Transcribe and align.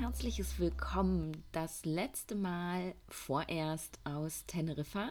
herzliches 0.00 0.60
Willkommen. 0.60 1.42
Das 1.50 1.84
letzte 1.84 2.36
Mal 2.36 2.94
vorerst 3.08 3.98
aus 4.04 4.44
Teneriffa. 4.46 5.10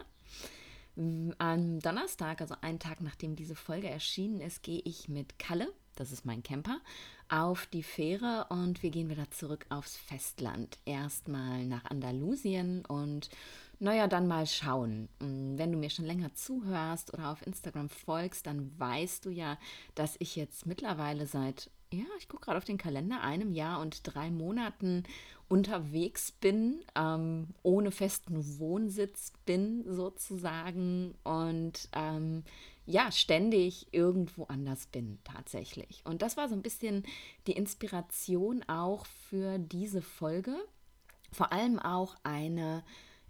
Am 0.96 1.78
Donnerstag, 1.80 2.40
also 2.40 2.54
einen 2.62 2.78
Tag 2.78 3.02
nachdem 3.02 3.36
diese 3.36 3.54
Folge 3.54 3.90
erschienen 3.90 4.40
ist, 4.40 4.62
gehe 4.62 4.80
ich 4.84 5.08
mit 5.08 5.38
Kalle, 5.38 5.70
das 5.94 6.10
ist 6.10 6.24
mein 6.24 6.42
Camper, 6.42 6.80
auf 7.28 7.66
die 7.66 7.82
Fähre 7.82 8.46
und 8.48 8.82
wir 8.82 8.88
gehen 8.88 9.10
wieder 9.10 9.30
zurück 9.30 9.66
aufs 9.68 9.96
Festland. 9.96 10.78
Erstmal 10.86 11.66
nach 11.66 11.84
Andalusien 11.84 12.84
und 12.86 13.28
naja, 13.80 14.08
dann 14.08 14.26
mal 14.26 14.46
schauen. 14.46 15.10
Wenn 15.20 15.70
du 15.70 15.76
mir 15.76 15.90
schon 15.90 16.06
länger 16.06 16.34
zuhörst 16.34 17.12
oder 17.12 17.30
auf 17.30 17.46
Instagram 17.46 17.90
folgst, 17.90 18.46
dann 18.46 18.72
weißt 18.78 19.26
du 19.26 19.30
ja, 19.30 19.58
dass 19.94 20.16
ich 20.18 20.34
jetzt 20.34 20.64
mittlerweile 20.64 21.26
seit 21.26 21.70
ja, 21.92 22.04
ich 22.18 22.28
gucke 22.28 22.44
gerade 22.44 22.58
auf 22.58 22.64
den 22.64 22.78
Kalender, 22.78 23.22
einem 23.22 23.52
Jahr 23.52 23.80
und 23.80 24.00
drei 24.04 24.30
Monaten 24.30 25.04
unterwegs 25.48 26.32
bin, 26.32 26.80
ähm, 26.94 27.48
ohne 27.62 27.90
festen 27.90 28.58
Wohnsitz 28.58 29.32
bin 29.46 29.84
sozusagen 29.86 31.14
und 31.24 31.88
ähm, 31.92 32.44
ja, 32.84 33.10
ständig 33.12 33.86
irgendwo 33.92 34.44
anders 34.44 34.86
bin 34.86 35.18
tatsächlich. 35.24 36.02
Und 36.04 36.22
das 36.22 36.36
war 36.36 36.48
so 36.48 36.54
ein 36.54 36.62
bisschen 36.62 37.04
die 37.46 37.52
Inspiration 37.52 38.62
auch 38.66 39.06
für 39.06 39.58
diese 39.58 40.02
Folge. 40.02 40.56
Vor 41.32 41.52
allem 41.52 41.78
auch 41.78 42.16
eine 42.22 42.82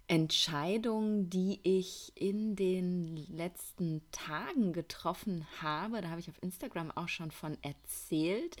Entscheidung, 0.09 1.29
die 1.29 1.59
ich 1.61 2.11
in 2.15 2.55
den 2.55 3.15
letzten 3.27 4.01
Tagen 4.11 4.73
getroffen 4.73 5.45
habe. 5.61 6.01
Da 6.01 6.09
habe 6.09 6.19
ich 6.19 6.29
auf 6.29 6.41
Instagram 6.41 6.89
auch 6.91 7.07
schon 7.07 7.29
von 7.29 7.57
erzählt. 7.61 8.57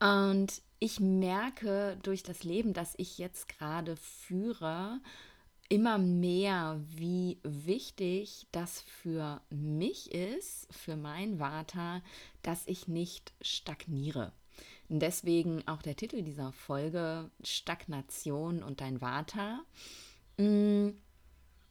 Und 0.00 0.62
ich 0.78 0.98
merke 0.98 1.98
durch 2.02 2.22
das 2.22 2.44
Leben, 2.44 2.72
das 2.72 2.94
ich 2.96 3.18
jetzt 3.18 3.48
gerade 3.48 3.96
führe, 3.96 5.00
immer 5.68 5.98
mehr, 5.98 6.80
wie 6.88 7.38
wichtig 7.42 8.46
das 8.50 8.80
für 8.80 9.42
mich 9.50 10.12
ist, 10.14 10.66
für 10.72 10.96
mein 10.96 11.38
Vata, 11.38 12.00
dass 12.42 12.66
ich 12.66 12.88
nicht 12.88 13.34
stagniere. 13.42 14.32
Deswegen 14.88 15.68
auch 15.68 15.82
der 15.82 15.94
Titel 15.94 16.22
dieser 16.22 16.52
Folge 16.52 17.30
Stagnation 17.44 18.62
und 18.62 18.80
dein 18.80 19.02
Vata. 19.02 19.60
Mm, 20.40 20.94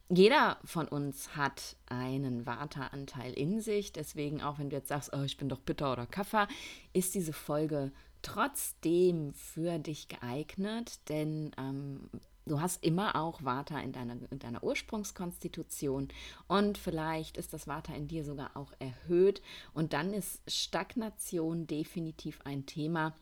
jeder 0.08 0.58
von 0.64 0.86
uns 0.86 1.36
hat 1.36 1.76
einen 1.86 2.46
Vata-Anteil 2.46 3.32
in 3.32 3.60
sich. 3.60 3.92
Deswegen, 3.92 4.42
auch 4.42 4.58
wenn 4.58 4.70
du 4.70 4.76
jetzt 4.76 4.88
sagst, 4.88 5.10
oh, 5.12 5.22
ich 5.22 5.36
bin 5.36 5.48
doch 5.48 5.60
bitter 5.60 5.92
oder 5.92 6.06
Kaffer, 6.06 6.46
ist 6.92 7.14
diese 7.14 7.32
Folge 7.32 7.92
trotzdem 8.22 9.32
für 9.34 9.78
dich 9.78 10.08
geeignet, 10.08 11.00
denn 11.08 11.52
ähm, 11.56 12.10
du 12.46 12.60
hast 12.60 12.84
immer 12.84 13.16
auch 13.16 13.42
Vata 13.42 13.80
in 13.80 13.92
deiner, 13.92 14.16
in 14.30 14.38
deiner 14.38 14.62
Ursprungskonstitution. 14.62 16.08
Und 16.46 16.78
vielleicht 16.78 17.36
ist 17.36 17.52
das 17.52 17.66
Vata 17.66 17.94
in 17.94 18.08
dir 18.08 18.24
sogar 18.24 18.56
auch 18.56 18.72
erhöht. 18.78 19.42
Und 19.74 19.92
dann 19.94 20.12
ist 20.12 20.42
Stagnation 20.48 21.66
definitiv 21.66 22.40
ein 22.44 22.66
Thema, 22.66 23.14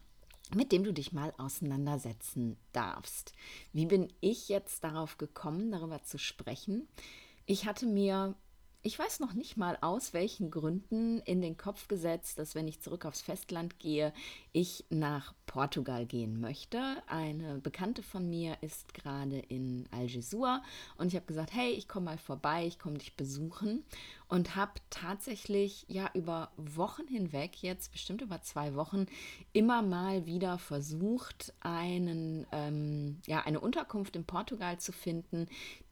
mit 0.54 0.72
dem 0.72 0.84
du 0.84 0.92
dich 0.92 1.12
mal 1.12 1.32
auseinandersetzen 1.38 2.56
darfst. 2.72 3.32
Wie 3.72 3.86
bin 3.86 4.12
ich 4.20 4.48
jetzt 4.48 4.84
darauf 4.84 5.18
gekommen, 5.18 5.70
darüber 5.70 6.02
zu 6.02 6.18
sprechen? 6.18 6.88
Ich 7.46 7.66
hatte 7.66 7.86
mir 7.86 8.34
ich 8.82 8.98
weiß 8.98 9.18
noch 9.20 9.34
nicht 9.34 9.56
mal 9.56 9.76
aus 9.80 10.14
welchen 10.14 10.50
Gründen 10.50 11.18
in 11.20 11.40
den 11.42 11.56
Kopf 11.56 11.88
gesetzt, 11.88 12.38
dass 12.38 12.54
wenn 12.54 12.68
ich 12.68 12.80
zurück 12.80 13.04
aufs 13.04 13.20
Festland 13.20 13.80
gehe, 13.80 14.12
ich 14.52 14.84
nach 14.88 15.34
Portugal 15.46 16.06
gehen 16.06 16.40
möchte. 16.40 17.02
Eine 17.08 17.58
Bekannte 17.58 18.02
von 18.02 18.30
mir 18.30 18.56
ist 18.60 18.94
gerade 18.94 19.40
in 19.40 19.88
Algesur 19.90 20.62
und 20.96 21.08
ich 21.08 21.16
habe 21.16 21.26
gesagt, 21.26 21.52
hey, 21.52 21.72
ich 21.72 21.88
komme 21.88 22.06
mal 22.06 22.18
vorbei, 22.18 22.66
ich 22.66 22.78
komme 22.78 22.98
dich 22.98 23.16
besuchen 23.16 23.84
und 24.28 24.56
habe 24.56 24.72
tatsächlich 24.90 25.86
ja 25.88 26.10
über 26.14 26.50
Wochen 26.56 27.06
hinweg, 27.06 27.62
jetzt 27.62 27.92
bestimmt 27.92 28.20
über 28.20 28.42
zwei 28.42 28.74
Wochen, 28.74 29.06
immer 29.52 29.82
mal 29.82 30.26
wieder 30.26 30.58
versucht, 30.58 31.54
einen, 31.60 32.46
ähm, 32.52 33.20
ja, 33.26 33.40
eine 33.40 33.60
Unterkunft 33.60 34.16
in 34.16 34.24
Portugal 34.24 34.78
zu 34.78 34.92
finden, 34.92 35.46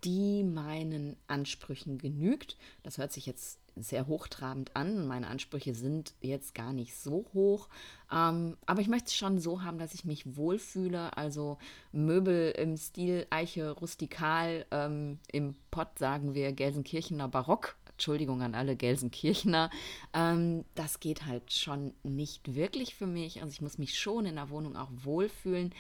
die 0.04 0.44
meinen 0.44 1.16
Ansprüchen 1.26 1.98
genügt. 1.98 2.56
Das 2.82 2.98
hört 2.98 3.12
sich 3.12 3.26
jetzt 3.26 3.58
sehr 3.76 4.06
hochtrabend 4.06 4.74
an. 4.74 5.06
Meine 5.06 5.28
Ansprüche 5.28 5.74
sind 5.74 6.14
jetzt 6.20 6.54
gar 6.54 6.72
nicht 6.72 6.96
so 6.96 7.26
hoch. 7.34 7.68
Ähm, 8.10 8.56
aber 8.64 8.80
ich 8.80 8.88
möchte 8.88 9.08
es 9.08 9.14
schon 9.14 9.38
so 9.38 9.62
haben, 9.62 9.78
dass 9.78 9.94
ich 9.94 10.04
mich 10.04 10.36
wohlfühle. 10.36 11.16
Also 11.16 11.58
Möbel 11.92 12.52
im 12.52 12.76
Stil 12.76 13.26
Eiche 13.30 13.70
rustikal, 13.70 14.64
ähm, 14.70 15.18
im 15.30 15.54
Pott 15.70 15.98
sagen 15.98 16.34
wir 16.34 16.52
Gelsenkirchener 16.52 17.28
Barock. 17.28 17.76
Entschuldigung 17.96 18.42
an 18.42 18.54
alle 18.54 18.76
Gelsenkirchener. 18.76 19.70
Ähm, 20.12 20.66
das 20.74 21.00
geht 21.00 21.24
halt 21.24 21.50
schon 21.50 21.94
nicht 22.02 22.54
wirklich 22.54 22.94
für 22.94 23.06
mich. 23.06 23.40
Also 23.40 23.52
ich 23.52 23.62
muss 23.62 23.78
mich 23.78 23.98
schon 23.98 24.26
in 24.26 24.34
der 24.36 24.50
Wohnung 24.50 24.76
auch 24.76 24.90
wohlfühlen. 25.02 25.74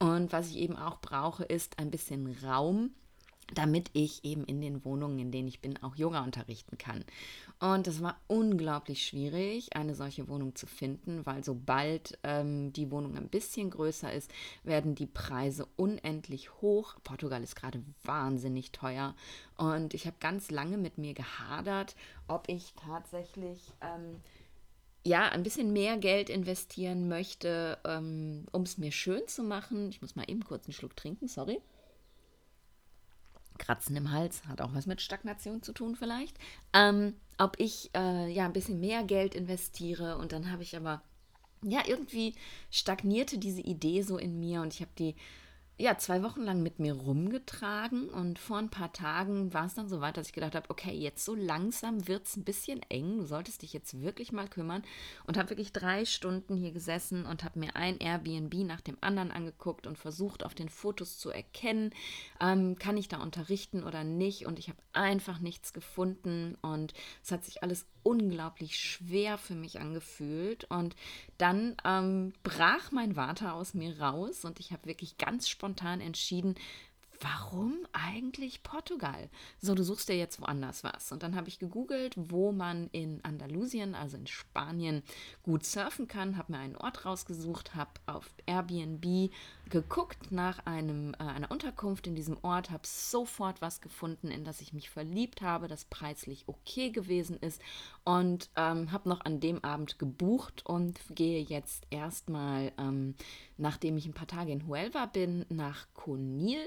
Und 0.00 0.32
was 0.32 0.50
ich 0.50 0.56
eben 0.56 0.76
auch 0.76 1.00
brauche, 1.00 1.44
ist 1.44 1.78
ein 1.78 1.92
bisschen 1.92 2.36
Raum 2.42 2.90
damit 3.54 3.90
ich 3.92 4.24
eben 4.24 4.44
in 4.44 4.60
den 4.60 4.84
Wohnungen, 4.84 5.18
in 5.18 5.30
denen 5.30 5.48
ich 5.48 5.60
bin, 5.60 5.82
auch 5.82 5.96
Yoga 5.96 6.22
unterrichten 6.22 6.78
kann. 6.78 7.04
Und 7.58 7.86
es 7.86 8.02
war 8.02 8.18
unglaublich 8.26 9.06
schwierig, 9.06 9.76
eine 9.76 9.94
solche 9.94 10.28
Wohnung 10.28 10.54
zu 10.54 10.66
finden, 10.66 11.26
weil 11.26 11.44
sobald 11.44 12.18
ähm, 12.22 12.72
die 12.72 12.90
Wohnung 12.90 13.16
ein 13.16 13.28
bisschen 13.28 13.70
größer 13.70 14.12
ist, 14.12 14.30
werden 14.64 14.94
die 14.94 15.06
Preise 15.06 15.66
unendlich 15.76 16.54
hoch. 16.60 16.94
Portugal 17.04 17.42
ist 17.42 17.56
gerade 17.56 17.82
wahnsinnig 18.04 18.72
teuer. 18.72 19.14
Und 19.56 19.94
ich 19.94 20.06
habe 20.06 20.16
ganz 20.20 20.50
lange 20.50 20.78
mit 20.78 20.96
mir 20.98 21.14
gehadert, 21.14 21.96
ob 22.28 22.48
ich 22.48 22.74
tatsächlich... 22.74 23.72
Ähm, 23.80 24.16
ja, 25.02 25.30
ein 25.30 25.42
bisschen 25.42 25.72
mehr 25.72 25.96
Geld 25.96 26.28
investieren 26.28 27.08
möchte, 27.08 27.78
ähm, 27.84 28.44
um 28.52 28.62
es 28.62 28.76
mir 28.76 28.92
schön 28.92 29.26
zu 29.28 29.42
machen. 29.42 29.88
Ich 29.88 30.02
muss 30.02 30.14
mal 30.14 30.28
eben 30.28 30.44
kurz 30.44 30.66
einen 30.66 30.74
Schluck 30.74 30.94
trinken, 30.94 31.26
sorry. 31.26 31.60
Kratzen 33.60 33.94
im 33.94 34.10
Hals, 34.10 34.42
hat 34.48 34.60
auch 34.60 34.74
was 34.74 34.86
mit 34.86 35.00
Stagnation 35.00 35.62
zu 35.62 35.72
tun 35.72 35.94
vielleicht. 35.94 36.36
Ähm, 36.72 37.14
ob 37.38 37.58
ich 37.58 37.90
äh, 37.94 38.30
ja 38.32 38.44
ein 38.44 38.52
bisschen 38.52 38.80
mehr 38.80 39.04
Geld 39.04 39.34
investiere 39.34 40.18
und 40.18 40.32
dann 40.32 40.50
habe 40.50 40.62
ich 40.62 40.76
aber 40.76 41.02
ja 41.62 41.80
irgendwie 41.86 42.34
stagnierte 42.70 43.38
diese 43.38 43.60
Idee 43.60 44.02
so 44.02 44.18
in 44.18 44.40
mir 44.40 44.62
und 44.62 44.74
ich 44.74 44.80
habe 44.80 44.90
die 44.98 45.14
ja, 45.80 45.96
zwei 45.96 46.22
Wochen 46.22 46.42
lang 46.42 46.62
mit 46.62 46.78
mir 46.78 46.92
rumgetragen 46.92 48.10
und 48.10 48.38
vor 48.38 48.58
ein 48.58 48.68
paar 48.68 48.92
Tagen 48.92 49.54
war 49.54 49.64
es 49.64 49.74
dann 49.74 49.88
so 49.88 50.02
weit, 50.02 50.18
dass 50.18 50.26
ich 50.26 50.34
gedacht 50.34 50.54
habe, 50.54 50.68
okay, 50.68 50.92
jetzt 50.92 51.24
so 51.24 51.34
langsam 51.34 52.06
wird 52.06 52.26
es 52.26 52.36
ein 52.36 52.44
bisschen 52.44 52.82
eng, 52.90 53.16
du 53.16 53.24
solltest 53.24 53.62
dich 53.62 53.72
jetzt 53.72 53.98
wirklich 53.98 54.30
mal 54.30 54.46
kümmern. 54.46 54.82
Und 55.26 55.38
habe 55.38 55.48
wirklich 55.48 55.72
drei 55.72 56.04
Stunden 56.04 56.54
hier 56.54 56.72
gesessen 56.72 57.24
und 57.24 57.44
habe 57.44 57.58
mir 57.58 57.76
ein 57.76 57.98
Airbnb 57.98 58.52
nach 58.66 58.82
dem 58.82 58.98
anderen 59.00 59.30
angeguckt 59.30 59.86
und 59.86 59.96
versucht 59.96 60.44
auf 60.44 60.54
den 60.54 60.68
Fotos 60.68 61.18
zu 61.18 61.30
erkennen, 61.30 61.94
ähm, 62.42 62.76
kann 62.78 62.98
ich 62.98 63.08
da 63.08 63.22
unterrichten 63.22 63.82
oder 63.82 64.04
nicht? 64.04 64.44
Und 64.44 64.58
ich 64.58 64.68
habe 64.68 64.78
einfach 64.92 65.40
nichts 65.40 65.72
gefunden. 65.72 66.58
Und 66.60 66.92
es 67.22 67.32
hat 67.32 67.46
sich 67.46 67.62
alles 67.62 67.86
unglaublich 68.02 68.78
schwer 68.78 69.38
für 69.38 69.54
mich 69.54 69.80
angefühlt. 69.80 70.64
Und 70.64 70.96
dann 71.38 71.76
ähm, 71.84 72.32
brach 72.42 72.92
mein 72.92 73.14
Vater 73.14 73.54
aus 73.54 73.74
mir 73.74 74.00
raus 74.00 74.44
und 74.44 74.60
ich 74.60 74.72
habe 74.72 74.86
wirklich 74.86 75.18
ganz 75.18 75.48
spontan 75.48 76.00
entschieden, 76.00 76.54
warum 77.20 77.76
eigentlich 77.92 78.62
Portugal? 78.62 79.28
So, 79.60 79.74
du 79.74 79.84
suchst 79.84 80.08
ja 80.08 80.14
jetzt 80.14 80.40
woanders 80.40 80.82
was. 80.84 81.12
Und 81.12 81.22
dann 81.22 81.36
habe 81.36 81.48
ich 81.48 81.58
gegoogelt, 81.58 82.14
wo 82.16 82.52
man 82.52 82.88
in 82.92 83.22
Andalusien, 83.24 83.94
also 83.94 84.16
in 84.16 84.26
Spanien, 84.26 85.02
gut 85.42 85.64
surfen 85.64 86.08
kann, 86.08 86.36
habe 86.36 86.52
mir 86.52 86.58
einen 86.58 86.76
Ort 86.76 87.04
rausgesucht, 87.04 87.74
habe 87.74 87.92
auf 88.06 88.30
Airbnb 88.46 89.30
geguckt 89.70 90.32
nach 90.32 90.66
einem, 90.66 91.14
äh, 91.14 91.22
einer 91.22 91.50
Unterkunft 91.50 92.06
in 92.06 92.14
diesem 92.14 92.36
Ort, 92.42 92.70
habe 92.70 92.86
sofort 92.86 93.62
was 93.62 93.80
gefunden, 93.80 94.28
in 94.28 94.44
das 94.44 94.60
ich 94.60 94.72
mich 94.72 94.90
verliebt 94.90 95.40
habe, 95.40 95.68
das 95.68 95.84
preislich 95.84 96.44
okay 96.48 96.90
gewesen 96.90 97.38
ist 97.38 97.62
und 98.04 98.50
ähm, 98.56 98.92
habe 98.92 99.08
noch 99.08 99.24
an 99.24 99.40
dem 99.40 99.64
Abend 99.64 99.98
gebucht 99.98 100.66
und 100.66 100.98
gehe 101.10 101.40
jetzt 101.42 101.86
erstmal, 101.90 102.72
ähm, 102.78 103.14
nachdem 103.56 103.96
ich 103.96 104.06
ein 104.06 104.14
paar 104.14 104.26
Tage 104.26 104.52
in 104.52 104.66
Huelva 104.66 105.06
bin, 105.06 105.46
nach 105.48 105.86
Conil 105.94 106.60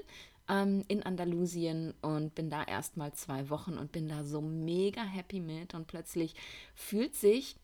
ähm, 0.50 0.84
in 0.88 1.04
Andalusien 1.04 1.94
und 2.02 2.34
bin 2.36 2.50
da 2.50 2.64
erstmal 2.64 3.14
zwei 3.14 3.50
Wochen 3.50 3.78
und 3.78 3.92
bin 3.92 4.08
da 4.08 4.24
so 4.24 4.42
mega 4.42 5.04
happy 5.04 5.40
mit 5.40 5.74
und 5.74 5.88
plötzlich 5.88 6.36
fühlt 6.74 7.16
sich 7.16 7.56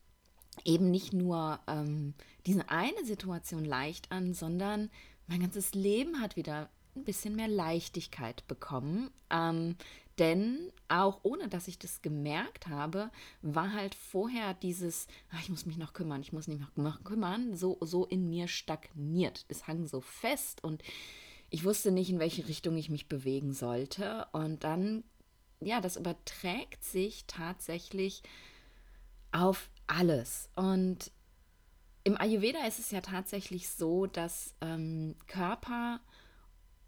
eben 0.65 0.91
nicht 0.91 1.13
nur 1.13 1.59
ähm, 1.67 2.13
diese 2.45 2.69
eine 2.69 3.05
Situation 3.05 3.63
leicht 3.63 4.11
an, 4.11 4.33
sondern 4.33 4.89
mein 5.29 5.39
ganzes 5.39 5.73
Leben 5.73 6.19
hat 6.19 6.35
wieder 6.35 6.69
ein 6.95 7.05
bisschen 7.05 7.35
mehr 7.35 7.47
Leichtigkeit 7.47 8.45
bekommen. 8.47 9.11
Ähm, 9.29 9.75
Denn 10.17 10.71
auch 10.89 11.21
ohne 11.23 11.47
dass 11.47 11.69
ich 11.69 11.79
das 11.79 12.01
gemerkt 12.01 12.67
habe, 12.67 13.09
war 13.41 13.71
halt 13.71 13.95
vorher 13.95 14.53
dieses, 14.53 15.07
ach, 15.31 15.41
ich 15.41 15.49
muss 15.49 15.65
mich 15.65 15.77
noch 15.77 15.93
kümmern, 15.93 16.21
ich 16.21 16.33
muss 16.33 16.47
mich 16.47 16.59
noch 16.75 17.03
kümmern, 17.05 17.55
so, 17.55 17.77
so 17.79 18.05
in 18.05 18.29
mir 18.29 18.49
stagniert. 18.49 19.45
Es 19.47 19.67
hang 19.67 19.87
so 19.87 20.01
fest 20.01 20.61
und 20.61 20.83
ich 21.49 21.63
wusste 21.63 21.91
nicht, 21.91 22.09
in 22.09 22.19
welche 22.19 22.47
Richtung 22.49 22.75
ich 22.75 22.89
mich 22.89 23.07
bewegen 23.07 23.53
sollte. 23.53 24.27
Und 24.33 24.63
dann, 24.65 25.03
ja, 25.61 25.79
das 25.79 25.95
überträgt 25.95 26.83
sich 26.83 27.23
tatsächlich 27.27 28.23
auf 29.31 29.69
alles. 29.87 30.49
Und 30.55 31.11
im 32.03 32.19
Ayurveda 32.19 32.65
ist 32.65 32.79
es 32.79 32.91
ja 32.91 33.01
tatsächlich 33.01 33.69
so, 33.69 34.05
dass 34.05 34.55
ähm, 34.61 35.15
Körper 35.27 35.99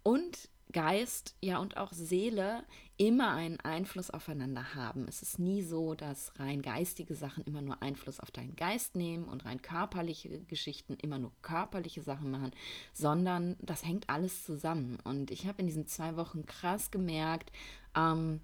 und 0.02 0.48
Geist, 0.72 1.36
ja 1.42 1.58
und 1.58 1.76
auch 1.76 1.92
Seele 1.92 2.64
immer 2.96 3.32
einen 3.32 3.60
Einfluss 3.60 4.10
aufeinander 4.10 4.74
haben. 4.74 5.06
Es 5.06 5.20
ist 5.20 5.38
nie 5.38 5.62
so, 5.62 5.94
dass 5.94 6.32
rein 6.38 6.62
geistige 6.62 7.14
Sachen 7.14 7.44
immer 7.44 7.60
nur 7.60 7.82
Einfluss 7.82 8.20
auf 8.20 8.30
deinen 8.30 8.56
Geist 8.56 8.96
nehmen 8.96 9.24
und 9.24 9.44
rein 9.44 9.60
körperliche 9.60 10.40
Geschichten 10.44 10.94
immer 10.94 11.18
nur 11.18 11.32
körperliche 11.42 12.02
Sachen 12.02 12.30
machen, 12.30 12.52
sondern 12.92 13.56
das 13.60 13.84
hängt 13.84 14.08
alles 14.08 14.44
zusammen. 14.44 14.98
Und 15.04 15.30
ich 15.30 15.46
habe 15.46 15.60
in 15.60 15.66
diesen 15.66 15.86
zwei 15.86 16.16
Wochen 16.16 16.46
krass 16.46 16.90
gemerkt, 16.90 17.52
ähm, 17.94 18.40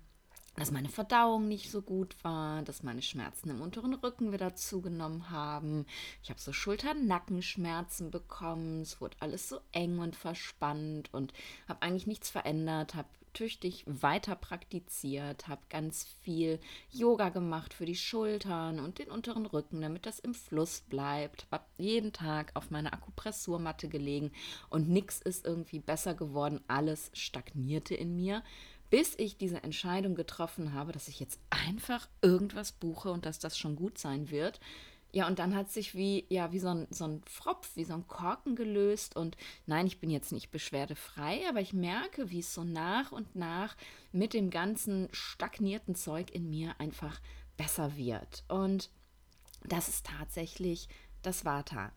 dass 0.58 0.72
meine 0.72 0.88
Verdauung 0.88 1.48
nicht 1.48 1.70
so 1.70 1.82
gut 1.82 2.16
war, 2.22 2.62
dass 2.62 2.82
meine 2.82 3.02
Schmerzen 3.02 3.50
im 3.50 3.60
unteren 3.60 3.94
Rücken 3.94 4.32
wieder 4.32 4.54
zugenommen 4.54 5.30
haben. 5.30 5.86
Ich 6.22 6.30
habe 6.30 6.40
so 6.40 6.52
Schulter-Nackenschmerzen 6.52 8.10
bekommen. 8.10 8.82
Es 8.82 9.00
wurde 9.00 9.16
alles 9.20 9.48
so 9.48 9.60
eng 9.72 9.98
und 9.98 10.16
verspannt 10.16 11.12
und 11.12 11.32
habe 11.68 11.82
eigentlich 11.82 12.06
nichts 12.06 12.30
verändert, 12.30 12.94
habe 12.94 13.08
tüchtig 13.34 13.84
weiter 13.86 14.34
praktiziert, 14.34 15.48
habe 15.48 15.60
ganz 15.68 16.04
viel 16.22 16.58
Yoga 16.90 17.28
gemacht 17.28 17.72
für 17.72 17.86
die 17.86 17.94
Schultern 17.94 18.80
und 18.80 18.98
den 18.98 19.10
unteren 19.10 19.46
Rücken, 19.46 19.80
damit 19.80 20.06
das 20.06 20.18
im 20.18 20.34
Fluss 20.34 20.80
bleibt. 20.80 21.46
Habe 21.50 21.64
jeden 21.76 22.12
Tag 22.12 22.50
auf 22.54 22.70
meiner 22.70 22.92
Akupressurmatte 22.92 23.88
gelegen 23.88 24.32
und 24.70 24.88
nichts 24.88 25.20
ist 25.20 25.46
irgendwie 25.46 25.78
besser 25.78 26.14
geworden. 26.14 26.60
Alles 26.66 27.10
stagnierte 27.14 27.94
in 27.94 28.16
mir 28.16 28.42
bis 28.90 29.14
ich 29.18 29.36
diese 29.36 29.62
Entscheidung 29.62 30.14
getroffen 30.14 30.72
habe, 30.72 30.92
dass 30.92 31.08
ich 31.08 31.20
jetzt 31.20 31.40
einfach 31.50 32.08
irgendwas 32.22 32.72
buche 32.72 33.10
und 33.10 33.26
dass 33.26 33.38
das 33.38 33.58
schon 33.58 33.76
gut 33.76 33.98
sein 33.98 34.30
wird. 34.30 34.60
Ja, 35.10 35.26
und 35.26 35.38
dann 35.38 35.54
hat 35.54 35.70
sich 35.70 35.94
wie, 35.94 36.26
ja, 36.28 36.52
wie 36.52 36.58
so 36.58 36.68
ein, 36.68 36.86
so 36.90 37.04
ein 37.04 37.22
Pfropf, 37.22 37.76
wie 37.76 37.84
so 37.84 37.94
ein 37.94 38.06
Korken 38.06 38.56
gelöst. 38.56 39.16
Und 39.16 39.36
nein, 39.66 39.86
ich 39.86 40.00
bin 40.00 40.10
jetzt 40.10 40.32
nicht 40.32 40.50
beschwerdefrei, 40.50 41.48
aber 41.48 41.60
ich 41.60 41.72
merke, 41.72 42.30
wie 42.30 42.40
es 42.40 42.52
so 42.52 42.62
nach 42.62 43.10
und 43.10 43.34
nach 43.34 43.74
mit 44.12 44.34
dem 44.34 44.50
ganzen 44.50 45.08
stagnierten 45.12 45.94
Zeug 45.94 46.30
in 46.30 46.50
mir 46.50 46.78
einfach 46.78 47.20
besser 47.56 47.96
wird. 47.96 48.44
Und 48.48 48.90
das 49.64 49.88
ist 49.88 50.06
tatsächlich 50.06 50.88
das 51.22 51.44
Vata. 51.44 51.92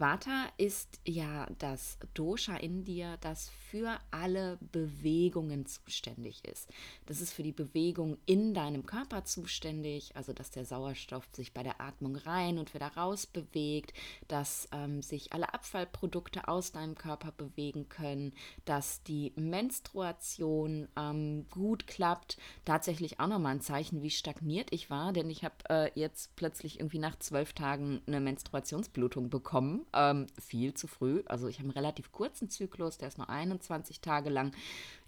Vata 0.00 0.46
ist 0.56 0.98
ja 1.06 1.46
das 1.58 1.98
Dosha 2.14 2.56
in 2.56 2.84
dir, 2.84 3.18
das 3.20 3.50
für 3.70 3.98
alle 4.10 4.58
Bewegungen 4.72 5.66
zuständig 5.66 6.42
ist. 6.46 6.70
Das 7.04 7.20
ist 7.20 7.34
für 7.34 7.42
die 7.42 7.52
Bewegung 7.52 8.16
in 8.24 8.54
deinem 8.54 8.86
Körper 8.86 9.24
zuständig, 9.24 10.16
also 10.16 10.32
dass 10.32 10.50
der 10.50 10.64
Sauerstoff 10.64 11.28
sich 11.32 11.52
bei 11.52 11.62
der 11.62 11.82
Atmung 11.82 12.16
rein 12.16 12.58
und 12.58 12.72
wieder 12.72 12.88
raus 12.96 13.26
bewegt, 13.26 13.92
dass 14.26 14.68
ähm, 14.72 15.02
sich 15.02 15.34
alle 15.34 15.52
Abfallprodukte 15.52 16.48
aus 16.48 16.72
deinem 16.72 16.94
Körper 16.94 17.32
bewegen 17.32 17.90
können, 17.90 18.32
dass 18.64 19.02
die 19.02 19.34
Menstruation 19.36 20.88
ähm, 20.96 21.46
gut 21.50 21.86
klappt. 21.86 22.38
Tatsächlich 22.64 23.20
auch 23.20 23.28
nochmal 23.28 23.56
ein 23.56 23.60
Zeichen, 23.60 24.02
wie 24.02 24.10
stagniert 24.10 24.72
ich 24.72 24.88
war, 24.88 25.12
denn 25.12 25.28
ich 25.28 25.44
habe 25.44 25.56
äh, 25.68 25.90
jetzt 25.94 26.34
plötzlich 26.36 26.80
irgendwie 26.80 26.98
nach 26.98 27.18
zwölf 27.18 27.52
Tagen 27.52 28.00
eine 28.06 28.20
Menstruationsblutung 28.20 29.28
bekommen 29.28 29.84
ähm, 29.92 30.26
viel 30.40 30.74
zu 30.74 30.86
früh. 30.86 31.22
Also 31.26 31.48
ich 31.48 31.58
habe 31.58 31.64
einen 31.64 31.72
relativ 31.76 32.12
kurzen 32.12 32.50
Zyklus, 32.50 32.98
der 32.98 33.08
ist 33.08 33.18
nur 33.18 33.28
21 33.28 34.00
Tage 34.00 34.30
lang. 34.30 34.52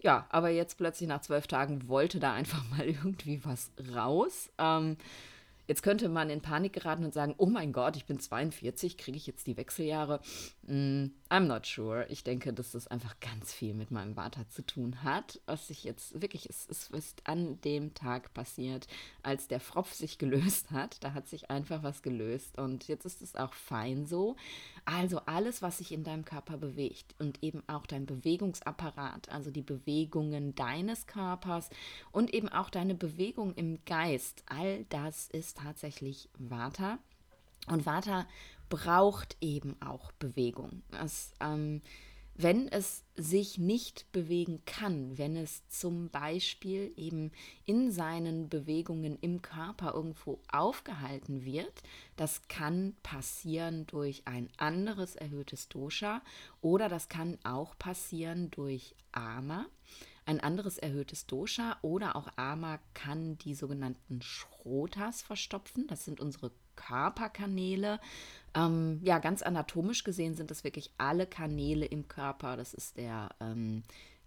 Ja, 0.01 0.27
aber 0.31 0.51
jetzt 0.51 0.79
plötzlich 0.79 1.09
nach 1.09 1.21
zwölf 1.21 1.47
Tagen 1.47 1.89
wollte 1.89 2.21
da 2.21 2.33
einfach 2.35 2.69
mal 2.71 2.85
irgendwie 2.87 3.45
was 3.45 3.71
raus. 3.95 4.51
Ähm, 4.59 4.97
Jetzt 5.73 5.83
könnte 5.83 6.11
man 6.11 6.29
in 6.29 6.43
Panik 6.43 6.75
geraten 6.75 7.03
und 7.03 7.15
sagen, 7.15 7.35
oh 7.39 7.47
mein 7.47 7.73
Gott, 7.73 7.97
ich 7.97 8.05
bin 8.05 8.21
42, 8.21 8.99
kriege 8.99 9.17
ich 9.17 9.27
jetzt 9.27 9.47
die 9.47 9.57
Wechseljahre? 9.57 10.21
Mm, 10.65 11.07
I'm 11.31 11.47
not 11.47 11.67
sure. 11.67 12.05
Ich 12.11 12.25
denke, 12.25 12.53
dass 12.53 12.73
das 12.73 12.89
einfach 12.89 13.19
ganz 13.21 13.55
viel 13.55 13.73
mit 13.73 13.91
meinem 13.91 14.17
Vater 14.17 14.47
zu 14.51 14.61
tun 14.67 15.03
hat, 15.03 15.41
was 15.47 15.69
sich 15.69 15.83
jetzt 15.83 16.21
wirklich, 16.21 16.47
es, 16.51 16.69
es 16.69 16.91
ist 16.91 17.27
an 17.27 17.59
dem 17.63 17.95
Tag 17.95 18.35
passiert, 18.35 18.87
als 19.23 19.49
der 19.49 19.61
Fropf 19.61 19.95
sich 19.95 20.19
gelöst 20.19 20.73
hat. 20.73 21.03
Da 21.03 21.15
hat 21.15 21.27
sich 21.27 21.51
einfach 21.51 21.83
was 21.83 22.03
gelöst 22.03 22.59
und 22.59 22.87
jetzt 22.87 23.07
ist 23.07 23.23
es 23.23 23.35
auch 23.35 23.55
fein 23.55 24.05
so. 24.05 24.37
Also 24.85 25.21
alles, 25.25 25.63
was 25.63 25.79
sich 25.79 25.91
in 25.93 26.05
deinem 26.05 26.27
Körper 26.27 26.59
bewegt 26.59 27.15
und 27.19 27.43
eben 27.43 27.63
auch 27.67 27.87
dein 27.87 28.05
Bewegungsapparat, 28.05 29.31
also 29.31 29.51
die 29.51 29.63
Bewegungen 29.63 30.55
deines 30.55 31.07
Körpers 31.07 31.71
und 32.11 32.35
eben 32.35 32.51
auch 32.51 32.69
deine 32.69 32.95
Bewegung 32.95 33.55
im 33.55 33.83
Geist, 33.87 34.45
all 34.47 34.85
das 34.91 35.29
ist 35.31 35.62
tatsächlich 35.63 36.29
Vata. 36.39 36.99
Und 37.69 37.87
Vata 37.87 38.27
braucht 38.69 39.37
eben 39.41 39.81
auch 39.81 40.13
Bewegung. 40.13 40.83
Es 40.93 41.33
ähm, 41.41 41.83
wenn 42.35 42.67
es 42.69 43.05
sich 43.15 43.59
nicht 43.59 44.11
bewegen 44.11 44.63
kann, 44.65 45.19
wenn 45.19 45.37
es 45.37 45.69
zum 45.69 46.09
Beispiel 46.09 46.93
eben 46.97 47.31
in 47.67 47.91
seinen 47.91 48.49
Bewegungen 48.49 49.19
im 49.21 49.43
Körper 49.43 49.93
irgendwo 49.95 50.41
aufgehalten 50.51 51.45
wird, 51.45 51.83
das 52.17 52.49
kann 52.49 52.97
passieren 53.03 53.87
durch 53.87 54.23
ein 54.25 54.49
anderes 54.57 55.15
erhöhtes 55.15 55.69
Dosha 55.69 56.23
oder 56.63 56.89
das 56.89 57.11
kann 57.11 57.39
auch 57.45 57.77
passieren 57.79 58.51
durch 58.51 58.95
Ama. 59.13 59.67
Ein 60.25 60.41
anderes 60.41 60.79
erhöhtes 60.79 61.27
Dosha 61.27 61.77
oder 61.83 62.17
auch 62.17 62.29
Ama 62.37 62.79
kann 62.95 63.39
die 63.39 63.55
sogenannten 63.55 64.23
Schrotas 64.23 65.23
verstopfen. 65.23 65.87
Das 65.89 66.05
sind 66.05 66.21
unsere 66.21 66.53
Körperkanäle. 66.77 68.01
Ähm, 68.55 69.01
ja, 69.03 69.19
ganz 69.19 69.43
anatomisch 69.43 70.05
gesehen 70.05 70.35
sind 70.35 70.51
das 70.51 70.65
wirklich 70.65 70.93
alle 70.99 71.27
Kanäle 71.27 71.87
im 71.87 72.09
Körper. 72.09 72.57
Das 72.57 72.73
ist 72.75 72.97
der, 72.97 73.31
ähm, 73.41 73.83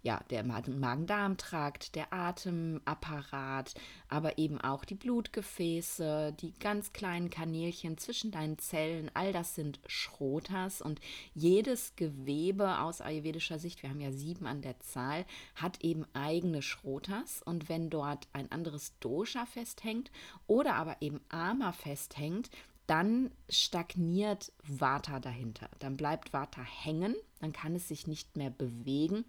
ja, 0.06 0.20
der 0.30 0.44
Magen-Darm-Trakt, 0.44 1.96
der 1.96 2.12
Atemapparat, 2.12 3.74
aber 4.08 4.38
eben 4.38 4.60
auch 4.60 4.84
die 4.84 4.94
Blutgefäße, 4.94 6.32
die 6.40 6.56
ganz 6.60 6.92
kleinen 6.92 7.28
Kanälchen 7.28 7.98
zwischen 7.98 8.30
deinen 8.30 8.56
Zellen. 8.60 9.10
All 9.14 9.32
das 9.32 9.56
sind 9.56 9.80
Schrotas 9.88 10.80
und 10.80 11.00
jedes 11.34 11.96
Gewebe 11.96 12.78
aus 12.78 13.00
ayurvedischer 13.00 13.58
Sicht, 13.58 13.82
wir 13.82 13.90
haben 13.90 14.00
ja 14.00 14.12
sieben 14.12 14.46
an 14.46 14.62
der 14.62 14.78
Zahl, 14.78 15.26
hat 15.56 15.82
eben 15.82 16.06
eigene 16.14 16.62
Schrotas. 16.62 17.42
Und 17.42 17.68
wenn 17.68 17.90
dort 17.90 18.28
ein 18.32 18.52
anderes 18.52 18.96
Dosha 19.00 19.44
festhängt 19.44 20.12
oder 20.46 20.76
aber 20.76 20.98
eben 21.00 21.20
Ama 21.30 21.72
festhängt, 21.72 22.48
dann 22.86 23.32
stagniert 23.48 24.52
Vata 24.62 25.18
dahinter. 25.18 25.68
Dann 25.80 25.96
bleibt 25.96 26.32
Vata 26.32 26.62
hängen, 26.62 27.16
dann 27.40 27.52
kann 27.52 27.74
es 27.74 27.88
sich 27.88 28.06
nicht 28.06 28.36
mehr 28.36 28.50
bewegen 28.50 29.24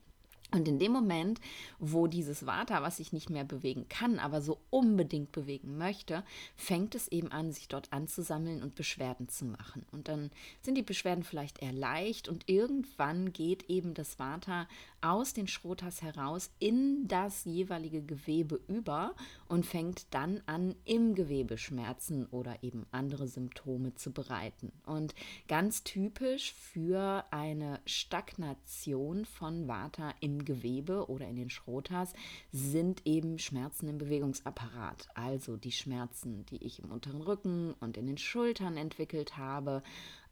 und 0.51 0.65
in 0.67 0.79
dem 0.79 0.93
Moment, 0.93 1.41
wo 1.77 2.07
dieses 2.07 2.45
Vata, 2.45 2.81
was 2.81 2.97
sich 2.97 3.11
nicht 3.11 3.29
mehr 3.29 3.43
bewegen 3.43 3.87
kann, 3.89 4.17
aber 4.17 4.41
so 4.41 4.59
unbedingt 4.69 5.33
bewegen 5.33 5.77
möchte, 5.77 6.23
fängt 6.55 6.95
es 6.95 7.09
eben 7.09 7.33
an, 7.33 7.51
sich 7.51 7.67
dort 7.67 7.91
anzusammeln 7.91 8.63
und 8.63 8.73
Beschwerden 8.73 9.27
zu 9.27 9.43
machen. 9.43 9.85
Und 9.91 10.07
dann 10.07 10.31
sind 10.61 10.75
die 10.75 10.83
Beschwerden 10.83 11.25
vielleicht 11.25 11.61
eher 11.61 11.73
leicht 11.73 12.29
und 12.29 12.47
irgendwann 12.47 13.33
geht 13.33 13.69
eben 13.69 13.93
das 13.93 14.19
Vata 14.19 14.67
aus 15.01 15.33
den 15.33 15.47
Schrotas 15.47 16.01
heraus 16.01 16.51
in 16.59 17.07
das 17.07 17.45
jeweilige 17.45 18.01
Gewebe 18.01 18.59
über 18.67 19.15
und 19.47 19.65
fängt 19.65 20.13
dann 20.13 20.41
an, 20.45 20.75
im 20.85 21.15
Gewebe 21.15 21.57
Schmerzen 21.57 22.25
oder 22.27 22.63
eben 22.63 22.85
andere 22.91 23.27
Symptome 23.27 23.95
zu 23.95 24.11
bereiten. 24.11 24.71
Und 24.85 25.13
ganz 25.47 25.83
typisch 25.83 26.53
für 26.53 27.25
eine 27.31 27.79
Stagnation 27.85 29.25
von 29.25 29.67
Vata 29.67 30.13
im 30.19 30.45
Gewebe 30.45 31.09
oder 31.09 31.27
in 31.27 31.35
den 31.35 31.49
Schrotas 31.49 32.13
sind 32.51 33.01
eben 33.05 33.39
Schmerzen 33.39 33.87
im 33.87 33.97
Bewegungsapparat. 33.97 35.07
Also 35.13 35.57
die 35.57 35.71
Schmerzen, 35.71 36.45
die 36.47 36.63
ich 36.63 36.79
im 36.83 36.91
unteren 36.91 37.21
Rücken 37.21 37.73
und 37.79 37.97
in 37.97 38.07
den 38.07 38.17
Schultern 38.17 38.77
entwickelt 38.77 39.37
habe. 39.37 39.83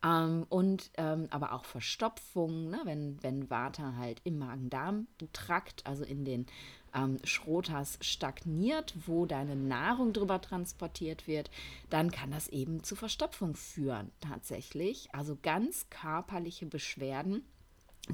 Ähm, 0.06 0.46
und 0.50 0.92
ähm, 0.98 1.28
aber 1.32 1.54
auch 1.54 1.66
Verstopfung, 1.66 2.70
ne? 2.70 2.80
wenn, 2.84 3.22
wenn 3.24 3.50
Vata 3.50 3.96
halt 3.98 4.22
im 4.24 4.38
Magen-Darm-Trakt, 4.38 5.86
also 5.86 6.04
in 6.04 6.24
den 6.24 6.46
ähm, 6.94 7.18
Schrotas 7.24 7.98
stagniert, 8.02 8.94
wo 9.08 9.26
deine 9.26 9.56
Nahrung 9.56 10.14
drüber 10.14 10.40
transportiert 10.40 11.28
wird, 11.28 11.50
dann 11.90 12.12
kann 12.12 12.32
das 12.32 12.48
eben 12.50 12.84
zu 12.84 12.96
Verstopfung 12.96 13.56
führen 13.56 14.12
tatsächlich. 14.22 15.10
Also 15.14 15.38
ganz 15.42 15.88
körperliche 15.90 16.68
Beschwerden 16.68 17.44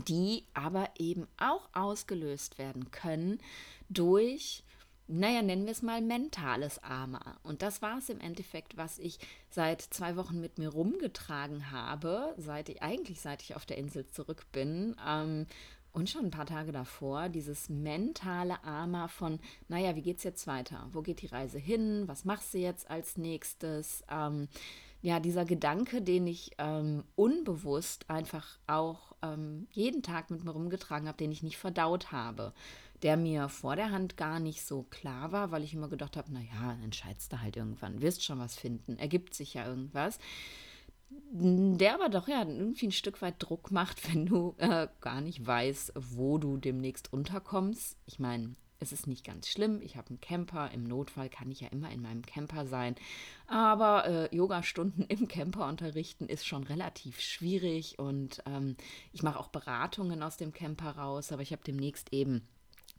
die 0.08 0.46
aber 0.54 0.90
eben 0.98 1.28
auch 1.38 1.68
ausgelöst 1.74 2.58
werden 2.58 2.92
können 2.92 3.40
durch 3.90 4.64
naja, 5.12 5.42
nennen 5.42 5.66
wir 5.66 5.72
es 5.72 5.82
mal 5.82 6.02
mentales 6.02 6.82
Armer. 6.84 7.38
Und 7.44 7.62
das 7.62 7.82
war 7.82 7.98
es 7.98 8.10
im 8.10 8.20
Endeffekt, 8.20 8.78
was 8.78 8.98
ich 8.98 9.20
seit 9.50 9.82
zwei 9.82 10.16
Wochen 10.16 10.40
mit 10.40 10.58
mir 10.58 10.70
rumgetragen 10.70 11.72
habe, 11.72 12.34
seit 12.38 12.70
ich, 12.70 12.82
eigentlich 12.82 13.22
seit 13.22 13.42
ich 13.42 13.56
auf 13.56 13.66
der 13.66 13.78
Insel 13.78 14.08
zurück 14.08 14.46
bin. 14.52 14.96
Ähm, 15.08 15.48
und 15.94 16.10
schon 16.10 16.26
ein 16.26 16.32
paar 16.32 16.46
Tage 16.46 16.72
davor, 16.72 17.28
dieses 17.28 17.68
mentale 17.68 18.64
Arma 18.64 19.10
von, 19.10 19.40
naja, 19.68 19.96
wie 19.96 20.02
geht's 20.02 20.24
jetzt 20.24 20.48
weiter? 20.48 20.88
Wo 20.94 21.02
geht 21.02 21.22
die 21.22 21.28
Reise 21.28 21.60
hin? 21.60 22.08
Was 22.08 22.24
machst 22.24 22.54
du 22.54 22.60
jetzt 22.60 22.90
als 22.90 23.18
nächstes? 23.18 24.04
Ähm, 24.10 24.48
ja, 25.02 25.20
dieser 25.20 25.44
Gedanke, 25.46 26.02
den 26.02 26.28
ich 26.28 26.52
ähm, 26.60 27.04
unbewusst 27.16 28.10
einfach 28.10 28.58
auch 28.68 29.12
ähm, 29.22 29.68
jeden 29.72 30.04
Tag 30.04 30.32
mit 30.32 30.44
mir 30.44 30.52
rumgetragen 30.52 31.08
habe, 31.08 31.18
den 31.18 31.32
ich 31.32 31.44
nicht 31.44 31.58
verdaut 31.58 32.12
habe, 32.12 32.54
der 33.04 33.18
mir 33.18 33.50
vor 33.50 33.76
der 33.76 33.92
Hand 33.92 34.18
gar 34.18 34.40
nicht 34.40 34.64
so 34.64 34.84
klar 34.84 35.32
war, 35.32 35.52
weil 35.52 35.64
ich 35.64 35.74
immer 35.74 35.90
gedacht 35.90 36.18
habe, 36.18 36.32
naja, 36.32 36.78
entscheidest 36.84 37.34
du 37.34 37.42
halt 37.42 37.58
irgendwann, 37.58 38.02
wirst 38.02 38.24
schon 38.24 38.40
was 38.40 38.56
finden, 38.56 38.98
ergibt 38.98 39.34
sich 39.34 39.54
ja 39.54 39.68
irgendwas. 39.68 40.20
Der 41.34 41.96
aber 41.96 42.10
doch 42.10 42.28
ja 42.28 42.46
irgendwie 42.46 42.88
ein 42.88 42.92
Stück 42.92 43.22
weit 43.22 43.36
Druck 43.40 43.72
macht, 43.72 44.10
wenn 44.14 44.26
du 44.26 44.56
äh, 44.58 44.88
gar 45.02 45.22
nicht 45.22 45.46
weißt, 45.46 45.94
wo 45.96 46.38
du 46.38 46.58
demnächst 46.58 47.12
unterkommst. 47.12 47.98
Ich 48.06 48.20
meine, 48.20 48.56
es 48.82 48.92
ist 48.92 49.08
nicht 49.08 49.24
ganz 49.24 49.48
schlimm. 49.48 49.82
Ich 49.82 49.96
habe 49.96 50.10
einen 50.10 50.22
Camper. 50.22 50.72
Im 50.72 50.84
Notfall 50.84 51.30
kann 51.30 51.52
ich 51.52 51.62
ja 51.62 51.68
immer 51.68 51.92
in 51.92 52.02
meinem 52.02 52.24
Camper 52.24 52.66
sein. 52.66 52.96
Aber 53.46 54.06
äh, 54.06 54.36
Yoga-Stunden 54.36 55.04
im 55.08 55.28
Camper 55.28 55.68
unterrichten 55.68 56.28
ist 56.28 56.48
schon 56.48 56.64
relativ 56.64 57.20
schwierig. 57.20 58.00
Und 58.00 58.42
ähm, 58.46 58.76
ich 59.14 59.22
mache 59.22 59.40
auch 59.40 59.50
Beratungen 59.50 60.24
aus 60.24 60.38
dem 60.38 60.52
Camper 60.52 60.98
raus. 60.98 61.32
Aber 61.32 61.44
ich 61.44 61.52
habe 61.52 61.64
demnächst 61.64 62.12
eben 62.12 62.48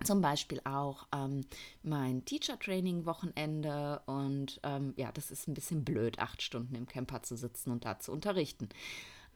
zum 0.04 0.20
Beispiel 0.20 0.61
auch 0.64 1.06
ähm, 1.14 1.44
mein 1.82 2.25
Teacher-Training-Wochenende 2.25 4.02
und 4.06 4.61
ähm, 4.62 4.94
ja, 4.96 5.12
das 5.12 5.30
ist 5.30 5.49
ein 5.49 5.54
bisschen 5.54 5.84
blöd, 5.84 6.18
acht 6.18 6.42
Stunden 6.42 6.75
im 6.75 6.87
Camper 6.87 7.22
zu 7.22 7.37
sitzen 7.37 7.70
und 7.70 7.84
da 7.84 7.99
zu 7.99 8.12
unterrichten. 8.12 8.68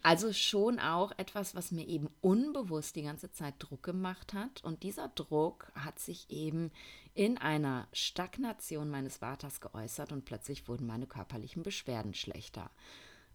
Also 0.02 0.32
schon 0.32 0.78
auch 0.78 1.12
etwas, 1.16 1.54
was 1.54 1.72
mir 1.72 1.86
eben 1.86 2.08
unbewusst 2.20 2.94
die 2.94 3.02
ganze 3.02 3.32
Zeit 3.32 3.54
Druck 3.58 3.82
gemacht 3.82 4.34
hat. 4.34 4.62
Und 4.62 4.82
dieser 4.84 5.08
Druck 5.08 5.72
hat 5.74 5.98
sich 5.98 6.30
eben 6.30 6.70
in 7.14 7.38
einer 7.38 7.88
Stagnation 7.92 8.88
meines 8.88 9.16
Vaters 9.16 9.60
geäußert 9.60 10.12
und 10.12 10.24
plötzlich 10.24 10.68
wurden 10.68 10.86
meine 10.86 11.06
körperlichen 11.06 11.62
Beschwerden 11.62 12.14
schlechter. 12.14 12.70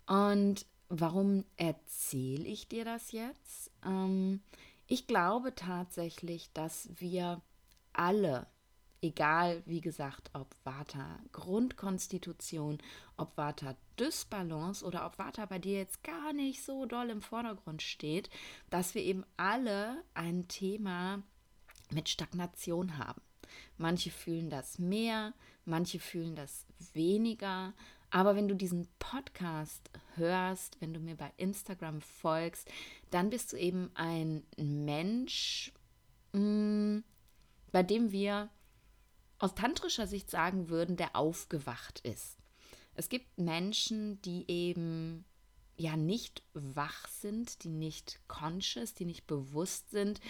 Und 0.08 0.66
warum 0.88 1.44
erzähle 1.58 2.46
ich 2.46 2.68
dir 2.68 2.86
das 2.86 3.12
jetzt? 3.12 3.72
Ähm, 3.86 4.42
ich 4.92 5.08
glaube 5.08 5.56
tatsächlich, 5.56 6.52
dass 6.54 6.90
wir 7.00 7.42
alle, 7.94 8.46
egal 9.02 9.64
wie 9.66 9.80
gesagt, 9.80 10.30
ob 10.34 10.54
Vata 10.66 11.18
Grundkonstitution, 11.32 12.78
ob 13.16 13.38
Vata 13.38 13.78
Dysbalance 13.98 14.84
oder 14.84 15.06
ob 15.06 15.18
Vata 15.18 15.46
bei 15.46 15.60
dir 15.60 15.78
jetzt 15.78 16.04
gar 16.04 16.34
nicht 16.34 16.62
so 16.66 16.86
doll 16.86 17.10
im 17.10 17.22
Vordergrund 17.22 17.82
steht, 17.82 18.30
dass 18.70 18.94
wir 18.94 19.02
eben 19.02 19.24
alle 19.38 20.04
ein 20.14 20.50
Thema 20.50 21.24
mit 21.92 22.10
Stagnation 22.10 22.98
haben. 22.98 23.22
Manche 23.78 24.12
fühlen 24.12 24.50
das 24.50 24.78
mehr, 24.78 25.34
manche 25.64 26.02
fühlen 26.02 26.36
das 26.36 26.66
weniger, 26.92 27.74
aber 28.12 28.36
wenn 28.36 28.48
du 28.48 28.56
diesen 28.56 28.88
Podcast 29.00 29.90
hörst, 30.16 30.80
wenn 30.82 30.94
du 30.94 31.00
mir 31.00 31.16
bei 31.16 31.32
Instagram 31.38 32.02
folgst, 32.02 32.70
dann 33.10 33.30
bist 33.30 33.54
du 33.54 33.58
eben 33.58 33.90
ein 33.96 34.44
Mensch, 34.58 35.72
mh, 36.34 36.40
mm, 36.40 37.04
bei 37.72 37.84
dem 37.84 38.12
wir 38.12 38.50
aus 39.40 39.56
tantrischer 39.56 40.08
Sicht 40.08 40.30
sagen 40.30 40.70
würden, 40.70 40.98
der 40.98 41.16
aufgewacht 41.16 42.02
ist. 42.02 42.38
Es 42.96 43.08
gibt 43.08 43.38
Menschen, 43.40 44.22
die 44.22 44.46
eben 44.52 45.26
ja 45.82 45.98
nicht 45.98 46.44
wach 46.54 47.08
sind, 47.08 47.64
die 47.64 47.70
nicht 47.70 48.20
conscious, 48.28 48.94
die 48.94 49.06
nicht 49.06 49.26
bewusst 49.26 49.90
sind, 49.90 50.22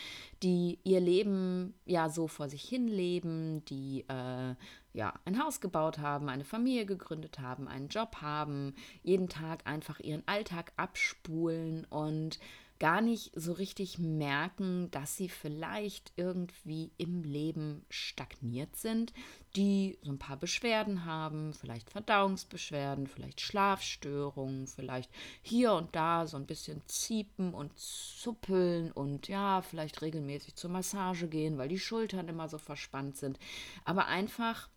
die 0.41 0.79
ihr 0.83 0.99
Leben 0.99 1.73
ja 1.85 2.09
so 2.09 2.27
vor 2.27 2.49
sich 2.49 2.63
hin 2.63 2.87
leben, 2.87 3.65
die 3.65 4.05
äh, 4.07 4.55
ja 4.93 5.13
ein 5.25 5.43
Haus 5.43 5.59
gebaut 5.59 5.99
haben, 5.99 6.29
eine 6.29 6.45
Familie 6.45 6.85
gegründet 6.85 7.39
haben, 7.39 7.67
einen 7.67 7.89
Job 7.89 8.17
haben, 8.21 8.75
jeden 9.03 9.27
Tag 9.27 9.67
einfach 9.67 9.99
ihren 9.99 10.27
Alltag 10.27 10.71
abspulen 10.77 11.85
und 11.85 12.39
gar 12.81 12.99
nicht 12.99 13.31
so 13.35 13.53
richtig 13.53 13.99
merken, 13.99 14.89
dass 14.89 15.15
sie 15.15 15.29
vielleicht 15.29 16.13
irgendwie 16.15 16.91
im 16.97 17.21
Leben 17.21 17.85
stagniert 17.91 18.75
sind, 18.75 19.13
die 19.55 19.99
so 20.01 20.11
ein 20.11 20.17
paar 20.17 20.37
Beschwerden 20.37 21.05
haben, 21.05 21.53
vielleicht 21.53 21.91
Verdauungsbeschwerden, 21.91 23.05
vielleicht 23.05 23.39
Schlafstörungen, 23.39 24.65
vielleicht 24.65 25.11
hier 25.43 25.73
und 25.73 25.95
da 25.95 26.25
so 26.25 26.37
ein 26.37 26.47
bisschen 26.47 26.81
ziepen 26.87 27.53
und 27.53 27.77
zuppeln 27.77 28.91
und 28.91 29.27
ja, 29.27 29.61
vielleicht 29.61 30.01
regelmäßig 30.01 30.55
zur 30.55 30.71
Massage 30.71 31.27
gehen, 31.27 31.59
weil 31.59 31.69
die 31.69 31.77
Schultern 31.77 32.27
immer 32.29 32.49
so 32.49 32.57
verspannt 32.57 33.15
sind, 33.15 33.37
aber 33.85 34.07
einfach 34.07 34.69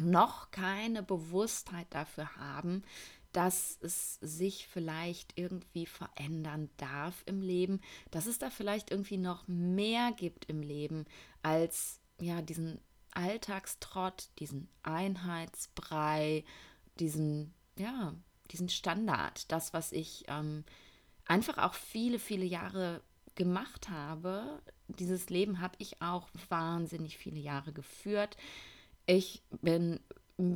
noch 0.00 0.52
keine 0.52 1.02
Bewusstheit 1.02 1.88
dafür 1.90 2.36
haben, 2.36 2.84
dass 3.32 3.78
es 3.80 4.16
sich 4.20 4.66
vielleicht 4.68 5.38
irgendwie 5.38 5.86
verändern 5.86 6.70
darf 6.76 7.22
im 7.26 7.40
Leben, 7.40 7.80
dass 8.10 8.26
es 8.26 8.38
da 8.38 8.50
vielleicht 8.50 8.90
irgendwie 8.90 9.16
noch 9.16 9.46
mehr 9.48 10.12
gibt 10.12 10.44
im 10.46 10.62
Leben 10.62 11.06
als 11.42 12.00
ja 12.20 12.42
diesen 12.42 12.80
Alltagstrott, 13.12 14.28
diesen 14.38 14.68
Einheitsbrei, 14.82 16.44
diesen 16.98 17.54
ja 17.76 18.14
diesen 18.50 18.68
Standard, 18.68 19.50
das 19.50 19.72
was 19.72 19.92
ich 19.92 20.24
ähm, 20.28 20.64
einfach 21.24 21.58
auch 21.58 21.74
viele 21.74 22.18
viele 22.18 22.44
Jahre 22.44 23.02
gemacht 23.34 23.88
habe. 23.88 24.60
Dieses 24.88 25.30
Leben 25.30 25.60
habe 25.60 25.76
ich 25.78 26.02
auch 26.02 26.28
wahnsinnig 26.48 27.16
viele 27.16 27.40
Jahre 27.40 27.72
geführt. 27.72 28.36
Ich 29.06 29.42
bin 29.62 30.00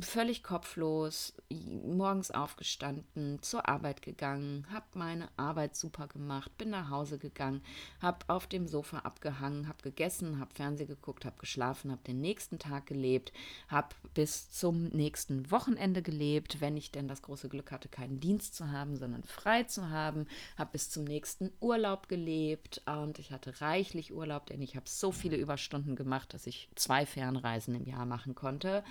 völlig 0.01 0.43
kopflos, 0.43 1.33
morgens 1.49 2.31
aufgestanden, 2.31 3.41
zur 3.41 3.67
Arbeit 3.69 4.01
gegangen, 4.01 4.65
habe 4.71 4.85
meine 4.93 5.29
Arbeit 5.37 5.75
super 5.75 6.07
gemacht, 6.07 6.57
bin 6.57 6.71
nach 6.71 6.89
Hause 6.89 7.17
gegangen, 7.17 7.61
habe 8.01 8.25
auf 8.27 8.47
dem 8.47 8.67
Sofa 8.67 8.99
abgehangen, 8.99 9.67
habe 9.67 9.81
gegessen, 9.83 10.39
habe 10.39 10.53
Fernsehen 10.53 10.87
geguckt, 10.87 11.25
habe 11.25 11.37
geschlafen, 11.39 11.91
habe 11.91 12.01
den 12.03 12.21
nächsten 12.21 12.59
Tag 12.59 12.87
gelebt, 12.87 13.31
habe 13.67 13.89
bis 14.13 14.51
zum 14.51 14.87
nächsten 14.89 15.49
Wochenende 15.51 16.01
gelebt, 16.01 16.59
wenn 16.59 16.75
ich 16.75 16.91
denn 16.91 17.07
das 17.07 17.21
große 17.21 17.47
Glück 17.47 17.71
hatte, 17.71 17.87
keinen 17.87 18.19
Dienst 18.19 18.55
zu 18.55 18.71
haben, 18.71 18.97
sondern 18.97 19.23
frei 19.23 19.63
zu 19.63 19.89
haben, 19.89 20.27
habe 20.57 20.71
bis 20.73 20.89
zum 20.89 21.03
nächsten 21.03 21.51
Urlaub 21.59 22.09
gelebt 22.09 22.81
und 22.85 23.19
ich 23.19 23.31
hatte 23.31 23.61
reichlich 23.61 24.13
Urlaub, 24.13 24.47
denn 24.47 24.61
ich 24.61 24.75
habe 24.75 24.89
so 24.89 25.11
viele 25.11 25.37
Überstunden 25.37 25.95
gemacht, 25.95 26.33
dass 26.33 26.47
ich 26.47 26.69
zwei 26.75 27.05
Fernreisen 27.05 27.75
im 27.75 27.85
Jahr 27.85 28.05
machen 28.05 28.35
konnte 28.35 28.83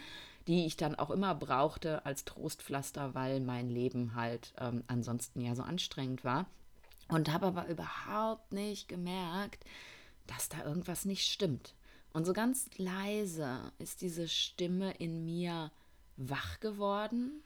die 0.46 0.66
ich 0.66 0.76
dann 0.76 0.94
auch 0.94 1.10
immer 1.10 1.34
brauchte 1.34 2.04
als 2.06 2.24
Trostpflaster, 2.24 3.14
weil 3.14 3.40
mein 3.40 3.68
Leben 3.68 4.14
halt 4.14 4.54
ähm, 4.58 4.84
ansonsten 4.86 5.40
ja 5.40 5.54
so 5.54 5.62
anstrengend 5.62 6.24
war. 6.24 6.46
Und 7.08 7.32
habe 7.32 7.46
aber 7.46 7.68
überhaupt 7.68 8.52
nicht 8.52 8.88
gemerkt, 8.88 9.64
dass 10.26 10.48
da 10.48 10.64
irgendwas 10.64 11.04
nicht 11.04 11.26
stimmt. 11.26 11.74
Und 12.12 12.24
so 12.24 12.32
ganz 12.32 12.68
leise 12.78 13.72
ist 13.78 14.00
diese 14.00 14.26
Stimme 14.28 14.92
in 14.92 15.24
mir 15.24 15.70
wach 16.16 16.60
geworden. 16.60 17.42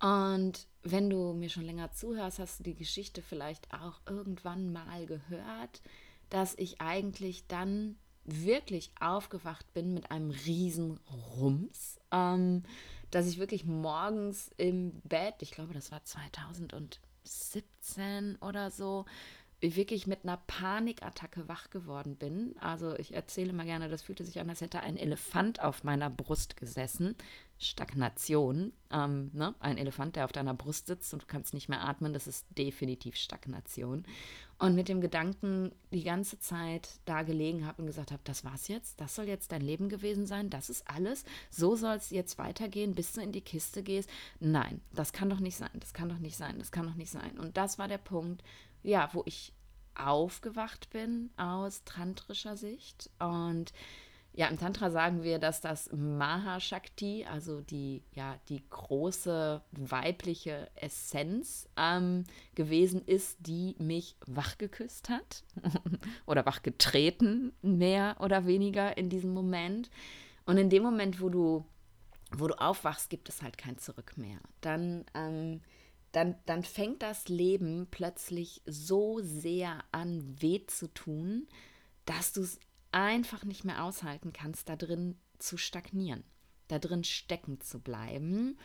Und 0.00 0.66
wenn 0.82 1.10
du 1.10 1.32
mir 1.32 1.50
schon 1.50 1.64
länger 1.64 1.92
zuhörst, 1.92 2.38
hast 2.38 2.60
du 2.60 2.64
die 2.64 2.74
Geschichte 2.74 3.22
vielleicht 3.22 3.72
auch 3.72 4.00
irgendwann 4.06 4.72
mal 4.72 5.06
gehört, 5.06 5.82
dass 6.30 6.54
ich 6.56 6.80
eigentlich 6.80 7.46
dann 7.48 7.96
wirklich 8.24 8.90
aufgewacht 9.00 9.72
bin 9.72 9.94
mit 9.94 10.10
einem 10.10 10.30
riesen 10.30 11.00
Rums, 11.36 12.00
ähm, 12.10 12.64
dass 13.10 13.26
ich 13.26 13.38
wirklich 13.38 13.64
morgens 13.64 14.50
im 14.56 14.92
Bett, 15.02 15.36
ich 15.40 15.50
glaube, 15.50 15.74
das 15.74 15.90
war 15.90 16.04
2017 16.04 18.36
oder 18.40 18.70
so, 18.70 19.04
wirklich 19.60 20.06
mit 20.06 20.24
einer 20.24 20.38
Panikattacke 20.46 21.48
wach 21.48 21.70
geworden 21.70 22.16
bin. 22.16 22.54
Also 22.60 22.96
ich 22.96 23.14
erzähle 23.14 23.52
mal 23.52 23.66
gerne, 23.66 23.88
das 23.88 24.02
fühlte 24.02 24.24
sich 24.24 24.40
an, 24.40 24.48
als 24.48 24.60
hätte 24.60 24.80
ein 24.80 24.96
Elefant 24.96 25.60
auf 25.60 25.84
meiner 25.84 26.08
Brust 26.08 26.56
gesessen. 26.56 27.14
Stagnation. 27.60 28.72
Ähm, 28.90 29.30
ne? 29.34 29.54
Ein 29.60 29.76
Elefant, 29.76 30.16
der 30.16 30.24
auf 30.24 30.32
deiner 30.32 30.54
Brust 30.54 30.86
sitzt 30.86 31.12
und 31.12 31.22
du 31.22 31.26
kannst 31.26 31.52
nicht 31.52 31.68
mehr 31.68 31.86
atmen, 31.86 32.14
das 32.14 32.26
ist 32.26 32.46
definitiv 32.56 33.16
Stagnation. 33.16 34.04
Und 34.58 34.74
mit 34.74 34.88
dem 34.88 35.00
Gedanken 35.00 35.70
die 35.90 36.02
ganze 36.02 36.38
Zeit 36.38 36.88
da 37.04 37.22
gelegen 37.22 37.66
habe 37.66 37.82
und 37.82 37.86
gesagt 37.86 38.12
habe, 38.12 38.22
das 38.24 38.44
war's 38.44 38.68
jetzt, 38.68 39.00
das 39.00 39.14
soll 39.14 39.26
jetzt 39.26 39.52
dein 39.52 39.60
Leben 39.60 39.88
gewesen 39.88 40.26
sein, 40.26 40.50
das 40.50 40.68
ist 40.68 40.88
alles, 40.88 41.24
so 41.50 41.76
soll 41.76 41.96
es 41.96 42.10
jetzt 42.10 42.38
weitergehen, 42.38 42.94
bis 42.94 43.12
du 43.12 43.20
in 43.20 43.32
die 43.32 43.40
Kiste 43.40 43.82
gehst. 43.82 44.10
Nein, 44.38 44.80
das 44.92 45.12
kann 45.12 45.30
doch 45.30 45.40
nicht 45.40 45.56
sein, 45.56 45.70
das 45.74 45.92
kann 45.92 46.08
doch 46.08 46.18
nicht 46.18 46.36
sein, 46.36 46.58
das 46.58 46.72
kann 46.72 46.86
doch 46.86 46.94
nicht 46.94 47.10
sein. 47.10 47.38
Und 47.38 47.56
das 47.56 47.78
war 47.78 47.88
der 47.88 47.98
Punkt, 47.98 48.42
ja, 48.82 49.08
wo 49.12 49.22
ich 49.26 49.52
aufgewacht 49.94 50.90
bin 50.90 51.30
aus 51.36 51.84
tantrischer 51.84 52.56
Sicht 52.56 53.10
und 53.18 53.72
ja, 54.32 54.46
im 54.46 54.58
Tantra 54.58 54.90
sagen 54.90 55.24
wir, 55.24 55.40
dass 55.40 55.60
das 55.60 55.90
Mahashakti, 55.92 57.26
also 57.28 57.60
die, 57.60 58.04
ja, 58.12 58.36
die 58.48 58.62
große 58.70 59.60
weibliche 59.72 60.70
Essenz 60.76 61.68
ähm, 61.76 62.24
gewesen 62.54 63.02
ist, 63.04 63.38
die 63.40 63.74
mich 63.78 64.16
wachgeküsst 64.26 65.08
hat 65.08 65.42
oder 66.26 66.46
wachgetreten, 66.46 67.52
mehr 67.62 68.16
oder 68.20 68.46
weniger 68.46 68.96
in 68.96 69.10
diesem 69.10 69.34
Moment. 69.34 69.90
Und 70.46 70.58
in 70.58 70.70
dem 70.70 70.84
Moment, 70.84 71.20
wo 71.20 71.28
du, 71.28 71.66
wo 72.30 72.46
du 72.46 72.54
aufwachst, 72.54 73.10
gibt 73.10 73.28
es 73.28 73.42
halt 73.42 73.58
kein 73.58 73.78
Zurück 73.78 74.16
mehr. 74.16 74.38
Dann, 74.60 75.04
ähm, 75.14 75.60
dann, 76.12 76.34
dann 76.46 76.64
fängt 76.64 77.02
das 77.02 77.28
Leben 77.28 77.86
plötzlich 77.90 78.62
so 78.66 79.20
sehr 79.22 79.84
an, 79.92 80.36
weh 80.40 80.66
zu 80.66 80.92
tun, 80.92 81.46
dass 82.04 82.32
du 82.32 82.42
es 82.42 82.58
einfach 82.92 83.44
nicht 83.44 83.64
mehr 83.64 83.84
aushalten 83.84 84.32
kannst, 84.32 84.68
da 84.68 84.76
drin 84.76 85.16
zu 85.38 85.56
stagnieren, 85.56 86.24
da 86.68 86.78
drin 86.78 87.04
stecken 87.04 87.60
zu 87.60 87.78
bleiben 87.78 88.58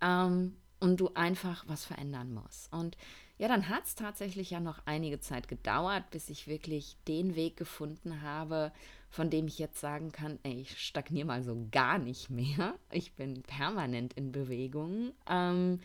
ähm, 0.00 0.56
und 0.78 1.00
du 1.00 1.10
einfach 1.14 1.64
was 1.66 1.84
verändern 1.84 2.32
musst. 2.32 2.72
Und 2.72 2.96
ja, 3.38 3.48
dann 3.48 3.70
hat 3.70 3.86
es 3.86 3.94
tatsächlich 3.94 4.50
ja 4.50 4.60
noch 4.60 4.82
einige 4.84 5.18
Zeit 5.20 5.48
gedauert, 5.48 6.10
bis 6.10 6.28
ich 6.28 6.46
wirklich 6.46 6.98
den 7.08 7.36
Weg 7.36 7.56
gefunden 7.56 8.20
habe, 8.20 8.70
von 9.08 9.30
dem 9.30 9.46
ich 9.46 9.58
jetzt 9.58 9.80
sagen 9.80 10.12
kann, 10.12 10.38
ey, 10.42 10.60
ich 10.60 10.78
stagniere 10.78 11.26
mal 11.26 11.42
so 11.42 11.66
gar 11.70 11.98
nicht 11.98 12.28
mehr. 12.28 12.74
Ich 12.90 13.14
bin 13.14 13.42
permanent 13.42 14.12
in 14.12 14.30
Bewegung. 14.30 15.12
Ähm, 15.26 15.80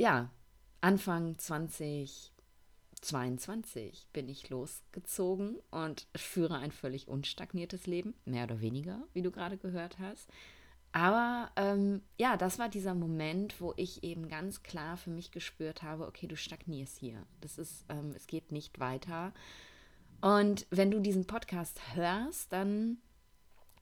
ja, 0.00 0.30
Anfang 0.80 1.36
20, 1.36 2.32
22 3.02 4.08
bin 4.14 4.30
ich 4.30 4.48
losgezogen 4.48 5.58
und 5.70 6.06
führe 6.16 6.56
ein 6.56 6.72
völlig 6.72 7.06
unstagniertes 7.06 7.86
Leben, 7.86 8.14
mehr 8.24 8.44
oder 8.44 8.62
weniger, 8.62 9.02
wie 9.12 9.20
du 9.20 9.30
gerade 9.30 9.58
gehört 9.58 9.98
hast. 9.98 10.30
Aber 10.92 11.50
ähm, 11.56 12.00
ja, 12.18 12.38
das 12.38 12.58
war 12.58 12.70
dieser 12.70 12.94
Moment, 12.94 13.60
wo 13.60 13.74
ich 13.76 14.02
eben 14.02 14.30
ganz 14.30 14.62
klar 14.62 14.96
für 14.96 15.10
mich 15.10 15.32
gespürt 15.32 15.82
habe, 15.82 16.06
okay, 16.06 16.26
du 16.26 16.36
stagnierst 16.36 16.96
hier. 16.96 17.26
Das 17.42 17.58
ist, 17.58 17.84
ähm, 17.90 18.14
es 18.16 18.26
geht 18.26 18.52
nicht 18.52 18.80
weiter. 18.80 19.34
Und 20.22 20.66
wenn 20.70 20.90
du 20.90 21.00
diesen 21.00 21.26
Podcast 21.26 21.78
hörst, 21.94 22.50
dann 22.54 22.96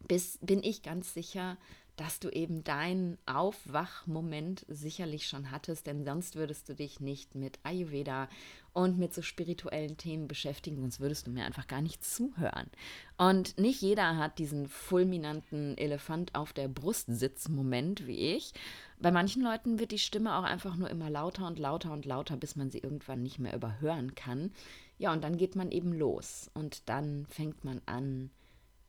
bist, 0.09 0.45
bin 0.45 0.65
ich 0.65 0.83
ganz 0.83 1.15
sicher, 1.15 1.59
dass 1.99 2.21
du 2.21 2.29
eben 2.31 2.63
deinen 2.63 3.19
Aufwachmoment 3.27 4.65
sicherlich 4.69 5.27
schon 5.27 5.51
hattest, 5.51 5.87
denn 5.89 6.05
sonst 6.05 6.37
würdest 6.37 6.69
du 6.69 6.75
dich 6.75 7.01
nicht 7.01 7.35
mit 7.35 7.59
Ayurveda 7.65 8.29
und 8.73 8.99
mit 8.99 9.13
so 9.13 9.21
spirituellen 9.21 9.97
Themen 9.97 10.29
beschäftigen, 10.29 10.81
sonst 10.81 11.01
würdest 11.01 11.27
du 11.27 11.33
mir 11.33 11.45
einfach 11.45 11.67
gar 11.67 11.81
nicht 11.81 12.05
zuhören. 12.05 12.71
Und 13.17 13.59
nicht 13.59 13.83
jeder 13.83 14.17
hat 14.17 14.39
diesen 14.39 14.69
fulminanten 14.69 15.77
Elefant 15.77 16.37
auf 16.37 16.53
der 16.53 16.69
Brust 16.69 17.07
sitz 17.09 17.49
Moment 17.49 18.07
wie 18.07 18.37
ich. 18.37 18.55
Bei 19.01 19.11
manchen 19.11 19.43
Leuten 19.43 19.81
wird 19.81 19.91
die 19.91 19.99
Stimme 19.99 20.37
auch 20.37 20.45
einfach 20.45 20.77
nur 20.77 20.91
immer 20.91 21.11
lauter 21.11 21.49
und 21.49 21.59
lauter 21.59 21.93
und 21.93 22.07
lauter, 22.07 22.37
bis 22.37 22.55
man 22.55 22.71
sie 22.71 22.79
irgendwann 22.79 23.25
nicht 23.25 23.41
mehr 23.41 23.57
überhören 23.57 24.15
kann. 24.15 24.53
Ja, 24.99 25.13
und 25.13 25.25
dann 25.25 25.37
geht 25.37 25.57
man 25.57 25.73
eben 25.73 25.93
los 25.93 26.49
und 26.55 26.89
dann 26.89 27.27
fängt 27.27 27.65
man 27.65 27.81
an, 27.87 28.31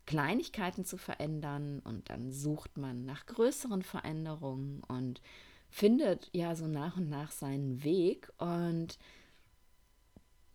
Kleinigkeiten 0.10 0.86
zu 0.86 0.98
verändern 0.98 1.82
und 1.84 2.10
dann 2.10 2.32
sucht 2.32 2.78
man 2.78 3.06
nach 3.06 3.28
größeren 3.28 3.84
Veränderungen 3.84 4.82
und 4.88 5.22
findet 5.70 6.32
ja 6.34 6.56
so 6.56 6.66
nach 6.66 6.98
und 6.98 7.10
nach 7.12 7.30
seinen 7.30 7.84
Weg 7.84 8.28
und 8.40 8.98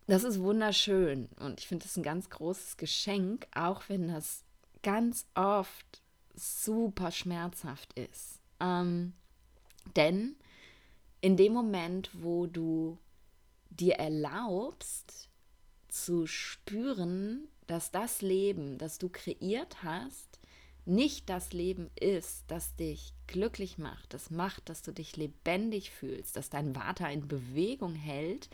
das 0.07 0.25
ist 0.25 0.41
wunderschön 0.41 1.29
und 1.39 1.61
ich 1.61 1.69
finde 1.69 1.85
es 1.85 1.95
ein 1.95 2.03
ganz 2.03 2.29
großes 2.29 2.75
Geschenk, 2.75 3.47
auch 3.55 3.83
wenn 3.87 4.09
das 4.09 4.43
ganz 4.83 5.25
oft 5.35 6.01
super 6.33 7.11
schmerzhaft 7.11 7.97
ist. 7.97 8.41
Ähm, 8.59 9.13
denn 9.95 10.35
in 11.21 11.37
dem 11.37 11.53
Moment, 11.53 12.09
wo 12.11 12.45
du 12.45 12.97
dir 13.69 13.93
erlaubst 13.93 15.29
zu 15.87 16.27
spüren, 16.27 17.47
dass 17.67 17.91
das 17.91 18.21
Leben, 18.21 18.77
das 18.77 18.97
du 18.97 19.09
kreiert 19.09 19.83
hast, 19.83 20.39
nicht 20.85 21.29
das 21.29 21.51
Leben 21.51 21.89
ist, 21.99 22.43
das 22.47 22.75
dich 22.75 23.13
glücklich 23.27 23.77
macht, 23.77 24.13
das 24.13 24.29
macht, 24.29 24.69
dass 24.69 24.83
du 24.83 24.91
dich 24.91 25.17
lebendig 25.17 25.89
fühlst, 25.89 26.35
dass 26.35 26.49
dein 26.49 26.75
Vater 26.75 27.09
in 27.09 27.27
Bewegung 27.27 27.95
hält, 27.95 28.49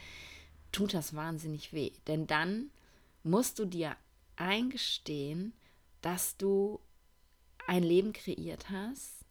tut 0.71 0.93
das 0.93 1.13
wahnsinnig 1.13 1.73
weh. 1.73 1.91
Denn 2.07 2.27
dann 2.27 2.71
musst 3.23 3.59
du 3.59 3.65
dir 3.65 3.97
eingestehen, 4.37 5.53
dass 6.01 6.37
du 6.37 6.79
ein 7.67 7.83
Leben 7.83 8.13
kreiert 8.13 8.69
hast, 8.69 9.21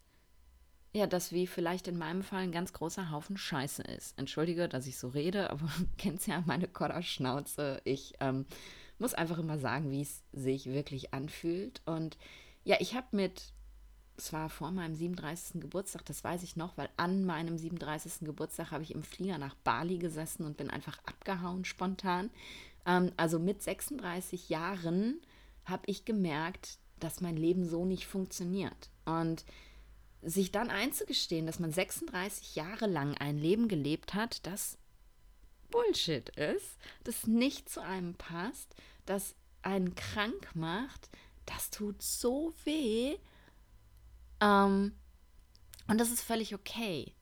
ja, 0.92 1.06
das 1.06 1.32
wie 1.32 1.46
vielleicht 1.46 1.86
in 1.86 1.98
meinem 1.98 2.22
Fall 2.22 2.42
ein 2.42 2.52
ganz 2.52 2.72
großer 2.72 3.10
Haufen 3.10 3.36
Scheiße 3.36 3.82
ist. 3.82 4.18
Entschuldige, 4.18 4.68
dass 4.68 4.88
ich 4.88 4.98
so 4.98 5.08
rede, 5.08 5.50
aber 5.50 5.68
kennst 5.98 6.26
ja 6.26 6.42
meine 6.46 6.66
Kodderschnauze. 6.66 7.80
Ich 7.84 8.14
ähm, 8.20 8.46
muss 9.00 9.14
einfach 9.14 9.38
immer 9.38 9.58
sagen, 9.58 9.90
wie 9.90 10.02
es 10.02 10.22
sich 10.32 10.66
wirklich 10.66 11.12
anfühlt. 11.14 11.82
Und 11.86 12.18
ja, 12.64 12.76
ich 12.80 12.94
habe 12.94 13.08
mit, 13.12 13.52
es 14.16 14.32
war 14.32 14.48
vor 14.48 14.70
meinem 14.70 14.94
37. 14.94 15.60
Geburtstag, 15.60 16.04
das 16.04 16.22
weiß 16.22 16.42
ich 16.42 16.56
noch, 16.56 16.76
weil 16.76 16.90
an 16.96 17.24
meinem 17.24 17.58
37. 17.58 18.20
Geburtstag 18.20 18.70
habe 18.70 18.82
ich 18.82 18.94
im 18.94 19.02
Flieger 19.02 19.38
nach 19.38 19.54
Bali 19.56 19.98
gesessen 19.98 20.44
und 20.44 20.56
bin 20.56 20.70
einfach 20.70 20.98
abgehauen 21.04 21.64
spontan. 21.64 22.30
Ähm, 22.86 23.12
also 23.16 23.38
mit 23.38 23.62
36 23.62 24.48
Jahren 24.48 25.20
habe 25.64 25.82
ich 25.86 26.04
gemerkt, 26.04 26.78
dass 26.98 27.20
mein 27.20 27.36
Leben 27.36 27.64
so 27.64 27.84
nicht 27.84 28.06
funktioniert. 28.06 28.90
Und 29.04 29.44
sich 30.22 30.52
dann 30.52 30.68
einzugestehen, 30.68 31.46
dass 31.46 31.58
man 31.58 31.72
36 31.72 32.54
Jahre 32.54 32.86
lang 32.86 33.16
ein 33.16 33.38
Leben 33.38 33.68
gelebt 33.68 34.14
hat, 34.14 34.46
das 34.46 34.76
Bullshit 35.70 36.28
ist, 36.30 36.78
das 37.04 37.26
nicht 37.26 37.68
zu 37.68 37.82
einem 37.82 38.14
passt, 38.14 38.74
das 39.06 39.34
einen 39.62 39.94
krank 39.94 40.54
macht, 40.54 41.10
das 41.46 41.70
tut 41.70 42.02
so 42.02 42.54
weh. 42.64 43.16
Ähm, 44.40 44.94
und 45.88 45.98
das 45.98 46.10
ist 46.10 46.22
völlig 46.22 46.54
okay. 46.54 47.14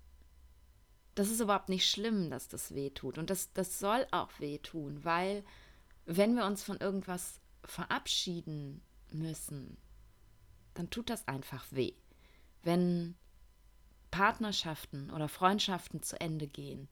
Das 1.14 1.30
ist 1.30 1.40
überhaupt 1.40 1.68
nicht 1.68 1.88
schlimm, 1.88 2.30
dass 2.30 2.48
das 2.48 2.74
weh 2.74 2.90
tut. 2.90 3.18
Und 3.18 3.30
das, 3.30 3.52
das 3.52 3.78
soll 3.78 4.06
auch 4.10 4.30
weh 4.38 4.58
tun, 4.58 5.04
weil 5.04 5.44
wenn 6.04 6.34
wir 6.36 6.46
uns 6.46 6.62
von 6.62 6.78
irgendwas 6.78 7.40
verabschieden 7.64 8.82
müssen, 9.10 9.76
dann 10.74 10.90
tut 10.90 11.10
das 11.10 11.26
einfach 11.26 11.66
weh. 11.70 11.94
Wenn 12.62 13.16
Partnerschaften 14.10 15.10
oder 15.10 15.28
Freundschaften 15.28 16.02
zu 16.02 16.20
Ende 16.20 16.46
gehen, 16.46 16.88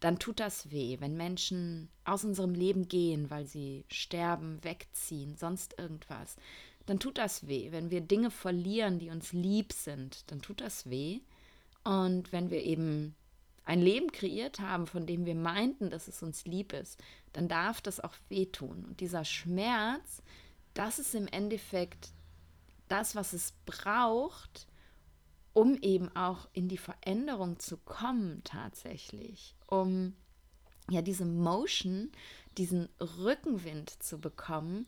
dann 0.00 0.18
tut 0.18 0.40
das 0.40 0.70
weh, 0.70 0.98
wenn 1.00 1.16
Menschen 1.16 1.88
aus 2.04 2.24
unserem 2.24 2.54
Leben 2.54 2.88
gehen, 2.88 3.30
weil 3.30 3.46
sie 3.46 3.84
sterben, 3.88 4.62
wegziehen, 4.62 5.36
sonst 5.36 5.78
irgendwas. 5.78 6.36
Dann 6.84 7.00
tut 7.00 7.18
das 7.18 7.46
weh. 7.48 7.72
Wenn 7.72 7.90
wir 7.90 8.00
Dinge 8.00 8.30
verlieren, 8.30 8.98
die 8.98 9.10
uns 9.10 9.32
lieb 9.32 9.72
sind, 9.72 10.30
dann 10.30 10.42
tut 10.42 10.60
das 10.60 10.88
weh. 10.88 11.20
Und 11.82 12.32
wenn 12.32 12.50
wir 12.50 12.62
eben 12.62 13.14
ein 13.64 13.80
Leben 13.80 14.12
kreiert 14.12 14.60
haben, 14.60 14.86
von 14.86 15.06
dem 15.06 15.26
wir 15.26 15.34
meinten, 15.34 15.90
dass 15.90 16.08
es 16.08 16.22
uns 16.22 16.44
lieb 16.44 16.72
ist, 16.72 17.02
dann 17.32 17.48
darf 17.48 17.80
das 17.80 18.00
auch 18.00 18.14
wehtun. 18.28 18.84
Und 18.84 19.00
dieser 19.00 19.24
Schmerz, 19.24 20.22
das 20.74 20.98
ist 20.98 21.14
im 21.14 21.26
Endeffekt 21.26 22.10
das, 22.88 23.16
was 23.16 23.32
es 23.32 23.54
braucht, 23.66 24.68
um 25.56 25.74
eben 25.80 26.14
auch 26.14 26.48
in 26.52 26.68
die 26.68 26.76
Veränderung 26.76 27.58
zu 27.58 27.78
kommen 27.78 28.42
tatsächlich, 28.44 29.54
um 29.66 30.12
ja 30.90 31.00
diese 31.00 31.24
Motion, 31.24 32.12
diesen 32.58 32.90
Rückenwind 33.00 33.88
zu 34.02 34.18
bekommen, 34.18 34.86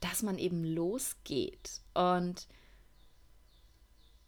dass 0.00 0.22
man 0.22 0.36
eben 0.36 0.64
losgeht. 0.64 1.80
Und 1.94 2.46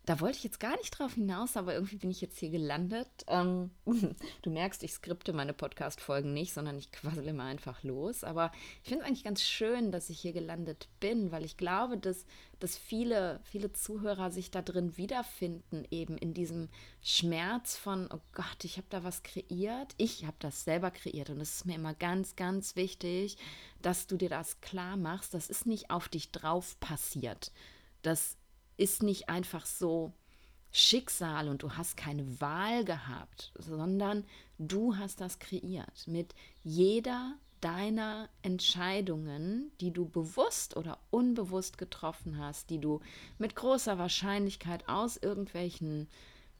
da 0.07 0.21
wollte 0.21 0.37
ich 0.37 0.45
jetzt 0.45 0.61
gar 0.61 0.77
nicht 0.77 0.91
drauf 0.91 1.15
hinaus, 1.15 1.57
aber 1.57 1.73
irgendwie 1.75 1.97
bin 1.97 2.11
ich 2.11 2.21
jetzt 2.21 2.39
hier 2.39 2.51
gelandet. 2.51 3.09
Ähm, 3.27 3.71
du 4.43 4.51
merkst, 4.51 4.83
ich 4.83 4.93
skripte 4.93 5.33
meine 5.33 5.55
Podcast-Folgen 5.55 6.35
nicht, 6.35 6.53
sondern 6.53 6.77
ich 6.79 6.93
quassel 6.93 7.27
immer 7.27 7.45
einfach 7.45 7.83
los. 7.83 8.23
Aber 8.23 8.53
ich 8.83 8.91
finde 8.91 9.03
es 9.03 9.09
eigentlich 9.09 9.25
ganz 9.25 9.43
schön, 9.43 9.93
dass 9.93 10.11
ich 10.11 10.21
hier 10.21 10.35
gelandet 10.35 10.89
bin, 11.01 11.33
weil 11.33 11.45
ich 11.45 11.57
glaube, 11.57 11.97
dass, 11.97 12.27
dass 12.61 12.77
viele, 12.77 13.41
viele 13.45 13.73
Zuhörer 13.73 14.31
sich 14.31 14.51
da 14.51 14.61
drin 14.61 14.99
wiederfinden, 14.99 15.87
eben 15.91 16.19
in 16.19 16.35
diesem 16.35 16.69
Schmerz 17.01 17.77
von, 17.77 18.09
oh 18.13 18.21
Gott, 18.33 18.65
ich 18.65 18.77
habe 18.77 18.87
da 18.91 19.05
was 19.05 19.23
kreiert. 19.23 19.95
Ich 19.97 20.27
habe 20.27 20.37
das 20.39 20.65
selber 20.65 20.91
kreiert 20.91 21.31
und 21.31 21.41
es 21.41 21.57
ist 21.57 21.67
mir 21.67 21.77
immer 21.77 21.95
ganz, 21.95 22.37
ganz 22.37 22.77
wichtig, 22.77 23.39
dass 23.81 24.07
du 24.07 24.19
dir 24.19 24.29
das 24.29 24.61
klar 24.61 24.99
machst. 24.99 25.33
Das 25.33 25.49
ist 25.49 25.65
nicht 25.65 25.91
auf 25.91 26.11
dich 26.11 26.31
drauf 26.31 26.79
passiert. 26.79 27.53
Das 28.03 28.37
ist 28.77 29.03
nicht 29.03 29.29
einfach 29.29 29.67
so 29.67 30.13
Schicksal 30.71 31.49
und 31.49 31.63
du 31.63 31.73
hast 31.73 31.97
keine 31.97 32.41
Wahl 32.41 32.85
gehabt, 32.85 33.53
sondern 33.59 34.25
du 34.59 34.97
hast 34.97 35.21
das 35.21 35.39
kreiert 35.39 36.07
mit 36.07 36.35
jeder 36.65 37.35
deiner 37.61 38.29
Entscheidungen, 38.43 39.71
die 39.81 39.91
du 39.91 40.07
bewusst 40.07 40.77
oder 40.77 40.99
unbewusst 41.11 41.79
getroffen 41.79 42.39
hast, 42.39 42.69
die 42.71 42.79
du 42.79 43.01
mit 43.39 43.55
großer 43.55 43.99
Wahrscheinlichkeit 43.99 44.89
aus 44.89 45.17
irgendwelchen 45.17 46.09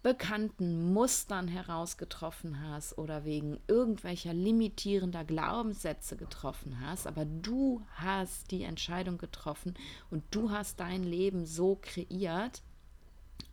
bekannten 0.05 0.93
Mustern 0.93 1.49
herausgetroffen 1.49 2.61
hast 2.69 2.99
oder 2.99 3.25
wegen 3.25 3.59
irgendwelcher 3.69 4.35
limitierender 4.35 5.25
Glaubenssätze 5.25 6.19
getroffen 6.19 6.79
hast, 6.83 7.07
aber 7.07 7.25
du 7.25 7.81
hast 7.95 8.51
die 8.51 8.65
Entscheidung 8.65 9.17
getroffen 9.17 9.73
und 10.11 10.23
du 10.31 10.51
hast 10.51 10.79
dein 10.79 11.05
Leben 11.05 11.47
so 11.47 11.79
kreiert. 11.81 12.61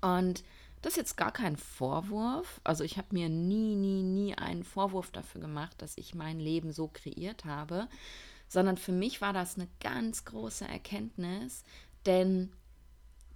Und 0.01 0.43
das 0.81 0.93
ist 0.93 0.97
jetzt 0.97 1.15
gar 1.15 1.31
kein 1.31 1.55
Vorwurf. 1.55 2.59
Also 2.65 2.83
ich 2.83 2.97
habe 2.97 3.07
mir 3.11 3.29
nie, 3.29 3.75
nie, 3.75 4.03
nie 4.03 4.37
einen 4.37 4.65
Vorwurf 4.65 5.09
dafür 5.09 5.39
gemacht, 5.39 5.81
dass 5.81 5.97
ich 5.97 6.15
mein 6.15 6.41
Leben 6.41 6.73
so 6.73 6.89
kreiert 6.89 7.45
habe, 7.45 7.87
sondern 8.49 8.75
für 8.75 8.91
mich 8.91 9.21
war 9.21 9.31
das 9.31 9.55
eine 9.55 9.69
ganz 9.79 10.25
große 10.25 10.67
Erkenntnis, 10.67 11.63
denn 12.05 12.51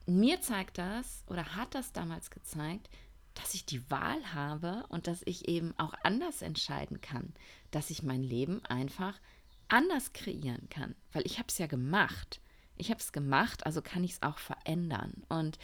mir 0.05 0.41
zeigt 0.41 0.77
das 0.77 1.23
oder 1.27 1.55
hat 1.55 1.73
das 1.73 1.93
damals 1.93 2.29
gezeigt, 2.29 2.89
dass 3.35 3.53
ich 3.53 3.65
die 3.65 3.89
Wahl 3.91 4.33
habe 4.33 4.85
und 4.89 5.07
dass 5.07 5.21
ich 5.25 5.47
eben 5.47 5.73
auch 5.77 5.93
anders 6.03 6.41
entscheiden 6.41 7.01
kann, 7.01 7.33
dass 7.71 7.89
ich 7.89 8.03
mein 8.03 8.23
Leben 8.23 8.65
einfach 8.65 9.19
anders 9.67 10.13
kreieren 10.13 10.67
kann, 10.69 10.95
weil 11.13 11.25
ich 11.25 11.37
habe 11.37 11.47
es 11.49 11.57
ja 11.57 11.67
gemacht. 11.67 12.41
Ich 12.77 12.89
habe 12.89 12.99
es 12.99 13.13
gemacht, 13.13 13.65
also 13.65 13.81
kann 13.81 14.03
ich 14.03 14.13
es 14.13 14.21
auch 14.21 14.37
verändern. 14.37 15.23
Und 15.29 15.57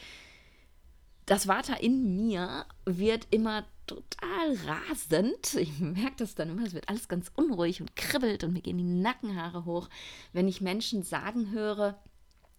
das 1.25 1.47
Water 1.47 1.81
in 1.81 2.15
mir 2.15 2.65
wird 2.85 3.27
immer 3.31 3.65
total 3.87 4.55
rasend. 4.65 5.53
Ich 5.55 5.79
merke 5.79 6.17
das 6.17 6.35
dann 6.35 6.49
immer, 6.49 6.65
es 6.65 6.73
wird 6.73 6.89
alles 6.89 7.07
ganz 7.07 7.31
unruhig 7.35 7.81
und 7.81 7.95
kribbelt 7.95 8.43
und 8.43 8.53
mir 8.53 8.61
gehen 8.61 8.77
die 8.77 8.83
Nackenhaare 8.83 9.65
hoch, 9.65 9.89
wenn 10.33 10.47
ich 10.47 10.61
Menschen 10.61 11.03
sagen 11.03 11.51
höre, 11.51 11.99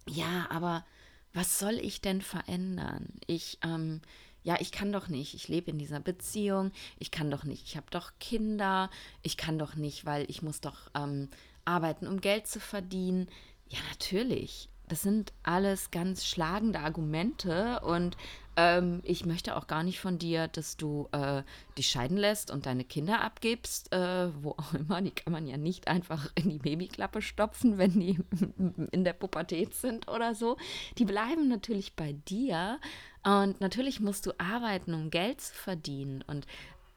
ja, 0.07 0.47
aber 0.49 0.85
was 1.33 1.59
soll 1.59 1.73
ich 1.73 2.01
denn 2.01 2.21
verändern? 2.21 3.13
Ich, 3.25 3.57
ähm, 3.63 4.01
ja, 4.43 4.57
ich 4.59 4.71
kann 4.71 4.91
doch 4.91 5.07
nicht, 5.07 5.33
ich 5.33 5.47
lebe 5.47 5.71
in 5.71 5.77
dieser 5.77 5.99
Beziehung, 5.99 6.71
ich 6.99 7.11
kann 7.11 7.31
doch 7.31 7.43
nicht, 7.43 7.63
ich 7.65 7.77
habe 7.77 7.87
doch 7.89 8.11
Kinder, 8.19 8.89
ich 9.21 9.37
kann 9.37 9.57
doch 9.57 9.75
nicht, 9.75 10.05
weil 10.05 10.29
ich 10.29 10.41
muss 10.41 10.61
doch 10.61 10.89
ähm, 10.95 11.29
arbeiten, 11.65 12.07
um 12.07 12.19
Geld 12.19 12.47
zu 12.47 12.59
verdienen. 12.59 13.27
Ja, 13.69 13.79
natürlich. 13.89 14.69
Das 14.89 15.01
sind 15.01 15.31
alles 15.43 15.91
ganz 15.91 16.25
schlagende 16.25 16.79
Argumente 16.79 17.79
und 17.79 18.17
ähm, 18.55 19.01
ich 19.03 19.25
möchte 19.25 19.55
auch 19.55 19.67
gar 19.67 19.83
nicht 19.83 19.99
von 19.99 20.17
dir, 20.19 20.47
dass 20.47 20.77
du 20.77 21.07
äh, 21.11 21.43
dich 21.77 21.89
scheiden 21.89 22.17
lässt 22.17 22.51
und 22.51 22.65
deine 22.65 22.83
Kinder 22.83 23.21
abgibst, 23.21 23.91
äh, 23.93 24.29
wo 24.43 24.51
auch 24.51 24.73
immer. 24.73 25.01
Die 25.01 25.11
kann 25.11 25.33
man 25.33 25.47
ja 25.47 25.57
nicht 25.57 25.87
einfach 25.87 26.31
in 26.35 26.49
die 26.49 26.59
Babyklappe 26.59 27.21
stopfen, 27.21 27.77
wenn 27.77 27.99
die 27.99 28.19
in 28.91 29.03
der 29.03 29.13
Pubertät 29.13 29.73
sind 29.73 30.07
oder 30.07 30.35
so. 30.35 30.57
Die 30.97 31.05
bleiben 31.05 31.47
natürlich 31.47 31.95
bei 31.95 32.13
dir 32.27 32.79
und 33.23 33.61
natürlich 33.61 33.99
musst 33.99 34.25
du 34.25 34.31
arbeiten, 34.37 34.93
um 34.93 35.09
Geld 35.09 35.41
zu 35.41 35.53
verdienen 35.55 36.23
und 36.27 36.45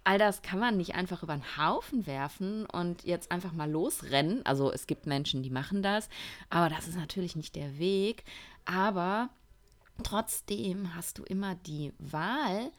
all 0.06 0.18
das 0.18 0.40
kann 0.42 0.60
man 0.60 0.76
nicht 0.76 0.94
einfach 0.94 1.24
über 1.24 1.34
den 1.34 1.56
Haufen 1.56 2.06
werfen 2.06 2.64
und 2.66 3.02
jetzt 3.04 3.32
einfach 3.32 3.52
mal 3.52 3.68
losrennen. 3.68 4.46
Also 4.46 4.72
es 4.72 4.86
gibt 4.86 5.06
Menschen, 5.06 5.42
die 5.42 5.50
machen 5.50 5.82
das, 5.82 6.08
aber 6.48 6.68
das 6.68 6.86
ist 6.86 6.96
natürlich 6.96 7.34
nicht 7.34 7.56
der 7.56 7.78
Weg. 7.78 8.22
Aber 8.64 9.30
trotzdem 10.02 10.94
hast 10.94 11.18
du 11.18 11.24
immer 11.24 11.54
die 11.54 11.92
Wahl, 11.98 12.72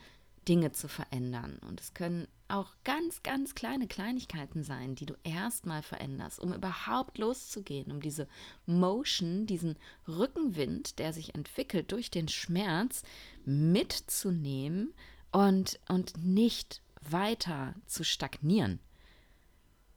Dinge 0.47 0.71
zu 0.71 0.88
verändern. 0.88 1.60
Und 1.67 1.82
es 1.82 1.93
können 1.93 2.27
auch 2.47 2.71
ganz, 2.84 3.21
ganz 3.23 3.53
kleine 3.53 3.88
Kleinigkeiten 3.88 4.63
sein, 4.63 4.95
die 4.95 5.06
du 5.06 5.13
erstmal 5.23 5.84
veränderst, 5.84 6.39
um 6.39 6.53
überhaupt 6.53 7.17
loszugehen, 7.17 7.91
um 7.91 8.01
diese 8.01 8.27
Motion, 8.65 9.45
diesen 9.45 9.75
Rückenwind, 10.08 10.99
der 10.99 11.12
sich 11.12 11.36
entwickelt 11.36 11.91
durch 11.91 12.10
den 12.10 12.30
Schmerz, 12.30 13.03
mitzunehmen 13.43 14.93
und, 15.32 15.80
und 15.89 16.17
nicht 16.23 16.82
weiter 17.01 17.75
zu 17.86 18.03
stagnieren, 18.03 18.80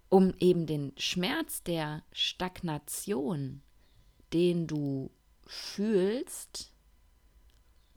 um 0.09 0.35
eben 0.41 0.67
den 0.67 0.93
Schmerz 0.97 1.63
der 1.63 2.03
Stagnation, 2.13 3.63
den 4.33 4.67
du 4.67 5.11
fühlst, 5.47 6.70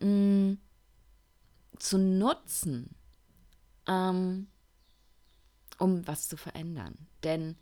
mh, 0.03 0.51
mm, 0.51 0.57
zu 1.79 1.97
nutzen, 1.97 2.95
ähm, 3.87 4.47
um 5.79 6.07
was 6.07 6.27
zu 6.29 6.37
verändern. 6.37 6.95
Denn 7.23 7.55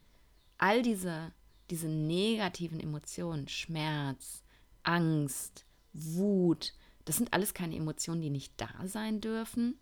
all 0.57 0.81
diese, 0.81 1.31
diese 1.69 1.87
negativen 1.87 2.79
Emotionen, 2.79 3.47
Schmerz, 3.47 4.43
Angst, 4.83 5.65
Wut, 5.93 6.73
das 7.05 7.17
sind 7.17 7.33
alles 7.33 7.53
keine 7.53 7.75
Emotionen, 7.75 8.21
die 8.21 8.29
nicht 8.29 8.53
da 8.57 8.69
sein 8.85 9.21
dürfen, 9.21 9.77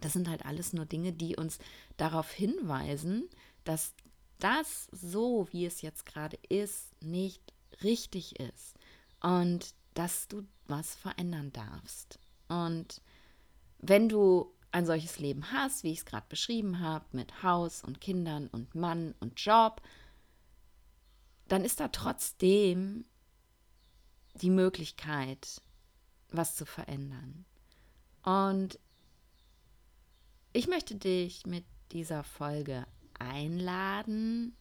das 0.00 0.12
sind 0.12 0.28
halt 0.28 0.44
alles 0.44 0.72
nur 0.72 0.86
Dinge, 0.86 1.12
die 1.12 1.36
uns 1.36 1.58
darauf 1.96 2.30
hinweisen, 2.32 3.28
dass 3.62 3.94
das 4.40 4.88
so, 4.90 5.46
wie 5.52 5.64
es 5.64 5.82
jetzt 5.82 6.04
gerade 6.04 6.36
ist, 6.48 6.90
nicht 7.00 7.52
richtig 7.82 8.40
ist 8.40 8.74
und 9.20 9.74
dass 9.94 10.28
du 10.28 10.46
was 10.66 10.94
verändern 10.94 11.52
darfst. 11.52 12.18
Und 12.48 13.00
wenn 13.78 14.08
du 14.08 14.52
ein 14.72 14.86
solches 14.86 15.18
Leben 15.18 15.52
hast, 15.52 15.84
wie 15.84 15.92
ich 15.92 15.98
es 15.98 16.04
gerade 16.04 16.26
beschrieben 16.28 16.80
habe, 16.80 17.04
mit 17.12 17.42
Haus 17.42 17.84
und 17.84 18.00
Kindern 18.00 18.48
und 18.48 18.74
Mann 18.74 19.14
und 19.20 19.40
Job, 19.40 19.82
dann 21.46 21.64
ist 21.64 21.80
da 21.80 21.88
trotzdem 21.88 23.04
die 24.34 24.50
Möglichkeit, 24.50 25.62
was 26.30 26.56
zu 26.56 26.66
verändern. 26.66 27.44
Und 28.24 28.80
ich 30.52 30.66
möchte 30.66 30.96
dich 30.96 31.46
mit 31.46 31.64
dieser 31.92 32.24
Folge 32.24 32.86
einladen, 33.18 34.56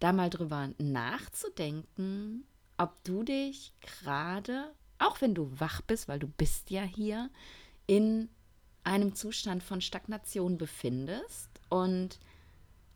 da 0.00 0.12
mal 0.12 0.30
drüber 0.30 0.70
nachzudenken, 0.78 2.46
ob 2.84 3.02
du 3.02 3.22
dich 3.22 3.72
gerade, 3.80 4.74
auch 4.98 5.22
wenn 5.22 5.34
du 5.34 5.58
wach 5.58 5.80
bist, 5.80 6.06
weil 6.06 6.18
du 6.18 6.28
bist 6.28 6.70
ja 6.70 6.82
hier, 6.82 7.30
in 7.86 8.28
einem 8.84 9.14
Zustand 9.14 9.62
von 9.62 9.80
Stagnation 9.80 10.58
befindest 10.58 11.48
und 11.70 12.20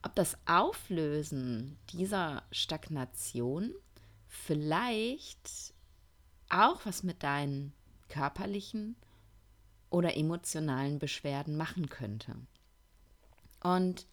ob 0.02 0.14
das 0.14 0.36
Auflösen 0.46 1.78
dieser 1.90 2.42
Stagnation 2.52 3.74
vielleicht 4.26 5.72
auch 6.50 6.84
was 6.84 7.02
mit 7.02 7.22
deinen 7.22 7.72
körperlichen 8.10 8.94
oder 9.88 10.18
emotionalen 10.18 10.98
Beschwerden 10.98 11.56
machen 11.56 11.88
könnte. 11.88 12.36
Und 13.62 14.06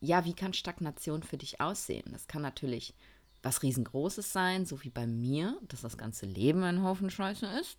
ja, 0.00 0.24
wie 0.24 0.34
kann 0.34 0.54
Stagnation 0.54 1.22
für 1.22 1.36
dich 1.36 1.60
aussehen? 1.60 2.08
Das 2.12 2.26
kann 2.28 2.40
natürlich 2.40 2.94
was 3.42 3.62
riesengroßes 3.62 4.32
sein, 4.32 4.66
so 4.66 4.82
wie 4.84 4.90
bei 4.90 5.06
mir, 5.06 5.58
dass 5.68 5.82
das 5.82 5.96
ganze 5.96 6.26
Leben 6.26 6.62
ein 6.62 6.82
Haufen 6.82 7.10
Scheiße 7.10 7.46
ist. 7.60 7.78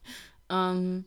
Ähm, 0.50 1.06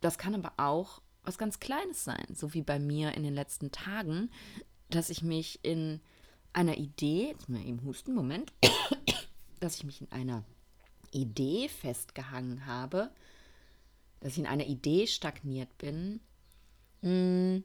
das 0.00 0.18
kann 0.18 0.34
aber 0.34 0.52
auch 0.56 1.02
was 1.24 1.38
ganz 1.38 1.60
Kleines 1.60 2.04
sein, 2.04 2.26
so 2.34 2.54
wie 2.54 2.62
bei 2.62 2.78
mir 2.78 3.12
in 3.12 3.22
den 3.22 3.34
letzten 3.34 3.70
Tagen, 3.70 4.30
dass 4.90 5.10
ich 5.10 5.22
mich 5.22 5.60
in 5.62 6.00
einer 6.52 6.76
Idee, 6.76 7.28
jetzt 7.28 7.48
mal 7.48 7.64
eben 7.64 7.82
husten, 7.84 8.14
Moment, 8.14 8.52
dass 9.60 9.76
ich 9.76 9.84
mich 9.84 10.00
in 10.00 10.10
einer 10.12 10.44
Idee 11.12 11.68
festgehangen 11.68 12.66
habe, 12.66 13.10
dass 14.20 14.32
ich 14.32 14.38
in 14.38 14.46
einer 14.46 14.66
Idee 14.66 15.06
stagniert 15.06 15.76
bin, 15.78 16.20
mh, 17.02 17.10
mm, 17.10 17.64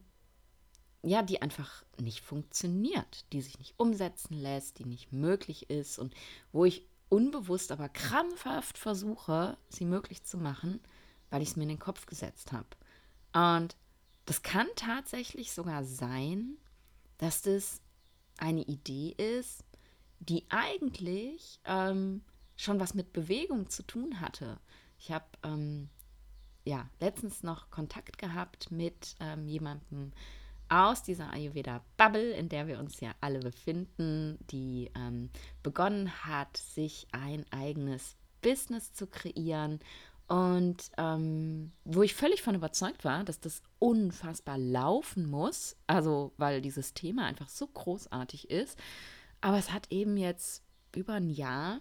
ja, 1.04 1.22
die 1.22 1.42
einfach 1.42 1.84
nicht 2.00 2.22
funktioniert, 2.22 3.26
die 3.32 3.42
sich 3.42 3.60
nicht 3.60 3.76
umsetzen 3.78 4.34
lässt, 4.34 4.80
die 4.80 4.86
nicht 4.86 5.12
möglich 5.12 5.70
ist 5.70 6.00
und 6.00 6.14
wo 6.52 6.66
ich 6.66 6.86
unbewusst, 7.10 7.72
aber 7.72 7.90
krampfhaft 7.90 8.78
versuche, 8.78 9.58
sie 9.70 9.86
möglich 9.86 10.24
zu 10.24 10.38
machen, 10.38 10.80
weil 11.30 11.42
ich 11.42 11.50
es 11.50 11.56
mir 11.56 11.64
in 11.64 11.70
den 11.70 11.80
Kopf 11.80 12.06
gesetzt 12.06 12.52
habe. 12.52 12.68
Und 13.34 13.76
das 14.26 14.42
kann 14.42 14.68
tatsächlich 14.76 15.54
sogar 15.54 15.86
sein, 15.86 16.58
dass 17.18 17.42
das 17.42 17.82
eine 18.38 18.64
Idee 18.64 19.12
ist, 19.18 19.64
die 20.20 20.46
eigentlich 20.50 21.60
ähm, 21.66 22.24
schon 22.56 22.80
was 22.80 22.94
mit 22.94 23.14
Bewegung 23.14 23.70
zu 23.70 23.84
tun 23.84 24.20
hatte. 24.20 24.60
Ich 25.00 25.12
habe 25.12 25.26
ähm, 25.44 25.90
ja, 26.66 26.90
letztens 27.00 27.44
noch 27.44 27.70
Kontakt 27.70 28.18
gehabt 28.18 28.72
mit 28.72 29.16
ähm, 29.20 29.48
jemandem 29.48 30.12
aus 30.70 31.04
dieser 31.04 31.32
Ayurveda-Bubble, 31.32 32.32
in 32.32 32.50
der 32.50 32.68
wir 32.68 32.80
uns 32.80 33.00
ja 33.00 33.12
alle 33.22 33.40
befinden, 33.40 34.38
die 34.52 34.92
ähm, 34.96 35.30
begonnen 35.64 36.26
hat, 36.26 36.58
sich 36.58 37.08
ein 37.12 37.46
eigenes 37.52 38.16
Business 38.42 38.94
zu 38.94 39.08
kreieren 39.08 39.80
Und 40.28 40.92
ähm, 40.98 41.72
wo 41.86 42.02
ich 42.02 42.14
völlig 42.14 42.42
von 42.42 42.56
überzeugt 42.56 43.06
war, 43.06 43.24
dass 43.24 43.40
das 43.40 43.62
unfassbar 43.80 44.58
laufen 44.58 45.26
muss, 45.26 45.78
also 45.88 46.34
weil 46.38 46.62
dieses 46.62 46.94
Thema 46.94 47.26
einfach 47.26 47.48
so 47.48 47.66
großartig 47.68 48.50
ist. 48.50 48.78
Aber 49.40 49.58
es 49.58 49.72
hat 49.72 49.92
eben 49.92 50.18
jetzt 50.18 50.64
über 50.96 51.14
ein 51.14 51.30
Jahr 51.30 51.80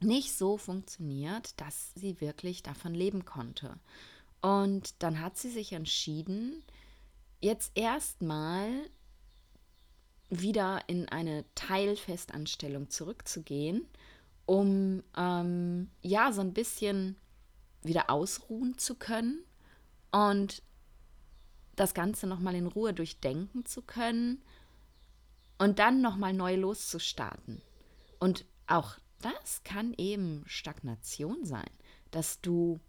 nicht 0.00 0.36
so 0.36 0.56
funktioniert, 0.56 1.60
dass 1.60 1.92
sie 1.94 2.20
wirklich 2.20 2.62
davon 2.62 2.94
leben 2.94 3.24
konnte. 3.24 3.76
Und 4.40 5.02
dann 5.02 5.20
hat 5.20 5.36
sie 5.36 5.50
sich 5.50 5.72
entschieden, 5.72 6.62
jetzt 7.40 7.72
erstmal 7.74 8.68
wieder 10.30 10.80
in 10.88 11.08
eine 11.08 11.44
Teilfestanstellung 11.54 12.90
zurückzugehen, 12.90 13.86
um 14.46 15.02
ähm, 15.16 15.90
ja 16.02 16.32
so 16.32 16.40
ein 16.40 16.52
bisschen 16.52 17.16
wieder 17.82 18.10
ausruhen 18.10 18.78
zu 18.78 18.94
können 18.94 19.44
und 20.10 20.62
das 21.76 21.94
Ganze 21.94 22.26
nochmal 22.26 22.54
in 22.54 22.66
Ruhe 22.66 22.94
durchdenken 22.94 23.66
zu 23.66 23.82
können 23.82 24.42
und 25.58 25.78
dann 25.78 26.00
nochmal 26.00 26.32
neu 26.32 26.56
loszustarten. 26.56 27.62
Und 28.18 28.44
auch 28.66 28.96
das 29.20 29.62
kann 29.64 29.94
eben 29.96 30.44
Stagnation 30.46 31.44
sein, 31.44 31.70
dass 32.10 32.40
du 32.40 32.80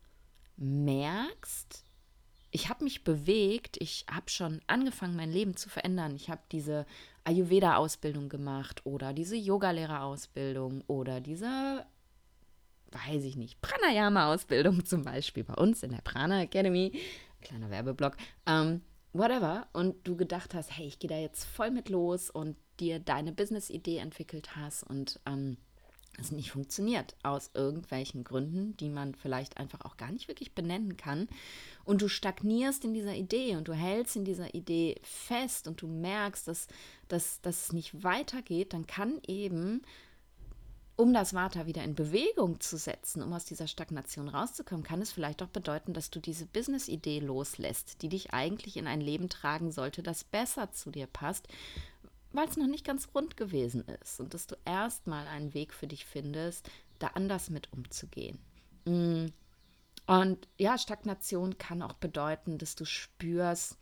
merkst, 0.58 1.85
ich 2.56 2.70
habe 2.70 2.86
mich 2.86 3.04
bewegt, 3.04 3.76
ich 3.82 4.06
habe 4.10 4.30
schon 4.30 4.62
angefangen, 4.66 5.18
mein 5.18 5.30
Leben 5.30 5.58
zu 5.58 5.68
verändern. 5.68 6.16
Ich 6.16 6.30
habe 6.30 6.42
diese 6.54 6.86
Ayurveda-Ausbildung 7.26 8.30
gemacht 8.30 8.86
oder 8.86 9.12
diese 9.12 9.36
Yogalehrerausbildung 9.36 10.82
oder 10.88 11.20
diese, 11.20 11.86
weiß 12.92 13.26
ich 13.26 13.36
nicht, 13.36 13.60
Pranayama-Ausbildung 13.62 14.86
zum 14.86 15.04
Beispiel 15.04 15.44
bei 15.44 15.56
uns 15.56 15.84
in 15.84 15.92
der 15.92 16.02
Prana 16.02 16.44
Academy, 16.44 16.94
kleiner 17.42 17.70
Werbeblock, 17.70 18.16
ähm, 18.46 18.84
whatever. 19.12 19.68
Und 19.74 20.08
du 20.08 20.16
gedacht 20.16 20.54
hast, 20.54 20.72
hey, 20.78 20.88
ich 20.88 21.00
gehe 21.00 21.10
da 21.10 21.18
jetzt 21.18 21.44
voll 21.44 21.72
mit 21.72 21.90
los 21.90 22.30
und 22.30 22.56
dir 22.80 23.00
deine 23.00 23.34
Business-Idee 23.34 23.98
entwickelt 23.98 24.56
hast 24.56 24.84
und 24.84 25.20
ähm, 25.26 25.58
es 26.20 26.32
nicht 26.32 26.52
funktioniert 26.52 27.16
aus 27.24 27.52
irgendwelchen 27.54 28.24
Gründen, 28.24 28.76
die 28.78 28.90
man 28.90 29.16
vielleicht 29.16 29.58
einfach 29.58 29.82
auch 29.82 29.98
gar 29.98 30.12
nicht 30.12 30.28
wirklich 30.28 30.54
benennen 30.54 30.98
kann. 30.98 31.28
Und 31.84 32.02
du 32.02 32.08
stagnierst 32.08 32.84
in 32.86 32.94
dieser 32.94 33.16
Idee 33.16 33.56
und 33.56 33.68
du 33.68 33.74
hältst 33.74 34.16
in 34.16 34.26
dieser 34.26 34.54
Idee 34.54 35.00
fest 35.04 35.68
und 35.68 35.82
du 35.82 35.88
merkst, 35.88 36.48
dass, 36.48 36.68
dass, 37.08 37.42
dass 37.42 37.66
es 37.66 37.74
nicht 37.74 38.04
weitergeht, 38.04 38.74
dann 38.74 38.88
kann 38.88 39.20
eben, 39.28 39.82
um 40.98 41.14
das 41.14 41.34
Vata 41.34 41.66
wieder 41.66 41.84
in 41.84 41.94
Bewegung 41.94 42.62
zu 42.62 42.78
setzen, 42.78 43.22
um 43.22 43.34
aus 43.34 43.46
dieser 43.46 43.68
Stagnation 43.68 44.30
rauszukommen, 44.30 44.84
kann 44.84 45.02
es 45.02 45.12
vielleicht 45.12 45.44
auch 45.44 45.50
bedeuten, 45.50 45.94
dass 45.94 46.10
du 46.10 46.20
diese 46.20 46.46
Business-Idee 46.46 47.20
loslässt, 47.20 48.02
die 48.02 48.10
dich 48.10 48.34
eigentlich 48.34 48.78
in 48.78 48.88
ein 48.88 49.02
Leben 49.02 49.28
tragen 49.28 49.72
sollte, 49.72 50.04
das 50.04 50.24
besser 50.24 50.72
zu 50.72 50.92
dir 50.92 51.08
passt, 51.08 51.48
weil 52.36 52.48
es 52.48 52.58
noch 52.58 52.68
nicht 52.68 52.86
ganz 52.86 53.10
rund 53.14 53.38
gewesen 53.38 53.84
ist 54.02 54.20
und 54.20 54.34
dass 54.34 54.48
du 54.48 54.56
erstmal 54.66 55.28
einen 55.28 55.54
Weg 55.54 55.74
für 55.74 55.88
dich 55.88 56.06
findest, 56.06 56.70
da 57.00 57.08
anders 57.08 57.50
mit 57.50 57.72
umzugehen. 57.74 58.40
Mm. 58.86 59.28
Und 60.08 60.48
ja, 60.60 60.78
Stagnation 60.78 61.58
kann 61.58 61.82
auch 61.82 61.94
bedeuten, 61.94 62.60
dass 62.60 62.76
du 62.76 62.86
spürst, 62.86 63.78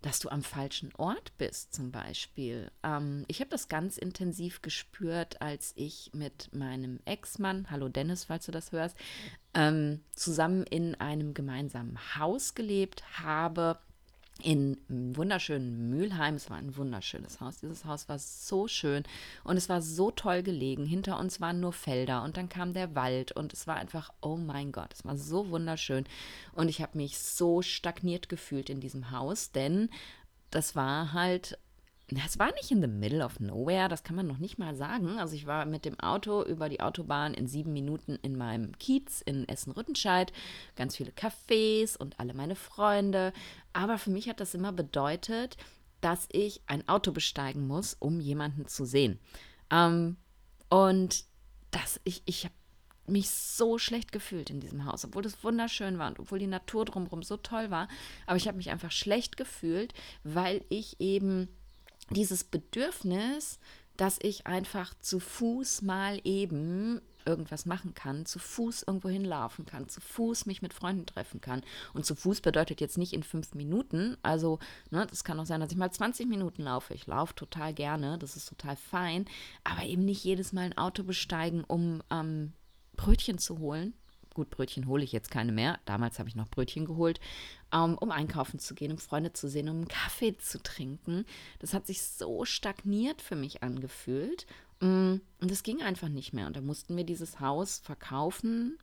dass 0.00 0.18
du 0.18 0.30
am 0.30 0.42
falschen 0.42 0.94
Ort 0.94 1.36
bist, 1.36 1.74
zum 1.74 1.90
Beispiel. 1.90 2.70
Ähm, 2.82 3.24
ich 3.28 3.40
habe 3.40 3.50
das 3.50 3.68
ganz 3.68 3.98
intensiv 3.98 4.62
gespürt, 4.62 5.42
als 5.42 5.72
ich 5.76 6.10
mit 6.14 6.54
meinem 6.54 7.00
Ex-Mann, 7.04 7.70
hallo 7.70 7.88
Dennis, 7.88 8.24
falls 8.24 8.46
du 8.46 8.52
das 8.52 8.72
hörst, 8.72 8.96
ähm, 9.54 10.00
zusammen 10.14 10.62
in 10.62 10.94
einem 10.94 11.34
gemeinsamen 11.34 11.98
Haus 12.16 12.54
gelebt 12.54 13.02
habe 13.18 13.78
in 14.42 14.78
wunderschönen 14.88 15.90
Mülheim. 15.90 16.36
Es 16.36 16.48
war 16.48 16.56
ein 16.58 16.76
wunderschönes 16.76 17.40
Haus. 17.40 17.58
Dieses 17.58 17.84
Haus 17.84 18.08
war 18.08 18.18
so 18.18 18.68
schön 18.68 19.02
und 19.44 19.56
es 19.56 19.68
war 19.68 19.82
so 19.82 20.10
toll 20.10 20.42
gelegen. 20.42 20.86
Hinter 20.86 21.18
uns 21.18 21.40
waren 21.40 21.60
nur 21.60 21.72
Felder 21.72 22.22
und 22.22 22.36
dann 22.36 22.48
kam 22.48 22.72
der 22.72 22.94
Wald 22.94 23.32
und 23.32 23.52
es 23.52 23.66
war 23.66 23.76
einfach, 23.76 24.12
oh 24.20 24.36
mein 24.36 24.70
Gott, 24.70 24.92
es 24.94 25.04
war 25.04 25.16
so 25.16 25.50
wunderschön. 25.50 26.04
Und 26.52 26.68
ich 26.68 26.80
habe 26.80 26.96
mich 26.96 27.18
so 27.18 27.62
stagniert 27.62 28.28
gefühlt 28.28 28.70
in 28.70 28.80
diesem 28.80 29.10
Haus, 29.10 29.50
denn 29.50 29.90
das 30.50 30.76
war 30.76 31.12
halt 31.12 31.58
es 32.16 32.38
war 32.38 32.52
nicht 32.54 32.70
in 32.70 32.80
the 32.80 32.88
middle 32.88 33.24
of 33.24 33.38
nowhere, 33.38 33.88
das 33.88 34.02
kann 34.02 34.16
man 34.16 34.26
noch 34.26 34.38
nicht 34.38 34.58
mal 34.58 34.74
sagen. 34.74 35.18
Also 35.18 35.34
ich 35.34 35.46
war 35.46 35.66
mit 35.66 35.84
dem 35.84 36.00
Auto 36.00 36.42
über 36.42 36.68
die 36.68 36.80
Autobahn 36.80 37.34
in 37.34 37.46
sieben 37.46 37.72
Minuten 37.72 38.18
in 38.22 38.36
meinem 38.36 38.76
Kiez 38.78 39.20
in 39.20 39.46
Essen-Rüttenscheid, 39.46 40.32
ganz 40.74 40.96
viele 40.96 41.10
Cafés 41.10 41.98
und 41.98 42.18
alle 42.18 42.32
meine 42.32 42.56
Freunde. 42.56 43.32
Aber 43.74 43.98
für 43.98 44.10
mich 44.10 44.28
hat 44.28 44.40
das 44.40 44.54
immer 44.54 44.72
bedeutet, 44.72 45.58
dass 46.00 46.28
ich 46.32 46.62
ein 46.66 46.88
Auto 46.88 47.12
besteigen 47.12 47.66
muss, 47.66 47.94
um 47.94 48.20
jemanden 48.20 48.66
zu 48.66 48.86
sehen. 48.86 49.18
Ähm, 49.70 50.16
und 50.70 51.24
das, 51.70 52.00
ich, 52.04 52.22
ich 52.24 52.44
habe 52.44 52.54
mich 53.06 53.30
so 53.30 53.78
schlecht 53.78 54.12
gefühlt 54.12 54.50
in 54.50 54.60
diesem 54.60 54.84
Haus, 54.84 55.04
obwohl 55.04 55.24
es 55.26 55.42
wunderschön 55.42 55.98
war 55.98 56.08
und 56.08 56.20
obwohl 56.20 56.38
die 56.38 56.46
Natur 56.46 56.84
drumherum 56.84 57.22
so 57.22 57.36
toll 57.36 57.70
war. 57.70 57.88
Aber 58.26 58.36
ich 58.36 58.46
habe 58.46 58.56
mich 58.56 58.70
einfach 58.70 58.92
schlecht 58.92 59.36
gefühlt, 59.36 59.92
weil 60.24 60.64
ich 60.68 61.00
eben 61.00 61.48
dieses 62.10 62.44
Bedürfnis, 62.44 63.58
dass 63.96 64.18
ich 64.22 64.46
einfach 64.46 64.94
zu 65.00 65.18
Fuß 65.18 65.82
mal 65.82 66.20
eben 66.24 67.00
irgendwas 67.28 67.66
machen 67.66 67.94
kann, 67.94 68.24
zu 68.24 68.38
Fuß 68.38 68.84
irgendwo 68.84 69.08
hinlaufen 69.08 69.66
kann, 69.66 69.88
zu 69.88 70.00
Fuß 70.00 70.46
mich 70.46 70.62
mit 70.62 70.72
Freunden 70.72 71.04
treffen 71.04 71.40
kann. 71.40 71.62
Und 71.92 72.06
zu 72.06 72.14
Fuß 72.14 72.40
bedeutet 72.40 72.80
jetzt 72.80 72.96
nicht 72.96 73.12
in 73.12 73.22
fünf 73.22 73.54
Minuten. 73.54 74.16
Also, 74.22 74.58
ne, 74.90 75.06
das 75.06 75.24
kann 75.24 75.38
auch 75.38 75.46
sein, 75.46 75.60
dass 75.60 75.70
ich 75.70 75.76
mal 75.76 75.90
20 75.90 76.26
Minuten 76.26 76.62
laufe. 76.62 76.94
Ich 76.94 77.06
laufe 77.06 77.34
total 77.34 77.74
gerne, 77.74 78.18
das 78.18 78.36
ist 78.36 78.48
total 78.48 78.76
fein, 78.76 79.26
aber 79.62 79.84
eben 79.84 80.04
nicht 80.04 80.24
jedes 80.24 80.52
Mal 80.52 80.62
ein 80.62 80.78
Auto 80.78 81.02
besteigen, 81.02 81.64
um 81.64 82.02
ähm, 82.10 82.52
Brötchen 82.96 83.38
zu 83.38 83.58
holen. 83.58 83.94
Gut, 84.38 84.50
Brötchen 84.50 84.86
hole 84.86 85.02
ich 85.02 85.10
jetzt 85.10 85.32
keine 85.32 85.50
mehr. 85.50 85.80
Damals 85.84 86.20
habe 86.20 86.28
ich 86.28 86.36
noch 86.36 86.48
Brötchen 86.48 86.84
geholt 86.84 87.18
um, 87.72 87.98
um 87.98 88.12
einkaufen 88.12 88.60
zu 88.60 88.76
gehen, 88.76 88.92
um 88.92 88.98
Freunde 88.98 89.32
zu 89.32 89.48
sehen, 89.48 89.68
um 89.68 89.78
einen 89.78 89.88
Kaffee 89.88 90.38
zu 90.38 90.62
trinken. 90.62 91.24
Das 91.58 91.74
hat 91.74 91.88
sich 91.88 92.02
so 92.02 92.44
stagniert 92.44 93.20
für 93.20 93.34
mich 93.34 93.64
angefühlt. 93.64 94.46
Mm, 94.78 95.16
und 95.40 95.50
es 95.50 95.64
ging 95.64 95.82
einfach 95.82 96.08
nicht 96.08 96.34
mehr. 96.34 96.46
Und 96.46 96.54
da 96.54 96.60
mussten 96.60 96.96
wir 96.96 97.02
dieses 97.02 97.40
Haus 97.40 97.78
verkaufen, 97.78 98.78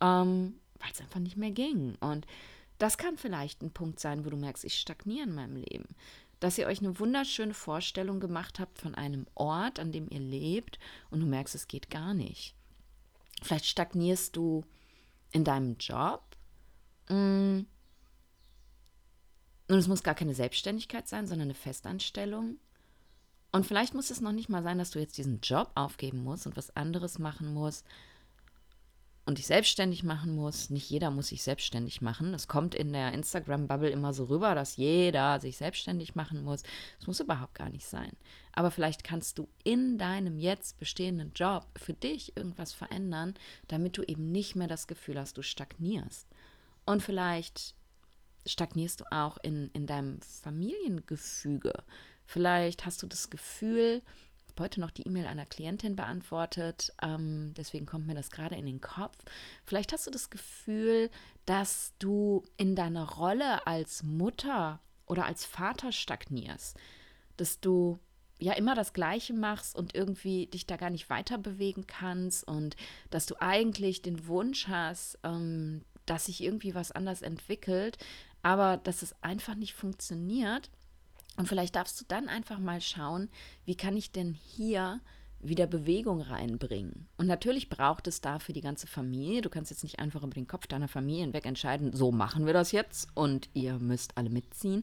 ähm, 0.00 0.54
weil 0.78 0.92
es 0.94 1.00
einfach 1.02 1.20
nicht 1.20 1.36
mehr 1.36 1.50
ging. 1.50 1.96
Und 2.00 2.26
das 2.78 2.96
kann 2.96 3.18
vielleicht 3.18 3.60
ein 3.60 3.72
Punkt 3.72 4.00
sein, 4.00 4.24
wo 4.24 4.30
du 4.30 4.38
merkst, 4.38 4.64
ich 4.64 4.80
stagniere 4.80 5.28
in 5.28 5.34
meinem 5.34 5.56
Leben. 5.56 5.88
Dass 6.40 6.56
ihr 6.56 6.68
euch 6.68 6.78
eine 6.78 6.98
wunderschöne 6.98 7.52
Vorstellung 7.52 8.18
gemacht 8.18 8.60
habt 8.60 8.78
von 8.78 8.94
einem 8.94 9.26
Ort, 9.34 9.78
an 9.78 9.92
dem 9.92 10.08
ihr 10.08 10.20
lebt, 10.20 10.78
und 11.10 11.20
du 11.20 11.26
merkst, 11.26 11.54
es 11.54 11.68
geht 11.68 11.90
gar 11.90 12.14
nicht. 12.14 12.54
Vielleicht 13.42 13.66
stagnierst 13.66 14.36
du 14.36 14.64
in 15.32 15.44
deinem 15.44 15.76
Job 15.78 16.28
Mm. 17.08 17.66
Und 19.70 19.76
es 19.76 19.88
muss 19.88 20.02
gar 20.02 20.14
keine 20.14 20.34
Selbstständigkeit 20.34 21.08
sein, 21.08 21.26
sondern 21.26 21.48
eine 21.48 21.54
Festanstellung. 21.54 22.56
Und 23.52 23.66
vielleicht 23.66 23.94
muss 23.94 24.10
es 24.10 24.20
noch 24.20 24.32
nicht 24.32 24.48
mal 24.48 24.62
sein, 24.62 24.78
dass 24.78 24.90
du 24.90 24.98
jetzt 24.98 25.18
diesen 25.18 25.40
Job 25.40 25.70
aufgeben 25.74 26.22
musst 26.22 26.46
und 26.46 26.56
was 26.56 26.74
anderes 26.74 27.18
machen 27.18 27.52
musst 27.52 27.86
und 29.28 29.36
dich 29.36 29.46
selbstständig 29.46 30.04
machen 30.04 30.34
musst. 30.34 30.70
Nicht 30.70 30.88
jeder 30.88 31.10
muss 31.10 31.28
sich 31.28 31.42
selbstständig 31.42 32.00
machen. 32.00 32.32
Es 32.32 32.48
kommt 32.48 32.74
in 32.74 32.94
der 32.94 33.12
Instagram-Bubble 33.12 33.90
immer 33.90 34.14
so 34.14 34.24
rüber, 34.24 34.54
dass 34.54 34.76
jeder 34.76 35.38
sich 35.38 35.58
selbstständig 35.58 36.14
machen 36.14 36.42
muss. 36.42 36.62
Das 36.96 37.06
muss 37.06 37.20
überhaupt 37.20 37.54
gar 37.54 37.68
nicht 37.68 37.86
sein. 37.86 38.12
Aber 38.54 38.70
vielleicht 38.70 39.04
kannst 39.04 39.38
du 39.38 39.46
in 39.64 39.98
deinem 39.98 40.38
jetzt 40.38 40.78
bestehenden 40.78 41.32
Job 41.34 41.66
für 41.76 41.92
dich 41.92 42.38
irgendwas 42.38 42.72
verändern, 42.72 43.34
damit 43.66 43.98
du 43.98 44.02
eben 44.02 44.32
nicht 44.32 44.56
mehr 44.56 44.66
das 44.66 44.86
Gefühl 44.86 45.18
hast, 45.18 45.36
du 45.36 45.42
stagnierst. 45.42 46.26
Und 46.86 47.02
vielleicht 47.02 47.74
stagnierst 48.46 49.00
du 49.00 49.12
auch 49.12 49.36
in, 49.42 49.70
in 49.74 49.86
deinem 49.86 50.22
Familiengefüge. 50.22 51.74
Vielleicht 52.24 52.86
hast 52.86 53.02
du 53.02 53.06
das 53.06 53.28
Gefühl, 53.28 54.00
habe 54.58 54.64
heute 54.64 54.80
noch 54.80 54.90
die 54.90 55.06
E-Mail 55.06 55.26
einer 55.26 55.46
Klientin 55.46 55.94
beantwortet, 55.94 56.92
ähm, 57.00 57.54
deswegen 57.56 57.86
kommt 57.86 58.08
mir 58.08 58.14
das 58.14 58.30
gerade 58.30 58.56
in 58.56 58.66
den 58.66 58.80
Kopf. 58.80 59.16
Vielleicht 59.64 59.92
hast 59.92 60.06
du 60.06 60.10
das 60.10 60.30
Gefühl, 60.30 61.10
dass 61.46 61.92
du 62.00 62.42
in 62.56 62.74
deiner 62.74 63.08
Rolle 63.08 63.66
als 63.68 64.02
Mutter 64.02 64.80
oder 65.06 65.26
als 65.26 65.44
Vater 65.44 65.92
stagnierst, 65.92 66.76
dass 67.36 67.60
du 67.60 68.00
ja 68.40 68.52
immer 68.54 68.74
das 68.74 68.92
Gleiche 68.92 69.32
machst 69.32 69.76
und 69.76 69.94
irgendwie 69.94 70.46
dich 70.46 70.66
da 70.66 70.76
gar 70.76 70.90
nicht 70.90 71.08
weiter 71.08 71.38
bewegen 71.38 71.86
kannst 71.86 72.46
und 72.46 72.74
dass 73.10 73.26
du 73.26 73.40
eigentlich 73.40 74.02
den 74.02 74.26
Wunsch 74.26 74.66
hast, 74.66 75.20
ähm, 75.22 75.84
dass 76.04 76.26
sich 76.26 76.42
irgendwie 76.42 76.74
was 76.74 76.90
anders 76.90 77.22
entwickelt, 77.22 77.96
aber 78.42 78.76
dass 78.76 79.02
es 79.02 79.14
einfach 79.22 79.54
nicht 79.54 79.74
funktioniert. 79.74 80.68
Und 81.38 81.46
vielleicht 81.46 81.76
darfst 81.76 82.00
du 82.00 82.04
dann 82.06 82.28
einfach 82.28 82.58
mal 82.58 82.80
schauen, 82.80 83.28
wie 83.64 83.76
kann 83.76 83.96
ich 83.96 84.10
denn 84.10 84.34
hier 84.34 85.00
wieder 85.40 85.68
Bewegung 85.68 86.20
reinbringen. 86.20 87.06
Und 87.16 87.28
natürlich 87.28 87.68
braucht 87.68 88.08
es 88.08 88.20
dafür 88.20 88.52
die 88.52 88.60
ganze 88.60 88.88
Familie. 88.88 89.40
Du 89.40 89.48
kannst 89.48 89.70
jetzt 89.70 89.84
nicht 89.84 90.00
einfach 90.00 90.24
über 90.24 90.34
den 90.34 90.48
Kopf 90.48 90.66
deiner 90.66 90.88
Familie 90.88 91.22
hinweg 91.22 91.46
entscheiden, 91.46 91.94
so 91.94 92.10
machen 92.10 92.44
wir 92.44 92.52
das 92.52 92.72
jetzt 92.72 93.08
und 93.14 93.48
ihr 93.54 93.78
müsst 93.78 94.18
alle 94.18 94.30
mitziehen. 94.30 94.82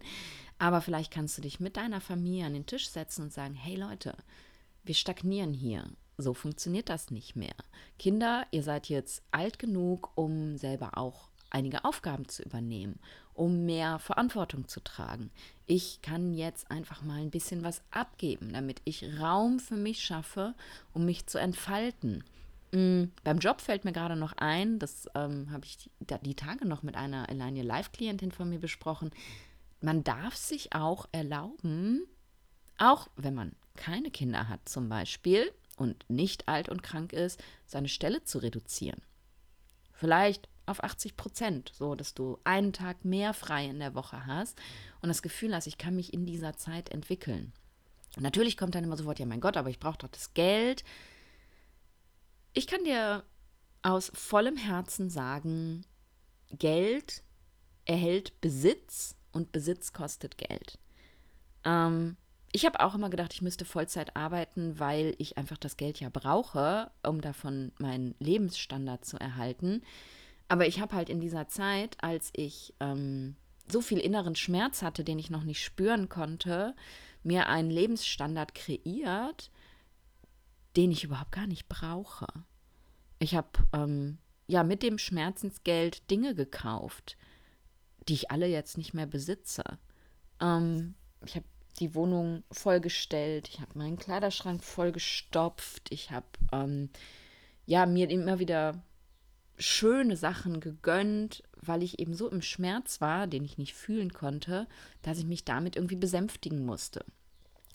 Aber 0.58 0.80
vielleicht 0.80 1.12
kannst 1.12 1.38
du 1.38 1.42
dich 1.42 1.60
mit 1.60 1.76
deiner 1.76 2.00
Familie 2.00 2.46
an 2.46 2.54
den 2.54 2.66
Tisch 2.66 2.88
setzen 2.90 3.24
und 3.24 3.34
sagen, 3.34 3.54
hey 3.54 3.76
Leute, 3.76 4.16
wir 4.86 4.96
stagnieren 4.96 5.54
hier. 5.54 5.84
So 6.18 6.34
funktioniert 6.34 6.88
das 6.88 7.12
nicht 7.12 7.36
mehr. 7.36 7.56
Kinder, 8.00 8.48
ihr 8.52 8.64
seid 8.64 8.88
jetzt 8.88 9.24
alt 9.32 9.60
genug, 9.60 10.12
um 10.16 10.56
selber 10.56 10.98
auch 10.98 11.28
einige 11.50 11.86
Aufgaben 11.86 12.28
zu 12.28 12.44
übernehmen, 12.44 13.00
um 13.34 13.66
mehr 13.66 14.00
Verantwortung 14.00 14.68
zu 14.68 14.82
tragen. 14.82 15.32
Ich 15.66 16.02
kann 16.02 16.34
jetzt 16.34 16.70
einfach 16.70 17.02
mal 17.02 17.22
ein 17.22 17.32
bisschen 17.32 17.64
was 17.64 17.82
abgeben, 17.92 18.54
damit 18.54 18.82
ich 18.86 19.20
Raum 19.20 19.60
für 19.60 19.76
mich 19.76 20.04
schaffe, 20.04 20.54
um 20.94 21.06
mich 21.06 21.28
zu 21.28 21.38
entfalten. 21.38 22.24
Mhm. 22.72 23.12
Beim 23.24 23.40
Job 23.40 23.62
fällt 23.62 23.86
mir 23.86 23.94
gerade 23.94 24.16
noch 24.16 24.34
ein, 24.38 24.80
das 24.80 25.08
ähm, 25.16 25.50
habe 25.52 25.66
ich 25.66 25.78
die, 25.78 25.90
die, 26.24 26.36
Tage 26.36 26.68
noch 26.68 26.84
mit 26.84 26.96
einer 26.96 27.30
Alania 27.30 27.64
Live-Klientin 27.64 28.32
von 28.32 28.50
mir 28.50 28.60
besprochen. 28.60 29.12
Man 29.82 30.04
darf 30.04 30.36
sich 30.36 30.74
auch 30.74 31.08
erlauben, 31.12 32.06
auch 32.78 33.08
wenn 33.16 33.34
man 33.34 33.56
keine 33.76 34.12
Kinder 34.12 34.48
hat 34.50 34.68
zum 34.68 34.90
Beispiel 34.90 35.52
und 35.78 36.06
nicht 36.10 36.48
alt 36.48 36.70
und 36.70 36.84
krank 36.84 37.14
ist, 37.14 37.42
seine 37.66 37.90
Stelle 37.90 38.24
zu 38.24 38.40
reduzieren. 38.40 39.02
Vielleicht 39.92 40.50
auf 40.66 40.84
80 40.84 41.16
Prozent, 41.18 41.72
so 41.74 41.96
dass 41.96 42.14
du 42.14 42.40
einen 42.44 42.74
Tag 42.74 43.06
mehr 43.06 43.34
frei 43.34 43.66
in 43.66 43.80
der 43.80 43.96
Woche 43.96 44.26
hast 44.26 44.58
und 45.02 45.10
das 45.10 45.22
Gefühl 45.22 45.56
hast, 45.56 45.68
ich 45.68 45.78
kann 45.78 45.96
mich 45.96 46.14
in 46.14 46.26
dieser 46.26 46.58
Zeit 46.58 46.90
entwickeln. 46.90 47.54
Natürlich 48.18 48.58
kommt 48.58 48.76
dann 48.76 48.84
immer 48.84 48.98
sofort, 48.98 49.20
ja 49.20 49.26
mein 49.26 49.42
Gott, 49.42 49.58
aber 49.58 49.70
ich 49.70 49.80
brauche 49.80 49.98
doch 49.98 50.10
das 50.10 50.34
Geld. 50.34 50.84
Ich 52.54 52.68
kann 52.68 52.84
dir 52.84 53.24
aus 53.82 54.12
vollem 54.14 54.58
Herzen 54.58 55.10
sagen, 55.10 55.86
Geld 56.52 57.24
erhält 57.86 58.40
Besitz 58.42 59.16
und 59.32 59.52
Besitz 59.52 59.94
kostet 59.94 60.38
Geld. 60.38 60.80
Ähm, 61.66 62.18
ich 62.52 62.66
habe 62.66 62.80
auch 62.80 62.96
immer 62.96 63.10
gedacht, 63.10 63.34
ich 63.34 63.42
müsste 63.42 63.66
Vollzeit 63.66 64.16
arbeiten, 64.16 64.80
weil 64.80 65.14
ich 65.18 65.38
einfach 65.38 65.58
das 65.58 65.76
Geld 65.76 66.00
ja 66.00 66.10
brauche, 66.10 66.90
um 67.04 67.20
davon 67.20 67.74
meinen 67.80 68.16
Lebensstandard 68.20 69.04
zu 69.04 69.18
erhalten. 69.18 69.84
Aber 70.48 70.68
ich 70.68 70.80
habe 70.80 70.96
halt 70.96 71.10
in 71.10 71.20
dieser 71.20 71.48
Zeit, 71.48 71.98
als 72.04 72.30
ich 72.34 72.74
ähm, 72.80 73.36
so 73.68 73.82
viel 73.82 74.00
inneren 74.00 74.36
Schmerz 74.36 74.82
hatte, 74.82 75.04
den 75.04 75.20
ich 75.20 75.30
noch 75.30 75.44
nicht 75.44 75.64
spüren 75.64 76.10
konnte, 76.10 76.76
mir 77.24 77.48
einen 77.48 77.72
Lebensstandard 77.72 78.54
kreiert, 78.54 79.50
den 80.76 80.92
ich 80.92 81.04
überhaupt 81.04 81.32
gar 81.32 81.48
nicht 81.48 81.68
brauche. 81.68 82.28
Ich 83.18 83.34
habe 83.34 83.50
ähm, 83.74 84.20
ja 84.48 84.64
mit 84.64 84.84
dem 84.84 84.98
Schmerzensgeld 84.98 86.10
Dinge 86.12 86.36
gekauft, 86.36 87.18
die 88.08 88.14
ich 88.14 88.30
alle 88.30 88.48
jetzt 88.48 88.78
nicht 88.78 88.94
mehr 88.94 89.08
besitze. 89.08 89.64
Ähm, 90.40 90.94
ich 91.26 91.36
habe 91.36 91.46
die 91.80 91.96
Wohnung 91.96 92.44
vollgestellt, 92.52 93.50
ich 93.50 93.60
habe 93.60 93.78
meinen 93.78 93.98
Kleiderschrank 93.98 94.64
vollgestopft, 94.64 95.92
ich 95.92 96.12
habe 96.12 96.28
ähm, 96.52 96.90
ja 97.66 97.86
mir 97.86 98.10
immer 98.10 98.40
wieder 98.40 98.84
schöne 99.58 100.18
Sachen 100.18 100.60
gegönnt, 100.60 101.44
weil 101.62 101.84
ich 101.84 102.00
eben 102.00 102.14
so 102.14 102.30
im 102.30 102.42
Schmerz 102.42 103.02
war, 103.02 103.28
den 103.28 103.46
ich 103.46 103.58
nicht 103.58 103.74
fühlen 103.74 104.14
konnte, 104.14 104.68
dass 105.02 105.18
ich 105.18 105.26
mich 105.26 105.46
damit 105.46 105.76
irgendwie 105.76 105.96
besänftigen 105.96 106.66
musste. 106.66 107.06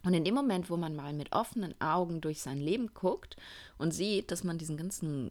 Und 0.03 0.15
in 0.15 0.25
dem 0.25 0.35
Moment, 0.35 0.71
wo 0.71 0.77
man 0.77 0.97
mal 0.97 1.13
mit 1.13 1.33
offenen 1.33 1.79
Augen 1.81 2.21
durch 2.21 2.41
sein 2.41 2.59
Leben 2.59 2.95
guckt 2.95 3.37
und 3.77 3.93
sieht, 3.93 4.31
dass 4.31 4.45
man 4.45 4.59
diesen 4.59 4.77
ganzen 4.77 5.31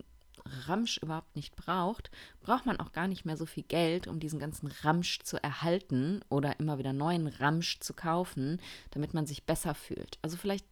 Ramsch 0.68 0.98
überhaupt 1.00 1.36
nicht 1.36 1.56
braucht, 1.56 2.12
braucht 2.42 2.66
man 2.66 2.80
auch 2.80 2.92
gar 2.92 3.08
nicht 3.08 3.26
mehr 3.26 3.38
so 3.38 3.46
viel 3.46 3.64
Geld, 3.64 4.08
um 4.08 4.20
diesen 4.20 4.40
ganzen 4.40 4.68
Ramsch 4.68 5.20
zu 5.20 5.42
erhalten 5.42 6.22
oder 6.30 6.60
immer 6.60 6.78
wieder 6.78 6.94
neuen 6.94 7.28
Ramsch 7.28 7.80
zu 7.80 7.94
kaufen, 7.94 8.62
damit 8.92 9.14
man 9.14 9.26
sich 9.26 9.46
besser 9.46 9.76
fühlt. 9.76 10.18
Also 10.22 10.38
vielleicht 10.38 10.66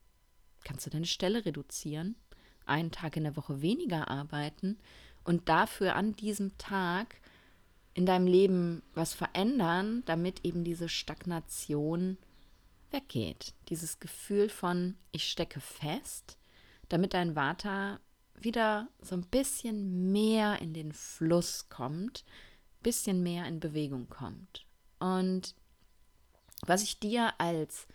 kannst 0.63 0.85
du 0.85 0.89
deine 0.89 1.05
Stelle 1.05 1.45
reduzieren, 1.45 2.15
einen 2.65 2.91
Tag 2.91 3.17
in 3.17 3.23
der 3.23 3.35
Woche 3.35 3.61
weniger 3.61 4.09
arbeiten 4.09 4.77
und 5.27 5.49
dafür 5.49 5.97
an 5.97 6.15
diesem 6.15 6.57
Tag 6.57 7.19
in 7.93 8.05
deinem 8.05 8.27
Leben 8.27 8.81
was 8.93 9.13
verändern, 9.13 10.03
damit 10.05 10.45
eben 10.45 10.63
diese 10.63 10.87
Stagnation 10.87 12.17
weggeht. 12.91 13.53
Dieses 13.67 13.99
Gefühl 13.99 14.47
von, 14.47 14.95
ich 15.11 15.29
stecke 15.29 15.59
fest, 15.59 16.37
damit 16.87 17.13
dein 17.13 17.35
Vata 17.35 17.99
wieder 18.39 18.87
so 19.01 19.15
ein 19.15 19.25
bisschen 19.25 20.13
mehr 20.13 20.61
in 20.61 20.73
den 20.73 20.93
Fluss 20.93 21.67
kommt, 21.67 22.23
bisschen 22.81 23.21
mehr 23.21 23.47
in 23.47 23.59
Bewegung 23.59 24.07
kommt. 24.07 24.65
Und 24.99 25.55
was 26.65 26.83
ich 26.83 26.99
dir 27.01 27.33
als 27.37 27.85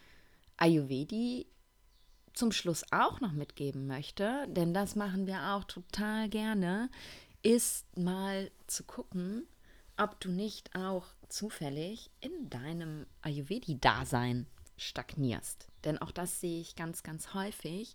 Ayurvedi 0.59 1.47
zum 2.35 2.53
Schluss 2.53 2.85
auch 2.91 3.21
noch 3.21 3.33
mitgeben 3.33 3.87
möchte, 3.87 4.47
denn 4.49 4.75
das 4.75 4.97
machen 4.97 5.27
wir 5.27 5.55
auch 5.55 5.65
total 5.65 6.29
gerne, 6.29 6.91
ist 7.43 7.97
mal 7.97 8.51
zu 8.67 8.85
gucken, 8.85 9.47
ob 9.97 10.21
du 10.21 10.31
nicht 10.31 10.75
auch 10.75 11.07
zufällig 11.29 12.11
in 12.21 12.49
deinem 12.51 13.07
Ayurvedi-Dasein 13.23 14.47
stagnierst. 14.77 15.69
Denn 15.85 15.99
auch 15.99 16.11
das 16.11 16.41
sehe 16.41 16.61
ich 16.61 16.77
ganz, 16.77 17.03
ganz 17.03 17.35
häufig, 17.35 17.95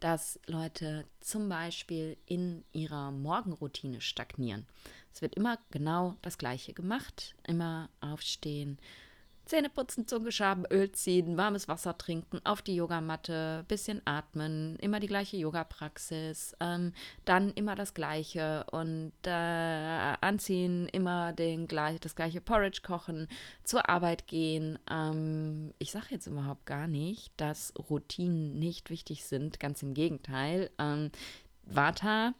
dass 0.00 0.38
Leute 0.46 1.06
zum 1.20 1.48
Beispiel 1.48 2.16
in 2.26 2.64
ihrer 2.72 3.10
Morgenroutine 3.10 4.00
stagnieren. 4.00 4.66
Es 5.12 5.22
wird 5.22 5.34
immer 5.34 5.58
genau 5.70 6.16
das 6.22 6.36
Gleiche 6.36 6.74
gemacht. 6.74 7.34
Immer 7.46 7.88
aufstehen, 8.00 8.78
Zähne 9.46 9.68
putzen, 9.70 10.08
Zunge 10.08 10.32
schaben, 10.32 10.64
Öl 10.72 10.90
ziehen, 10.90 11.36
warmes 11.36 11.68
Wasser 11.68 11.96
trinken, 11.96 12.40
auf 12.44 12.62
die 12.62 12.74
Yogamatte, 12.74 13.64
bisschen 13.68 14.02
atmen, 14.04 14.76
immer 14.80 14.98
die 14.98 15.06
gleiche 15.06 15.36
Yoga-Praxis, 15.36 16.56
ähm, 16.58 16.92
dann 17.24 17.52
immer 17.52 17.76
das 17.76 17.94
Gleiche 17.94 18.66
und 18.72 19.12
äh, 19.24 19.30
anziehen, 19.30 20.88
immer 20.88 21.32
den 21.32 21.68
das 21.68 22.16
gleiche 22.16 22.40
Porridge 22.40 22.80
kochen, 22.84 23.28
zur 23.62 23.88
Arbeit 23.88 24.26
gehen. 24.26 24.80
Ähm, 24.90 25.72
ich 25.78 25.92
sage 25.92 26.06
jetzt 26.10 26.26
überhaupt 26.26 26.66
gar 26.66 26.88
nicht, 26.88 27.32
dass 27.36 27.72
Routinen 27.88 28.58
nicht 28.58 28.90
wichtig 28.90 29.24
sind, 29.24 29.60
ganz 29.60 29.80
im 29.82 29.94
Gegenteil. 29.94 30.70
Ähm, 30.78 31.12
Vata 31.64 32.34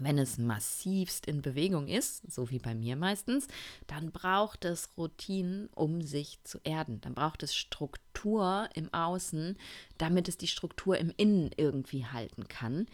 wenn 0.00 0.18
es 0.18 0.38
massivst 0.38 1.26
in 1.26 1.42
Bewegung 1.42 1.88
ist, 1.88 2.30
so 2.30 2.50
wie 2.50 2.58
bei 2.58 2.74
mir 2.74 2.96
meistens, 2.96 3.46
dann 3.86 4.10
braucht 4.10 4.64
es 4.64 4.90
Routinen, 4.96 5.68
um 5.74 6.02
sich 6.02 6.38
zu 6.44 6.58
erden. 6.64 7.00
Dann 7.00 7.14
braucht 7.14 7.42
es 7.42 7.54
Struktur 7.54 8.68
im 8.74 8.92
Außen, 8.92 9.56
damit 9.98 10.28
es 10.28 10.36
die 10.36 10.48
Struktur 10.48 10.98
im 10.98 11.12
Innen 11.16 11.50
irgendwie 11.56 12.06
halten 12.06 12.48
kann. 12.48 12.86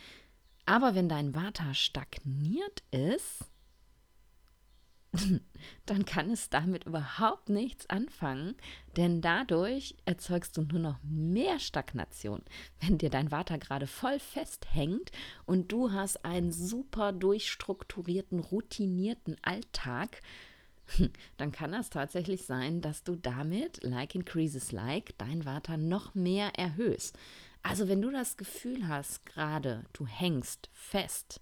Aber 0.66 0.94
wenn 0.94 1.08
dein 1.08 1.34
Vata 1.34 1.74
stagniert 1.74 2.82
ist, 2.90 3.44
dann 5.86 6.04
kann 6.04 6.30
es 6.30 6.50
damit 6.50 6.84
überhaupt 6.84 7.48
nichts 7.48 7.88
anfangen, 7.90 8.54
denn 8.96 9.20
dadurch 9.20 9.96
erzeugst 10.04 10.56
du 10.56 10.62
nur 10.62 10.78
noch 10.78 10.98
mehr 11.02 11.58
Stagnation. 11.58 12.42
Wenn 12.80 12.98
dir 12.98 13.10
dein 13.10 13.30
Vater 13.30 13.58
gerade 13.58 13.86
voll 13.86 14.18
festhängt 14.20 15.10
und 15.46 15.72
du 15.72 15.92
hast 15.92 16.24
einen 16.24 16.52
super 16.52 17.12
durchstrukturierten, 17.12 18.38
routinierten 18.38 19.36
Alltag, 19.42 20.22
dann 21.36 21.52
kann 21.52 21.74
es 21.74 21.90
tatsächlich 21.90 22.46
sein, 22.46 22.80
dass 22.80 23.02
du 23.02 23.16
damit, 23.16 23.82
like 23.82 24.14
increases 24.14 24.72
like, 24.72 25.16
dein 25.18 25.42
Vater 25.42 25.76
noch 25.76 26.14
mehr 26.14 26.58
erhöhst. 26.58 27.18
Also 27.62 27.88
wenn 27.88 28.00
du 28.00 28.10
das 28.10 28.36
Gefühl 28.36 28.88
hast, 28.88 29.26
gerade 29.26 29.84
du 29.92 30.06
hängst 30.06 30.70
fest, 30.72 31.40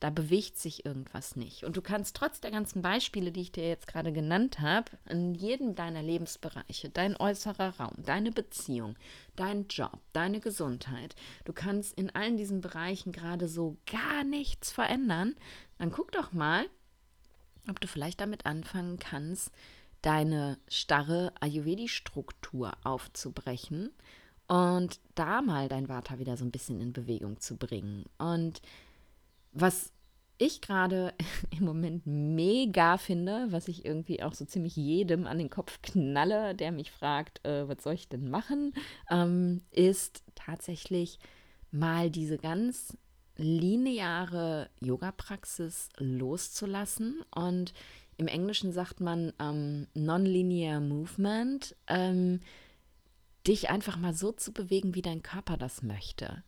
da 0.00 0.10
bewegt 0.10 0.58
sich 0.58 0.84
irgendwas 0.84 1.36
nicht. 1.36 1.64
Und 1.64 1.76
du 1.76 1.82
kannst 1.82 2.16
trotz 2.16 2.40
der 2.40 2.50
ganzen 2.50 2.82
Beispiele, 2.82 3.32
die 3.32 3.40
ich 3.40 3.52
dir 3.52 3.66
jetzt 3.66 3.86
gerade 3.86 4.12
genannt 4.12 4.60
habe, 4.60 4.92
in 5.08 5.34
jedem 5.34 5.74
deiner 5.74 6.02
Lebensbereiche, 6.02 6.90
dein 6.90 7.16
äußerer 7.16 7.78
Raum, 7.78 7.94
deine 7.98 8.30
Beziehung, 8.30 8.96
dein 9.36 9.66
Job, 9.68 9.98
deine 10.12 10.40
Gesundheit, 10.40 11.14
du 11.44 11.52
kannst 11.52 11.96
in 11.98 12.10
allen 12.14 12.36
diesen 12.36 12.60
Bereichen 12.60 13.12
gerade 13.12 13.48
so 13.48 13.76
gar 13.86 14.24
nichts 14.24 14.72
verändern, 14.72 15.34
dann 15.78 15.90
guck 15.90 16.12
doch 16.12 16.32
mal, 16.32 16.66
ob 17.68 17.80
du 17.80 17.88
vielleicht 17.88 18.20
damit 18.20 18.46
anfangen 18.46 18.98
kannst, 18.98 19.50
deine 20.02 20.58
starre 20.68 21.32
Ayurvedi-Struktur 21.40 22.72
aufzubrechen 22.84 23.90
und 24.46 25.00
da 25.14 25.40
mal 25.40 25.68
dein 25.68 25.88
Vata 25.88 26.18
wieder 26.18 26.36
so 26.36 26.44
ein 26.44 26.50
bisschen 26.50 26.80
in 26.80 26.92
Bewegung 26.92 27.40
zu 27.40 27.56
bringen. 27.56 28.04
Und 28.18 28.60
was 29.54 29.92
ich 30.36 30.60
gerade 30.60 31.14
im 31.58 31.64
Moment 31.64 32.06
mega 32.06 32.98
finde, 32.98 33.46
was 33.50 33.68
ich 33.68 33.84
irgendwie 33.84 34.22
auch 34.22 34.34
so 34.34 34.44
ziemlich 34.44 34.76
jedem 34.76 35.26
an 35.26 35.38
den 35.38 35.50
Kopf 35.50 35.80
knalle, 35.82 36.54
der 36.54 36.72
mich 36.72 36.90
fragt, 36.90 37.44
äh, 37.46 37.68
was 37.68 37.82
soll 37.82 37.94
ich 37.94 38.08
denn 38.08 38.28
machen, 38.28 38.74
ähm, 39.10 39.62
ist 39.70 40.22
tatsächlich 40.34 41.18
mal 41.70 42.10
diese 42.10 42.36
ganz 42.36 42.96
lineare 43.36 44.70
Yoga-Praxis 44.80 45.88
loszulassen. 45.98 47.22
Und 47.34 47.72
im 48.16 48.28
Englischen 48.28 48.72
sagt 48.72 49.00
man 49.00 49.32
ähm, 49.40 49.88
Non-Linear 49.94 50.80
Movement, 50.80 51.74
ähm, 51.88 52.40
dich 53.46 53.70
einfach 53.70 53.96
mal 53.96 54.14
so 54.14 54.32
zu 54.32 54.52
bewegen, 54.52 54.94
wie 54.94 55.02
dein 55.02 55.22
Körper 55.22 55.56
das 55.56 55.82
möchte. 55.82 56.42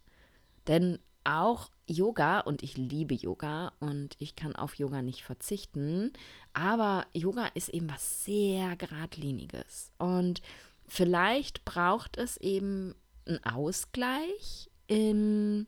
Denn 0.69 0.99
auch 1.25 1.71
Yoga, 1.87 2.41
und 2.41 2.62
ich 2.62 2.76
liebe 2.76 3.14
Yoga 3.14 3.72
und 3.78 4.16
ich 4.18 4.34
kann 4.34 4.57
auf 4.57 4.74
Yoga 4.74 5.03
nicht 5.03 5.22
verzichten, 5.22 6.12
aber 6.53 7.07
Yoga 7.12 7.47
ist 7.55 7.68
eben 7.68 7.89
was 7.89 8.24
sehr 8.24 8.76
geradliniges. 8.76 9.93
Und 9.99 10.43
vielleicht 10.87 11.64
braucht 11.64 12.16
es 12.16 12.37
eben 12.39 12.95
einen 13.26 13.45
Ausgleich 13.45 14.70
in 14.89 15.66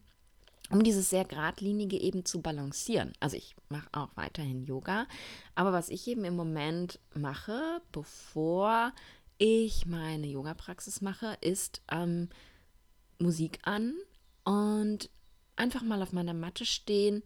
um 0.70 0.84
dieses 0.84 1.08
sehr 1.08 1.24
geradlinige 1.24 1.98
eben 1.98 2.24
zu 2.24 2.42
balancieren. 2.42 3.12
Also 3.20 3.36
ich 3.36 3.56
mache 3.70 3.88
auch 3.92 4.10
weiterhin 4.16 4.64
Yoga, 4.64 5.06
aber 5.54 5.72
was 5.72 5.88
ich 5.88 6.06
eben 6.08 6.24
im 6.24 6.36
Moment 6.36 7.00
mache, 7.14 7.80
bevor 7.90 8.92
ich 9.38 9.86
meine 9.86 10.26
Yoga-Praxis 10.26 11.00
mache, 11.00 11.38
ist 11.40 11.80
ähm, 11.90 12.28
Musik 13.18 13.60
an 13.62 13.94
und 14.44 15.10
einfach 15.59 15.82
mal 15.82 16.02
auf 16.02 16.12
meiner 16.12 16.34
Matte 16.34 16.64
stehen 16.64 17.22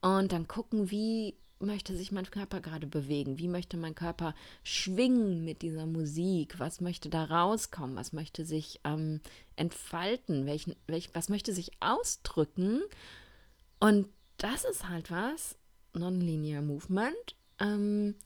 und 0.00 0.32
dann 0.32 0.48
gucken, 0.48 0.90
wie 0.90 1.34
möchte 1.58 1.96
sich 1.96 2.12
mein 2.12 2.30
Körper 2.30 2.60
gerade 2.60 2.86
bewegen? 2.86 3.38
Wie 3.38 3.48
möchte 3.48 3.76
mein 3.76 3.94
Körper 3.94 4.34
schwingen 4.62 5.44
mit 5.44 5.62
dieser 5.62 5.86
Musik? 5.86 6.58
Was 6.58 6.80
möchte 6.80 7.08
da 7.08 7.24
rauskommen? 7.24 7.96
Was 7.96 8.12
möchte 8.12 8.44
sich 8.44 8.80
ähm, 8.84 9.20
entfalten? 9.56 10.46
Welchen, 10.46 10.76
welch, 10.86 11.10
was 11.14 11.28
möchte 11.28 11.54
sich 11.54 11.70
ausdrücken? 11.80 12.82
Und 13.80 14.08
das 14.36 14.64
ist 14.64 14.88
halt 14.88 15.10
was, 15.10 15.56
Nonlinear 15.94 16.60
Movement, 16.60 17.36
ähm, 17.58 18.16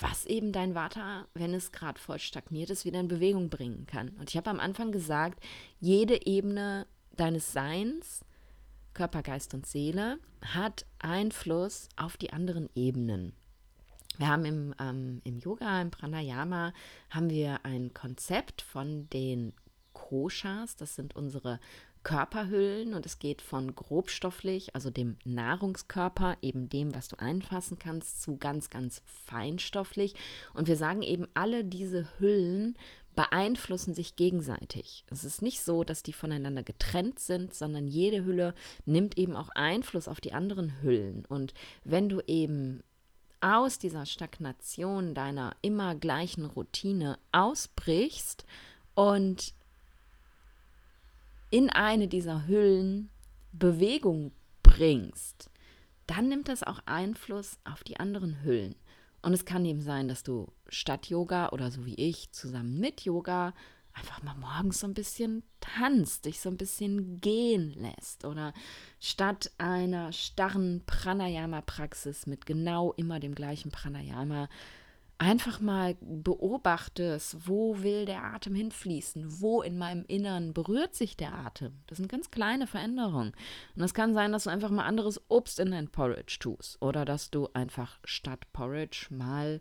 was 0.00 0.24
eben 0.24 0.52
dein 0.52 0.74
Vata, 0.74 1.26
wenn 1.34 1.52
es 1.52 1.72
gerade 1.72 2.00
voll 2.00 2.18
stagniert 2.18 2.70
ist, 2.70 2.84
wieder 2.84 3.00
in 3.00 3.08
Bewegung 3.08 3.50
bringen 3.50 3.86
kann. 3.86 4.10
Und 4.18 4.30
ich 4.30 4.36
habe 4.36 4.48
am 4.48 4.60
Anfang 4.60 4.92
gesagt, 4.92 5.42
jede 5.80 6.26
Ebene 6.26 6.86
deines 7.16 7.52
Seins 7.52 8.24
Körper, 8.94 9.22
Geist 9.22 9.54
und 9.54 9.66
Seele 9.66 10.18
hat 10.42 10.86
Einfluss 10.98 11.88
auf 11.96 12.16
die 12.16 12.32
anderen 12.32 12.68
Ebenen. 12.74 13.32
Wir 14.18 14.28
haben 14.28 14.44
im, 14.44 14.74
ähm, 14.78 15.22
im 15.24 15.38
Yoga, 15.38 15.80
im 15.80 15.90
Pranayama, 15.90 16.74
haben 17.08 17.30
wir 17.30 17.64
ein 17.64 17.94
Konzept 17.94 18.62
von 18.62 19.08
den 19.10 19.54
Koshas, 19.92 20.76
das 20.76 20.94
sind 20.94 21.16
unsere 21.16 21.58
Körperhüllen 22.02 22.94
und 22.94 23.04
es 23.04 23.18
geht 23.18 23.42
von 23.42 23.74
grobstofflich, 23.74 24.74
also 24.74 24.90
dem 24.90 25.16
Nahrungskörper, 25.24 26.38
eben 26.40 26.68
dem, 26.68 26.94
was 26.94 27.08
du 27.08 27.16
einfassen 27.18 27.78
kannst, 27.78 28.22
zu 28.22 28.38
ganz, 28.38 28.70
ganz 28.70 29.02
feinstofflich. 29.04 30.14
Und 30.54 30.66
wir 30.66 30.76
sagen 30.76 31.02
eben, 31.02 31.28
alle 31.34 31.62
diese 31.62 32.08
Hüllen 32.18 32.76
beeinflussen 33.16 33.94
sich 33.94 34.16
gegenseitig. 34.16 35.04
Es 35.10 35.24
ist 35.24 35.42
nicht 35.42 35.62
so, 35.62 35.84
dass 35.84 36.02
die 36.02 36.12
voneinander 36.12 36.62
getrennt 36.62 37.18
sind, 37.18 37.54
sondern 37.54 37.86
jede 37.86 38.24
Hülle 38.24 38.54
nimmt 38.86 39.18
eben 39.18 39.36
auch 39.36 39.50
Einfluss 39.50 40.08
auf 40.08 40.20
die 40.20 40.32
anderen 40.32 40.80
Hüllen. 40.82 41.24
Und 41.26 41.52
wenn 41.84 42.08
du 42.08 42.20
eben 42.26 42.82
aus 43.40 43.78
dieser 43.78 44.06
Stagnation 44.06 45.14
deiner 45.14 45.56
immer 45.62 45.94
gleichen 45.94 46.44
Routine 46.44 47.18
ausbrichst 47.32 48.44
und 48.94 49.54
in 51.50 51.70
eine 51.70 52.06
dieser 52.06 52.46
Hüllen 52.46 53.10
Bewegung 53.52 54.32
bringst, 54.62 55.50
dann 56.06 56.28
nimmt 56.28 56.48
das 56.48 56.62
auch 56.62 56.80
Einfluss 56.86 57.58
auf 57.64 57.82
die 57.82 57.98
anderen 57.98 58.42
Hüllen. 58.42 58.74
Und 59.22 59.32
es 59.32 59.44
kann 59.44 59.64
eben 59.64 59.82
sein, 59.82 60.08
dass 60.08 60.22
du 60.22 60.52
statt 60.68 61.06
Yoga 61.06 61.50
oder 61.50 61.70
so 61.70 61.84
wie 61.84 61.94
ich 61.94 62.30
zusammen 62.32 62.80
mit 62.80 63.02
Yoga 63.02 63.52
einfach 63.92 64.22
mal 64.22 64.34
morgens 64.36 64.80
so 64.80 64.86
ein 64.86 64.94
bisschen 64.94 65.42
tanzt, 65.60 66.24
dich 66.24 66.40
so 66.40 66.48
ein 66.48 66.56
bisschen 66.56 67.20
gehen 67.20 67.74
lässt. 67.74 68.24
Oder 68.24 68.54
statt 68.98 69.50
einer 69.58 70.12
starren 70.12 70.82
Pranayama-Praxis 70.86 72.26
mit 72.26 72.46
genau 72.46 72.92
immer 72.92 73.20
dem 73.20 73.34
gleichen 73.34 73.70
Pranayama 73.70 74.48
einfach 75.20 75.60
mal 75.60 75.96
beobachtest, 76.00 77.46
wo 77.46 77.82
will 77.82 78.06
der 78.06 78.24
Atem 78.24 78.54
hinfließen, 78.54 79.40
wo 79.40 79.60
in 79.60 79.76
meinem 79.76 80.04
Innern 80.06 80.54
berührt 80.54 80.94
sich 80.94 81.14
der 81.14 81.34
Atem. 81.34 81.78
Das 81.88 81.98
sind 81.98 82.10
ganz 82.10 82.30
kleine 82.30 82.66
Veränderungen. 82.66 83.34
Und 83.76 83.82
es 83.82 83.92
kann 83.92 84.14
sein, 84.14 84.32
dass 84.32 84.44
du 84.44 84.50
einfach 84.50 84.70
mal 84.70 84.86
anderes 84.86 85.20
Obst 85.28 85.60
in 85.60 85.72
dein 85.72 85.88
Porridge 85.88 86.38
tust 86.40 86.80
oder 86.80 87.04
dass 87.04 87.30
du 87.30 87.50
einfach 87.52 87.98
statt 88.02 88.50
Porridge 88.54 89.08
mal 89.10 89.60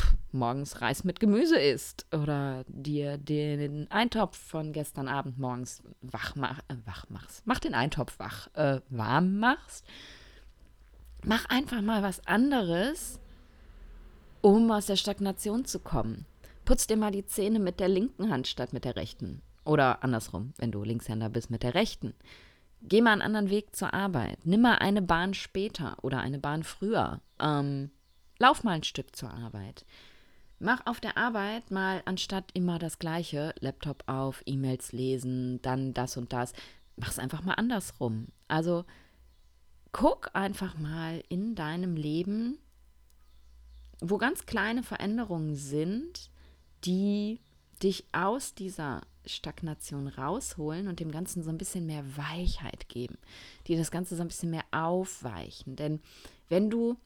pff, 0.00 0.14
morgens 0.32 0.80
Reis 0.80 1.04
mit 1.04 1.20
Gemüse 1.20 1.58
isst 1.58 2.06
oder 2.14 2.64
dir 2.68 3.18
den 3.18 3.90
Eintopf 3.90 4.38
von 4.38 4.72
gestern 4.72 5.08
Abend 5.08 5.38
morgens 5.38 5.82
wach, 6.00 6.36
mach, 6.36 6.60
äh, 6.68 6.76
wach 6.86 7.04
machst. 7.10 7.46
Mach 7.46 7.58
den 7.58 7.74
Eintopf 7.74 8.18
wach, 8.18 8.48
äh, 8.54 8.80
warm 8.88 9.40
machst. 9.40 9.84
Mach 11.22 11.44
einfach 11.50 11.82
mal 11.82 12.02
was 12.02 12.26
anderes 12.26 13.20
um 14.40 14.70
aus 14.70 14.86
der 14.86 14.96
Stagnation 14.96 15.64
zu 15.64 15.78
kommen. 15.78 16.26
Putz 16.64 16.86
dir 16.86 16.96
mal 16.96 17.10
die 17.10 17.26
Zähne 17.26 17.58
mit 17.58 17.80
der 17.80 17.88
linken 17.88 18.30
Hand 18.30 18.46
statt 18.46 18.72
mit 18.72 18.84
der 18.84 18.96
rechten. 18.96 19.42
Oder 19.64 20.02
andersrum, 20.02 20.52
wenn 20.58 20.70
du 20.70 20.82
Linkshänder 20.82 21.28
bist, 21.28 21.50
mit 21.50 21.62
der 21.62 21.74
rechten. 21.74 22.14
Geh 22.82 23.02
mal 23.02 23.12
einen 23.12 23.22
anderen 23.22 23.50
Weg 23.50 23.74
zur 23.74 23.92
Arbeit. 23.92 24.38
Nimm 24.44 24.62
mal 24.62 24.76
eine 24.76 25.02
Bahn 25.02 25.34
später 25.34 25.96
oder 26.02 26.20
eine 26.20 26.38
Bahn 26.38 26.62
früher. 26.62 27.20
Ähm, 27.40 27.90
lauf 28.38 28.64
mal 28.64 28.72
ein 28.72 28.84
Stück 28.84 29.16
zur 29.16 29.30
Arbeit. 29.30 29.84
Mach 30.60 30.86
auf 30.86 31.00
der 31.00 31.16
Arbeit 31.16 31.70
mal 31.70 32.02
anstatt 32.04 32.50
immer 32.54 32.78
das 32.78 32.98
Gleiche, 32.98 33.54
Laptop 33.60 34.04
auf, 34.06 34.42
E-Mails 34.44 34.92
lesen, 34.92 35.62
dann 35.62 35.94
das 35.94 36.16
und 36.16 36.32
das. 36.32 36.52
Mach's 36.96 37.18
einfach 37.18 37.42
mal 37.42 37.54
andersrum. 37.54 38.28
Also 38.48 38.84
guck 39.92 40.30
einfach 40.34 40.76
mal 40.76 41.22
in 41.28 41.54
deinem 41.54 41.96
Leben, 41.96 42.58
wo 44.00 44.18
ganz 44.18 44.46
kleine 44.46 44.82
Veränderungen 44.82 45.54
sind, 45.54 46.30
die 46.84 47.40
dich 47.82 48.04
aus 48.12 48.54
dieser 48.54 49.02
Stagnation 49.26 50.08
rausholen 50.08 50.88
und 50.88 51.00
dem 51.00 51.10
Ganzen 51.10 51.42
so 51.42 51.50
ein 51.50 51.58
bisschen 51.58 51.86
mehr 51.86 52.04
Weichheit 52.16 52.88
geben, 52.88 53.18
die 53.66 53.76
das 53.76 53.90
Ganze 53.90 54.16
so 54.16 54.22
ein 54.22 54.28
bisschen 54.28 54.50
mehr 54.50 54.64
aufweichen. 54.70 55.76
Denn 55.76 56.00
wenn 56.48 56.70
du 56.70 56.96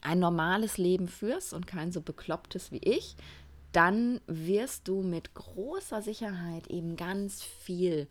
ein 0.00 0.18
normales 0.18 0.78
Leben 0.78 1.08
führst 1.08 1.52
und 1.52 1.66
kein 1.66 1.92
so 1.92 2.00
beklopptes 2.00 2.72
wie 2.72 2.78
ich, 2.78 3.16
dann 3.72 4.20
wirst 4.26 4.88
du 4.88 5.02
mit 5.02 5.34
großer 5.34 6.02
Sicherheit 6.02 6.66
eben 6.68 6.96
ganz 6.96 7.42
viel 7.42 8.08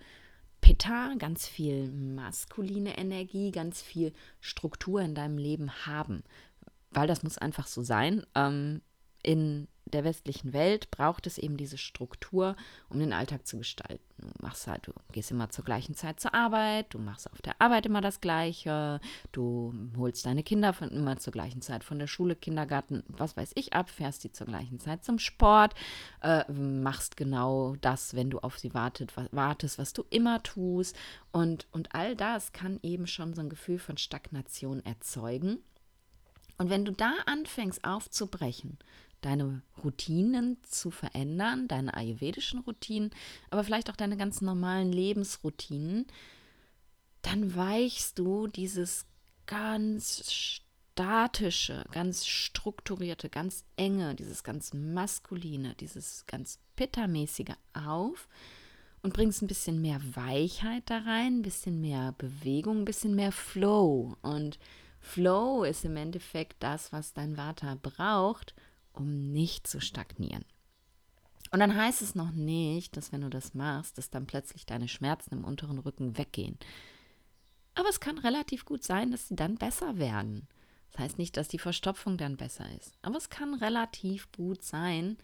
Pitta, 0.59 1.15
ganz 1.17 1.47
viel 1.47 1.91
maskuline 1.91 2.97
Energie, 2.97 3.51
ganz 3.51 3.81
viel 3.81 4.13
Struktur 4.39 5.01
in 5.01 5.15
deinem 5.15 5.37
Leben 5.37 5.71
haben 5.85 6.23
weil 6.91 7.07
das 7.07 7.23
muss 7.23 7.37
einfach 7.37 7.67
so 7.67 7.83
sein. 7.83 8.25
Ähm, 8.35 8.81
in 9.23 9.67
der 9.85 10.03
westlichen 10.03 10.53
Welt 10.53 10.89
braucht 10.89 11.27
es 11.27 11.37
eben 11.37 11.57
diese 11.57 11.77
Struktur, 11.77 12.55
um 12.89 12.99
den 12.99 13.13
Alltag 13.13 13.45
zu 13.45 13.57
gestalten. 13.57 14.03
Du 14.17 14.27
machst 14.39 14.67
halt, 14.67 14.87
du 14.87 14.93
gehst 15.11 15.31
immer 15.31 15.49
zur 15.49 15.65
gleichen 15.65 15.95
Zeit 15.95 16.19
zur 16.19 16.33
Arbeit, 16.33 16.93
du 16.93 16.99
machst 16.99 17.29
auf 17.31 17.41
der 17.41 17.59
Arbeit 17.59 17.85
immer 17.85 18.01
das 18.01 18.21
Gleiche, 18.21 19.01
du 19.31 19.73
holst 19.97 20.25
deine 20.25 20.43
Kinder 20.43 20.73
von 20.73 20.89
immer 20.89 21.17
zur 21.17 21.33
gleichen 21.33 21.61
Zeit 21.61 21.83
von 21.83 21.99
der 21.99 22.07
Schule, 22.07 22.35
Kindergarten, 22.35 23.03
was 23.07 23.35
weiß 23.35 23.51
ich 23.55 23.73
ab, 23.73 23.89
fährst 23.89 24.23
die 24.23 24.31
zur 24.31 24.47
gleichen 24.47 24.79
Zeit 24.79 25.03
zum 25.03 25.19
Sport, 25.19 25.73
äh, 26.21 26.49
machst 26.51 27.17
genau 27.17 27.75
das, 27.81 28.15
wenn 28.15 28.29
du 28.29 28.39
auf 28.39 28.59
sie 28.59 28.73
wartet, 28.73 29.17
was, 29.17 29.27
wartest, 29.31 29.77
was 29.77 29.93
du 29.93 30.05
immer 30.09 30.41
tust. 30.43 30.95
Und, 31.31 31.67
und 31.71 31.93
all 31.95 32.15
das 32.15 32.53
kann 32.53 32.79
eben 32.83 33.07
schon 33.07 33.33
so 33.33 33.41
ein 33.41 33.49
Gefühl 33.49 33.79
von 33.79 33.97
Stagnation 33.97 34.85
erzeugen. 34.85 35.59
Und 36.61 36.69
wenn 36.69 36.85
du 36.85 36.91
da 36.91 37.15
anfängst 37.25 37.83
aufzubrechen, 37.83 38.77
deine 39.21 39.63
Routinen 39.83 40.57
zu 40.61 40.91
verändern, 40.91 41.67
deine 41.67 41.95
ayurvedischen 41.95 42.59
Routinen, 42.59 43.09
aber 43.49 43.63
vielleicht 43.63 43.89
auch 43.89 43.95
deine 43.95 44.15
ganz 44.15 44.41
normalen 44.41 44.91
Lebensroutinen, 44.91 46.05
dann 47.23 47.55
weichst 47.55 48.19
du 48.19 48.45
dieses 48.45 49.07
ganz 49.47 50.51
statische, 50.93 51.83
ganz 51.93 52.27
strukturierte, 52.27 53.29
ganz 53.29 53.63
enge, 53.75 54.13
dieses 54.13 54.43
ganz 54.43 54.71
maskuline, 54.71 55.73
dieses 55.79 56.27
ganz 56.27 56.59
pittermäßige 56.75 57.55
auf 57.73 58.27
und 59.01 59.15
bringst 59.15 59.41
ein 59.41 59.47
bisschen 59.47 59.81
mehr 59.81 59.99
Weichheit 60.13 60.83
da 60.91 60.99
rein, 60.99 61.39
ein 61.39 61.41
bisschen 61.41 61.81
mehr 61.81 62.13
Bewegung, 62.19 62.81
ein 62.81 62.85
bisschen 62.85 63.15
mehr 63.15 63.31
Flow. 63.31 64.15
Und 64.21 64.59
Flow 65.01 65.63
ist 65.63 65.83
im 65.83 65.97
Endeffekt 65.97 66.61
das, 66.63 66.93
was 66.93 67.13
dein 67.13 67.35
Vata 67.35 67.75
braucht, 67.81 68.53
um 68.93 69.31
nicht 69.31 69.67
zu 69.67 69.81
stagnieren. 69.81 70.45
Und 71.51 71.59
dann 71.59 71.75
heißt 71.75 72.01
es 72.01 72.15
noch 72.15 72.31
nicht, 72.31 72.95
dass 72.95 73.11
wenn 73.11 73.21
du 73.21 73.29
das 73.29 73.53
machst, 73.53 73.97
dass 73.97 74.09
dann 74.09 74.25
plötzlich 74.25 74.65
deine 74.65 74.87
Schmerzen 74.87 75.33
im 75.33 75.43
unteren 75.43 75.79
Rücken 75.79 76.17
weggehen. 76.17 76.57
Aber 77.73 77.89
es 77.89 77.99
kann 77.99 78.17
relativ 78.17 78.63
gut 78.63 78.83
sein, 78.83 79.11
dass 79.11 79.27
sie 79.27 79.35
dann 79.35 79.55
besser 79.55 79.97
werden. 79.97 80.47
Das 80.91 80.99
heißt 80.99 81.17
nicht, 81.17 81.35
dass 81.35 81.47
die 81.47 81.59
Verstopfung 81.59 82.17
dann 82.17 82.37
besser 82.37 82.65
ist. 82.77 82.93
Aber 83.01 83.17
es 83.17 83.29
kann 83.29 83.53
relativ 83.53 84.31
gut 84.31 84.63
sein, 84.63 85.17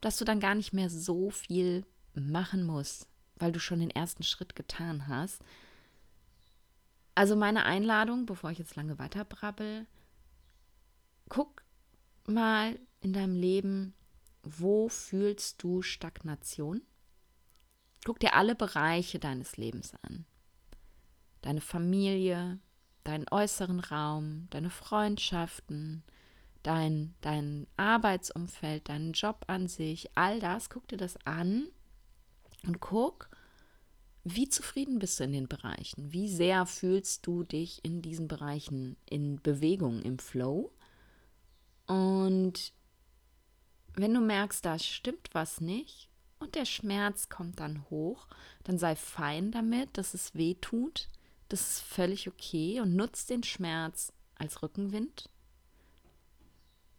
dass 0.00 0.16
du 0.16 0.24
dann 0.24 0.40
gar 0.40 0.54
nicht 0.54 0.72
mehr 0.72 0.90
so 0.90 1.30
viel 1.30 1.84
machen 2.14 2.64
musst, 2.64 3.08
weil 3.36 3.52
du 3.52 3.60
schon 3.60 3.80
den 3.80 3.90
ersten 3.90 4.22
Schritt 4.22 4.56
getan 4.56 5.08
hast. 5.08 5.42
Also 7.20 7.36
meine 7.36 7.66
Einladung, 7.66 8.24
bevor 8.24 8.50
ich 8.50 8.56
jetzt 8.58 8.76
lange 8.76 8.98
weiterbrabbel, 8.98 9.86
guck 11.28 11.62
mal 12.26 12.80
in 13.02 13.12
deinem 13.12 13.36
Leben, 13.36 13.92
wo 14.42 14.88
fühlst 14.88 15.62
du 15.62 15.82
Stagnation? 15.82 16.80
Guck 18.06 18.20
dir 18.20 18.32
alle 18.32 18.54
Bereiche 18.54 19.18
deines 19.18 19.58
Lebens 19.58 19.92
an. 20.00 20.24
Deine 21.42 21.60
Familie, 21.60 22.58
deinen 23.04 23.26
äußeren 23.30 23.80
Raum, 23.80 24.46
deine 24.48 24.70
Freundschaften, 24.70 26.02
dein, 26.62 27.14
dein 27.20 27.66
Arbeitsumfeld, 27.76 28.88
deinen 28.88 29.12
Job 29.12 29.44
an 29.46 29.68
sich, 29.68 30.08
all 30.16 30.40
das, 30.40 30.70
guck 30.70 30.88
dir 30.88 30.96
das 30.96 31.18
an 31.26 31.68
und 32.66 32.80
guck, 32.80 33.29
wie 34.24 34.48
zufrieden 34.48 34.98
bist 34.98 35.18
du 35.18 35.24
in 35.24 35.32
den 35.32 35.48
Bereichen? 35.48 36.12
Wie 36.12 36.28
sehr 36.28 36.66
fühlst 36.66 37.26
du 37.26 37.42
dich 37.42 37.82
in 37.84 38.02
diesen 38.02 38.28
Bereichen 38.28 38.96
in 39.08 39.40
Bewegung, 39.40 40.02
im 40.02 40.18
Flow? 40.18 40.72
Und 41.86 42.72
wenn 43.94 44.14
du 44.14 44.20
merkst, 44.20 44.64
da 44.64 44.78
stimmt 44.78 45.30
was 45.32 45.60
nicht 45.60 46.08
und 46.38 46.54
der 46.54 46.66
Schmerz 46.66 47.28
kommt 47.28 47.60
dann 47.60 47.88
hoch, 47.90 48.26
dann 48.64 48.78
sei 48.78 48.94
fein 48.94 49.50
damit, 49.50 49.96
dass 49.96 50.14
es 50.14 50.34
weh 50.34 50.54
tut. 50.54 51.08
Das 51.48 51.60
ist 51.60 51.80
völlig 51.80 52.28
okay 52.28 52.80
und 52.80 52.94
nutzt 52.94 53.30
den 53.30 53.42
Schmerz 53.42 54.12
als 54.36 54.62
Rückenwind, 54.62 55.28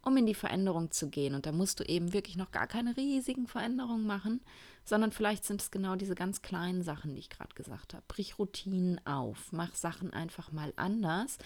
um 0.02 0.16
in 0.16 0.26
die 0.26 0.34
Veränderung 0.34 0.90
zu 0.90 1.08
gehen. 1.08 1.34
Und 1.34 1.46
da 1.46 1.52
musst 1.52 1.80
du 1.80 1.84
eben 1.84 2.12
wirklich 2.12 2.36
noch 2.36 2.50
gar 2.50 2.66
keine 2.66 2.96
riesigen 2.96 3.46
Veränderungen 3.46 4.06
machen, 4.06 4.40
sondern 4.84 5.12
vielleicht 5.12 5.44
sind 5.44 5.60
es 5.60 5.70
genau 5.70 5.96
diese 5.96 6.14
ganz 6.14 6.42
kleinen 6.42 6.82
Sachen, 6.82 7.14
die 7.14 7.20
ich 7.20 7.30
gerade 7.30 7.54
gesagt 7.54 7.94
habe. 7.94 8.04
Brich 8.08 8.38
Routinen 8.38 9.04
auf, 9.06 9.52
mach 9.52 9.74
Sachen 9.74 10.12
einfach 10.12 10.52
mal 10.52 10.72
anders. 10.76 11.38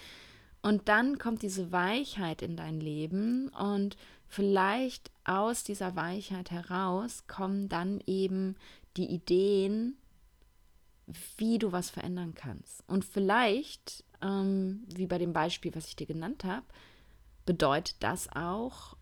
Und 0.62 0.88
dann 0.88 1.18
kommt 1.18 1.42
diese 1.42 1.70
Weichheit 1.70 2.42
in 2.42 2.56
dein 2.56 2.80
Leben 2.80 3.48
und 3.50 3.96
vielleicht 4.26 5.10
aus 5.24 5.62
dieser 5.62 5.94
Weichheit 5.94 6.50
heraus 6.50 7.26
kommen 7.28 7.68
dann 7.68 8.00
eben 8.06 8.56
die 8.96 9.06
Ideen, 9.06 9.96
wie 11.36 11.58
du 11.58 11.72
was 11.72 11.90
verändern 11.90 12.34
kannst. 12.34 12.82
Und 12.88 13.04
vielleicht, 13.04 14.04
ähm, 14.22 14.84
wie 14.88 15.06
bei 15.06 15.18
dem 15.18 15.32
Beispiel, 15.32 15.74
was 15.74 15.86
ich 15.86 15.96
dir 15.96 16.06
genannt 16.06 16.44
habe, 16.44 16.66
bedeutet 17.44 17.96
das 18.00 18.28
auch, 18.34 18.96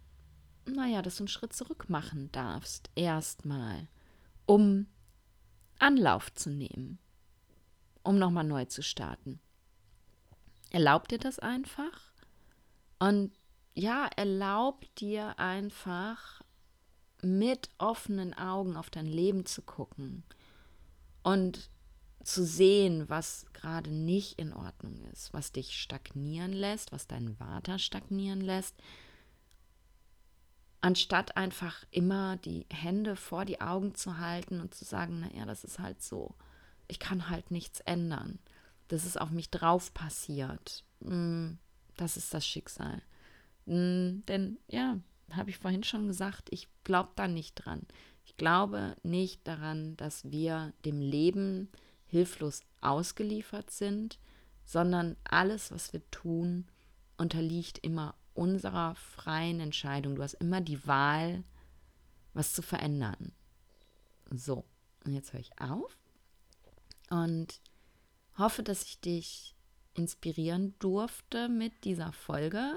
naja, 0.67 1.03
dass 1.03 1.17
du 1.17 1.23
einen 1.23 1.29
Schritt 1.29 1.53
zurück 1.55 1.89
machen 1.89 2.31
darfst, 2.33 2.91
erstmal, 2.95 3.89
um 4.47 4.87
Anlauf 5.79 6.33
zu 6.35 6.51
nehmen, 6.51 6.99
um 8.03 8.19
nochmal 8.19 8.45
neu 8.45 8.65
zu 8.65 8.83
starten. 8.83 9.41
Erlaub 10.71 11.09
dir 11.09 11.19
das 11.19 11.39
einfach 11.39 12.13
und 12.99 13.33
ja, 13.75 14.09
erlaub 14.17 14.87
dir 14.97 15.39
einfach 15.39 16.43
mit 17.23 17.69
offenen 17.79 18.35
Augen 18.35 18.77
auf 18.77 18.91
dein 18.91 19.07
Leben 19.07 19.47
zu 19.47 19.63
gucken 19.63 20.25
und 21.23 21.71
zu 22.23 22.45
sehen, 22.45 23.09
was 23.09 23.47
gerade 23.53 23.91
nicht 23.91 24.39
in 24.39 24.53
Ordnung 24.53 25.03
ist, 25.13 25.33
was 25.33 25.53
dich 25.53 25.79
stagnieren 25.79 26.53
lässt, 26.53 26.93
was 26.93 27.07
deinen 27.07 27.37
Vater 27.37 27.79
stagnieren 27.79 28.41
lässt, 28.41 28.75
anstatt 30.85 31.39
einfach 31.39 31.83
immer 31.91 32.37
die 32.37 32.67
Hände 32.71 33.17
vor 33.17 33.47
die 33.47 33.63
Augen 33.63 33.95
zu 33.95 34.19
halten 34.19 34.61
und 34.61 34.75
zu 34.75 34.85
sagen, 34.85 35.21
naja, 35.21 35.47
das 35.47 35.65
ist 35.65 35.79
halt 35.79 36.03
so, 36.03 36.35
ich 36.89 36.99
kann 36.99 37.31
halt 37.31 37.51
nichts 37.51 37.81
ändern, 37.81 38.39
das 38.89 39.07
ist 39.07 39.19
auf 39.19 39.31
mich 39.31 39.49
drauf 39.49 39.95
passiert, 39.95 40.85
hm, 41.03 41.57
das 41.97 42.19
ist 42.19 42.35
das 42.35 42.47
Schicksal. 42.47 43.01
Hm, 43.67 44.25
denn 44.29 44.59
ja, 44.69 44.99
habe 45.31 45.49
ich 45.49 45.57
vorhin 45.57 45.85
schon 45.85 46.07
gesagt, 46.07 46.49
ich 46.51 46.69
glaube 46.85 47.13
da 47.17 47.29
nicht 47.29 47.55
dran. 47.55 47.87
Ich 48.27 48.37
glaube 48.37 48.95
nicht 49.03 49.49
daran, 49.49 49.97
dass 49.97 50.31
wir 50.31 50.75
dem 50.85 51.01
Leben 51.01 51.71
hilflos 52.05 52.61
ausgeliefert 52.83 53.71
sind, 53.71 54.19
sondern 54.67 55.17
alles, 55.25 55.73
was 55.73 55.95
wir 55.95 56.03
tun, 56.11 56.67
unterliegt 57.17 57.79
immer 57.79 58.15
unserer 58.35 58.95
freien 58.95 59.61
Entscheidung. 59.61 60.17
Du 60.17 60.23
hast 60.23 60.35
immer 60.35 60.61
die 60.61 60.87
Wahl, 60.87 61.45
was 62.35 62.53
zu 62.53 62.63
verändern. 62.63 63.33
So, 64.31 64.65
und 65.05 65.13
jetzt 65.13 65.33
höre 65.33 65.41
ich 65.41 65.59
auf 65.61 65.97
und 67.11 67.61
hoffe, 68.37 68.63
dass 68.63 68.85
ich 68.85 69.01
dich 69.01 69.55
inspirieren 69.95 70.75
durfte 70.79 71.49
mit 71.49 71.85
dieser 71.85 72.13
Folge. 72.13 72.75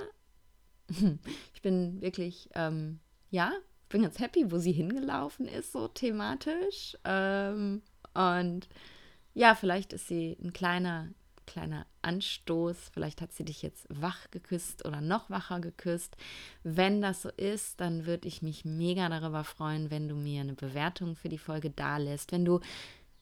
Ich 1.54 1.62
bin 1.62 2.00
wirklich, 2.02 2.50
ähm, 2.54 3.00
ja, 3.30 3.52
bin 3.90 4.04
ganz 4.04 4.20
happy, 4.20 4.52
wo 4.52 4.58
sie 4.58 4.72
hingelaufen 4.72 5.48
ist, 5.48 5.74
so 5.74 5.88
thematisch. 5.88 6.96
Ähm, 7.04 7.82
und 8.14 8.70
ja, 9.34 9.56
vielleicht 9.56 9.92
ist 9.92 10.08
sie 10.08 10.38
ein 10.42 10.54
kleiner, 10.54 11.10
kleiner 11.48 11.88
Anstoß. 12.04 12.92
Vielleicht 12.94 13.22
hat 13.22 13.34
sie 13.34 13.46
dich 13.46 13.64
jetzt 13.64 13.88
wach 13.90 14.30
geküsst 14.30 14.86
oder 14.86 15.02
noch 15.02 15.32
wacher 15.32 15.60
geküsst. 15.60 16.16
Wenn 16.64 17.02
das 17.02 17.24
so 17.24 17.30
ist, 17.30 17.82
dann 17.82 18.06
würde 18.06 18.28
ich 18.28 18.44
mich 18.44 18.66
mega 18.66 19.10
darüber 19.10 19.44
freuen, 19.44 19.90
wenn 19.90 20.08
du 20.08 20.16
mir 20.16 20.42
eine 20.42 20.54
Bewertung 20.54 21.16
für 21.16 21.30
die 21.30 21.40
Folge 21.40 21.72
da 21.72 21.98
lässt. 21.98 22.32
Wenn 22.32 22.46
du 22.46 22.60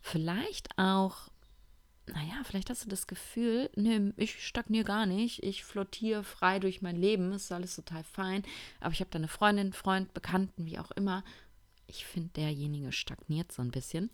vielleicht 0.02 0.78
auch 0.78 1.30
naja, 2.08 2.36
vielleicht 2.44 2.70
hast 2.70 2.86
du 2.86 2.90
das 2.90 3.08
Gefühl, 3.08 3.70
nee, 3.76 4.14
ich 4.16 4.46
stagniere 4.46 4.86
gar 4.86 5.06
nicht, 5.08 5.44
ich 5.44 5.64
flottiere 5.64 6.24
frei 6.24 6.60
durch 6.60 6.82
mein 6.82 6.96
Leben, 6.96 7.32
ist 7.32 7.52
alles 7.52 7.76
total 7.76 8.04
fein, 8.04 8.44
aber 8.80 8.94
ich 8.94 9.00
habe 9.00 9.10
da 9.10 9.18
eine 9.18 9.28
Freundin, 9.28 9.74
Freund, 9.74 10.14
Bekannten, 10.14 10.66
wie 10.66 10.78
auch 10.78 10.92
immer. 10.92 11.24
Ich 11.88 12.06
finde, 12.06 12.30
derjenige 12.36 12.92
stagniert 12.92 13.52
so 13.52 13.64
ein 13.64 13.72
bisschen. 13.72 14.12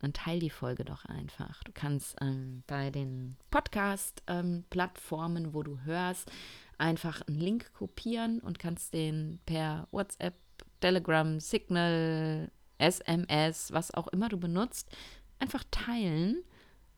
Dann 0.00 0.12
teil 0.12 0.40
die 0.40 0.50
Folge 0.50 0.84
doch 0.84 1.04
einfach. 1.04 1.62
Du 1.64 1.72
kannst 1.72 2.16
ähm, 2.20 2.62
bei 2.66 2.90
den 2.90 3.36
Podcast-Plattformen, 3.50 5.44
ähm, 5.44 5.54
wo 5.54 5.62
du 5.62 5.78
hörst, 5.84 6.30
einfach 6.78 7.22
einen 7.22 7.38
Link 7.38 7.72
kopieren 7.74 8.40
und 8.40 8.58
kannst 8.58 8.94
den 8.94 9.40
per 9.46 9.86
WhatsApp, 9.90 10.34
Telegram, 10.80 11.38
Signal, 11.38 12.50
SMS, 12.78 13.72
was 13.72 13.92
auch 13.92 14.08
immer 14.08 14.28
du 14.30 14.38
benutzt, 14.38 14.90
einfach 15.38 15.64
teilen 15.70 16.42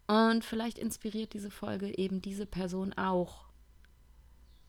und 0.06 0.44
vielleicht 0.44 0.78
inspiriert 0.78 1.32
diese 1.32 1.50
Folge 1.50 1.98
eben 1.98 2.22
diese 2.22 2.46
Person 2.46 2.92
auch, 2.92 3.46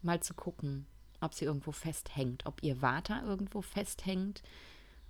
mal 0.01 0.21
zu 0.21 0.33
gucken, 0.33 0.85
ob 1.21 1.33
sie 1.33 1.45
irgendwo 1.45 1.71
festhängt, 1.71 2.45
ob 2.45 2.61
ihr 2.63 2.81
Vata 2.81 3.23
irgendwo 3.23 3.61
festhängt, 3.61 4.41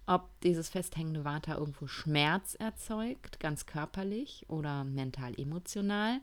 ob 0.05 0.29
dieses 0.41 0.69
festhängende 0.69 1.23
Vata 1.23 1.55
irgendwo 1.55 1.87
Schmerz 1.87 2.55
erzeugt, 2.55 3.39
ganz 3.39 3.65
körperlich 3.65 4.45
oder 4.49 4.83
mental-emotional. 4.83 6.19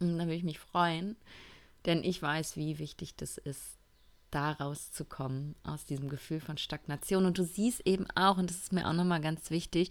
Und 0.00 0.18
da 0.18 0.24
würde 0.24 0.34
ich 0.34 0.44
mich 0.44 0.58
freuen, 0.58 1.16
denn 1.86 2.04
ich 2.04 2.20
weiß, 2.20 2.56
wie 2.56 2.78
wichtig 2.78 3.16
das 3.16 3.38
ist, 3.38 3.78
da 4.30 4.52
rauszukommen 4.52 5.56
aus 5.64 5.84
diesem 5.84 6.08
Gefühl 6.08 6.40
von 6.40 6.56
Stagnation. 6.56 7.24
Und 7.24 7.38
du 7.38 7.44
siehst 7.44 7.86
eben 7.86 8.06
auch, 8.14 8.38
und 8.38 8.50
das 8.50 8.58
ist 8.58 8.72
mir 8.72 8.88
auch 8.88 8.92
nochmal 8.92 9.20
ganz 9.20 9.50
wichtig, 9.50 9.90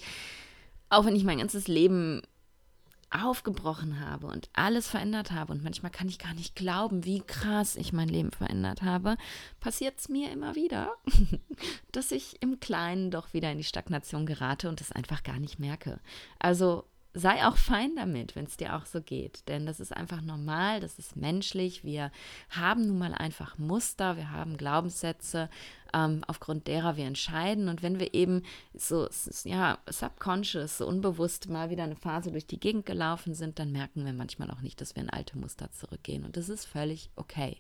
auch 0.90 1.06
wenn 1.06 1.16
ich 1.16 1.24
mein 1.24 1.40
ganzes 1.40 1.68
Leben 1.68 2.22
aufgebrochen 3.12 4.00
habe 4.00 4.28
und 4.28 4.50
alles 4.54 4.88
verändert 4.88 5.32
habe 5.32 5.52
und 5.52 5.64
manchmal 5.64 5.92
kann 5.92 6.08
ich 6.08 6.20
gar 6.20 6.34
nicht 6.34 6.56
glauben, 6.56 7.06
wie 7.06 7.22
krass 7.22 7.76
ich 7.76 7.94
mein 7.94 8.10
Leben 8.10 8.32
verändert 8.32 8.82
habe, 8.82 9.18
passiert 9.60 9.98
es 10.00 10.10
mir 10.10 10.32
immer 10.32 10.56
wieder, 10.56 10.96
dass 11.92 12.12
ich 12.12 12.42
im 12.42 12.60
Kleinen 12.60 13.12
doch 13.12 13.34
wieder 13.34 13.52
in 13.52 13.58
die 13.58 13.64
Stagnation 13.64 14.26
gerate 14.26 14.70
und 14.70 14.82
es 14.82 14.92
einfach 14.92 15.24
gar 15.24 15.40
nicht 15.40 15.60
merke. 15.60 16.00
Also 16.38 16.86
sei 17.14 17.46
auch 17.48 17.58
fein 17.58 17.96
damit, 17.96 18.36
wenn 18.36 18.46
es 18.46 18.58
dir 18.58 18.76
auch 18.76 18.86
so 18.86 19.02
geht. 19.02 19.48
Denn 19.48 19.66
das 19.66 19.80
ist 19.80 19.96
einfach 19.96 20.22
normal, 20.22 20.80
das 20.80 21.00
ist 21.00 21.16
menschlich. 21.16 21.84
Wir 21.84 22.12
haben 22.50 22.88
nun 22.88 23.00
mal 23.00 23.14
einfach 23.14 23.58
Muster, 23.58 24.16
wir 24.16 24.32
haben 24.32 24.58
Glaubenssätze, 24.58 25.50
ähm, 25.94 26.24
aufgrund 26.28 26.68
derer 26.68 26.98
wir 26.98 27.06
entscheiden. 27.06 27.68
Und 27.68 27.82
wenn 27.82 28.00
wir 28.00 28.14
eben 28.14 28.44
so, 28.76 29.10
ja, 29.44 29.80
subconscious, 29.90 30.78
so 30.78 30.88
unbewusst 30.88 31.50
mal 31.50 31.70
wieder 31.72 31.84
eine 31.84 31.96
Phase 31.96 32.32
durch 32.32 32.46
die 32.46 32.60
Gegend 32.60 32.86
gelaufen 32.86 33.34
sind, 33.34 33.58
dann 33.58 33.72
merken 33.72 34.06
wir 34.06 34.14
manchmal 34.14 34.52
auch 34.52 34.62
nicht, 34.62 34.80
dass 34.80 34.96
wir 34.96 35.02
in 35.02 35.10
alte 35.10 35.38
Muster 35.38 35.72
zurückgehen. 35.72 36.26
Und 36.26 36.38
das 36.38 36.48
ist 36.48 36.66
völlig 36.66 37.10
okay, 37.16 37.58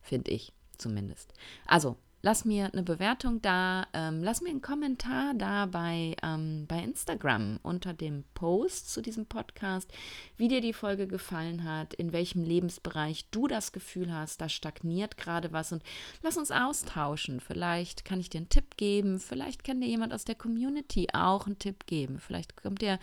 finde 0.00 0.30
ich 0.30 0.52
zumindest. 0.76 1.32
Also, 1.66 1.96
lass 2.24 2.46
mir 2.46 2.72
eine 2.72 2.82
Bewertung 2.82 3.42
da, 3.42 3.86
ähm, 3.92 4.22
lass 4.22 4.40
mir 4.40 4.48
einen 4.48 4.62
Kommentar 4.62 5.34
da 5.34 5.66
bei, 5.66 6.16
ähm, 6.22 6.64
bei 6.66 6.82
Instagram 6.82 7.60
unter 7.62 7.92
dem 7.92 8.24
Post 8.32 8.90
zu 8.90 9.02
diesem 9.02 9.26
Podcast, 9.26 9.92
wie 10.38 10.48
dir 10.48 10.62
die 10.62 10.72
Folge 10.72 11.06
gefallen 11.06 11.64
hat, 11.64 11.92
in 11.92 12.14
welchem 12.14 12.42
Lebensbereich 12.42 13.26
du 13.30 13.46
das 13.46 13.72
Gefühl 13.72 14.10
hast, 14.10 14.40
da 14.40 14.48
stagniert 14.48 15.18
gerade 15.18 15.52
was 15.52 15.70
und 15.72 15.82
lass 16.22 16.38
uns 16.38 16.50
austauschen. 16.50 17.40
Vielleicht 17.40 18.06
kann 18.06 18.20
ich 18.20 18.30
dir 18.30 18.38
einen 18.38 18.48
Tipp 18.48 18.78
geben, 18.78 19.20
vielleicht 19.20 19.62
kann 19.62 19.82
dir 19.82 19.88
jemand 19.88 20.14
aus 20.14 20.24
der 20.24 20.34
Community 20.34 21.08
auch 21.12 21.44
einen 21.44 21.58
Tipp 21.58 21.84
geben, 21.84 22.18
vielleicht 22.20 22.56
kommt 22.56 22.82
ihr 22.82 22.98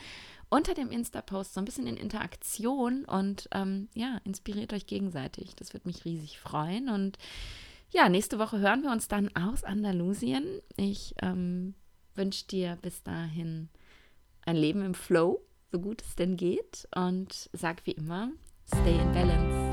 unter 0.50 0.74
dem 0.74 0.90
Insta-Post 0.90 1.54
so 1.54 1.62
ein 1.62 1.66
bisschen 1.66 1.86
in 1.86 1.96
Interaktion 1.96 3.06
und 3.06 3.48
ähm, 3.52 3.88
ja, 3.94 4.20
inspiriert 4.24 4.74
euch 4.74 4.88
gegenseitig. 4.88 5.56
Das 5.56 5.74
würde 5.74 5.88
mich 5.88 6.06
riesig 6.06 6.40
freuen 6.40 6.90
und 6.90 7.20
ja, 7.92 8.10
nächste 8.10 8.40
Woche 8.40 8.60
hören 8.60 8.84
wir 8.84 8.92
uns 8.92 9.08
dann 9.08 9.36
aus 9.36 9.64
Andalusien. 9.64 10.62
Ich 10.78 11.14
ähm, 11.22 11.76
wünsche 12.16 12.48
dir 12.48 12.78
bis 12.82 13.04
dahin 13.04 13.70
ein 14.46 14.56
Leben 14.56 14.84
im 14.84 14.94
Flow, 14.94 15.42
so 15.72 15.80
gut 15.80 16.02
es 16.02 16.16
denn 16.16 16.38
geht. 16.38 16.88
Und 16.96 17.50
sag 17.54 17.86
wie 17.86 17.92
immer, 17.92 18.32
stay 18.66 18.98
in 18.98 19.12
balance. 19.12 19.71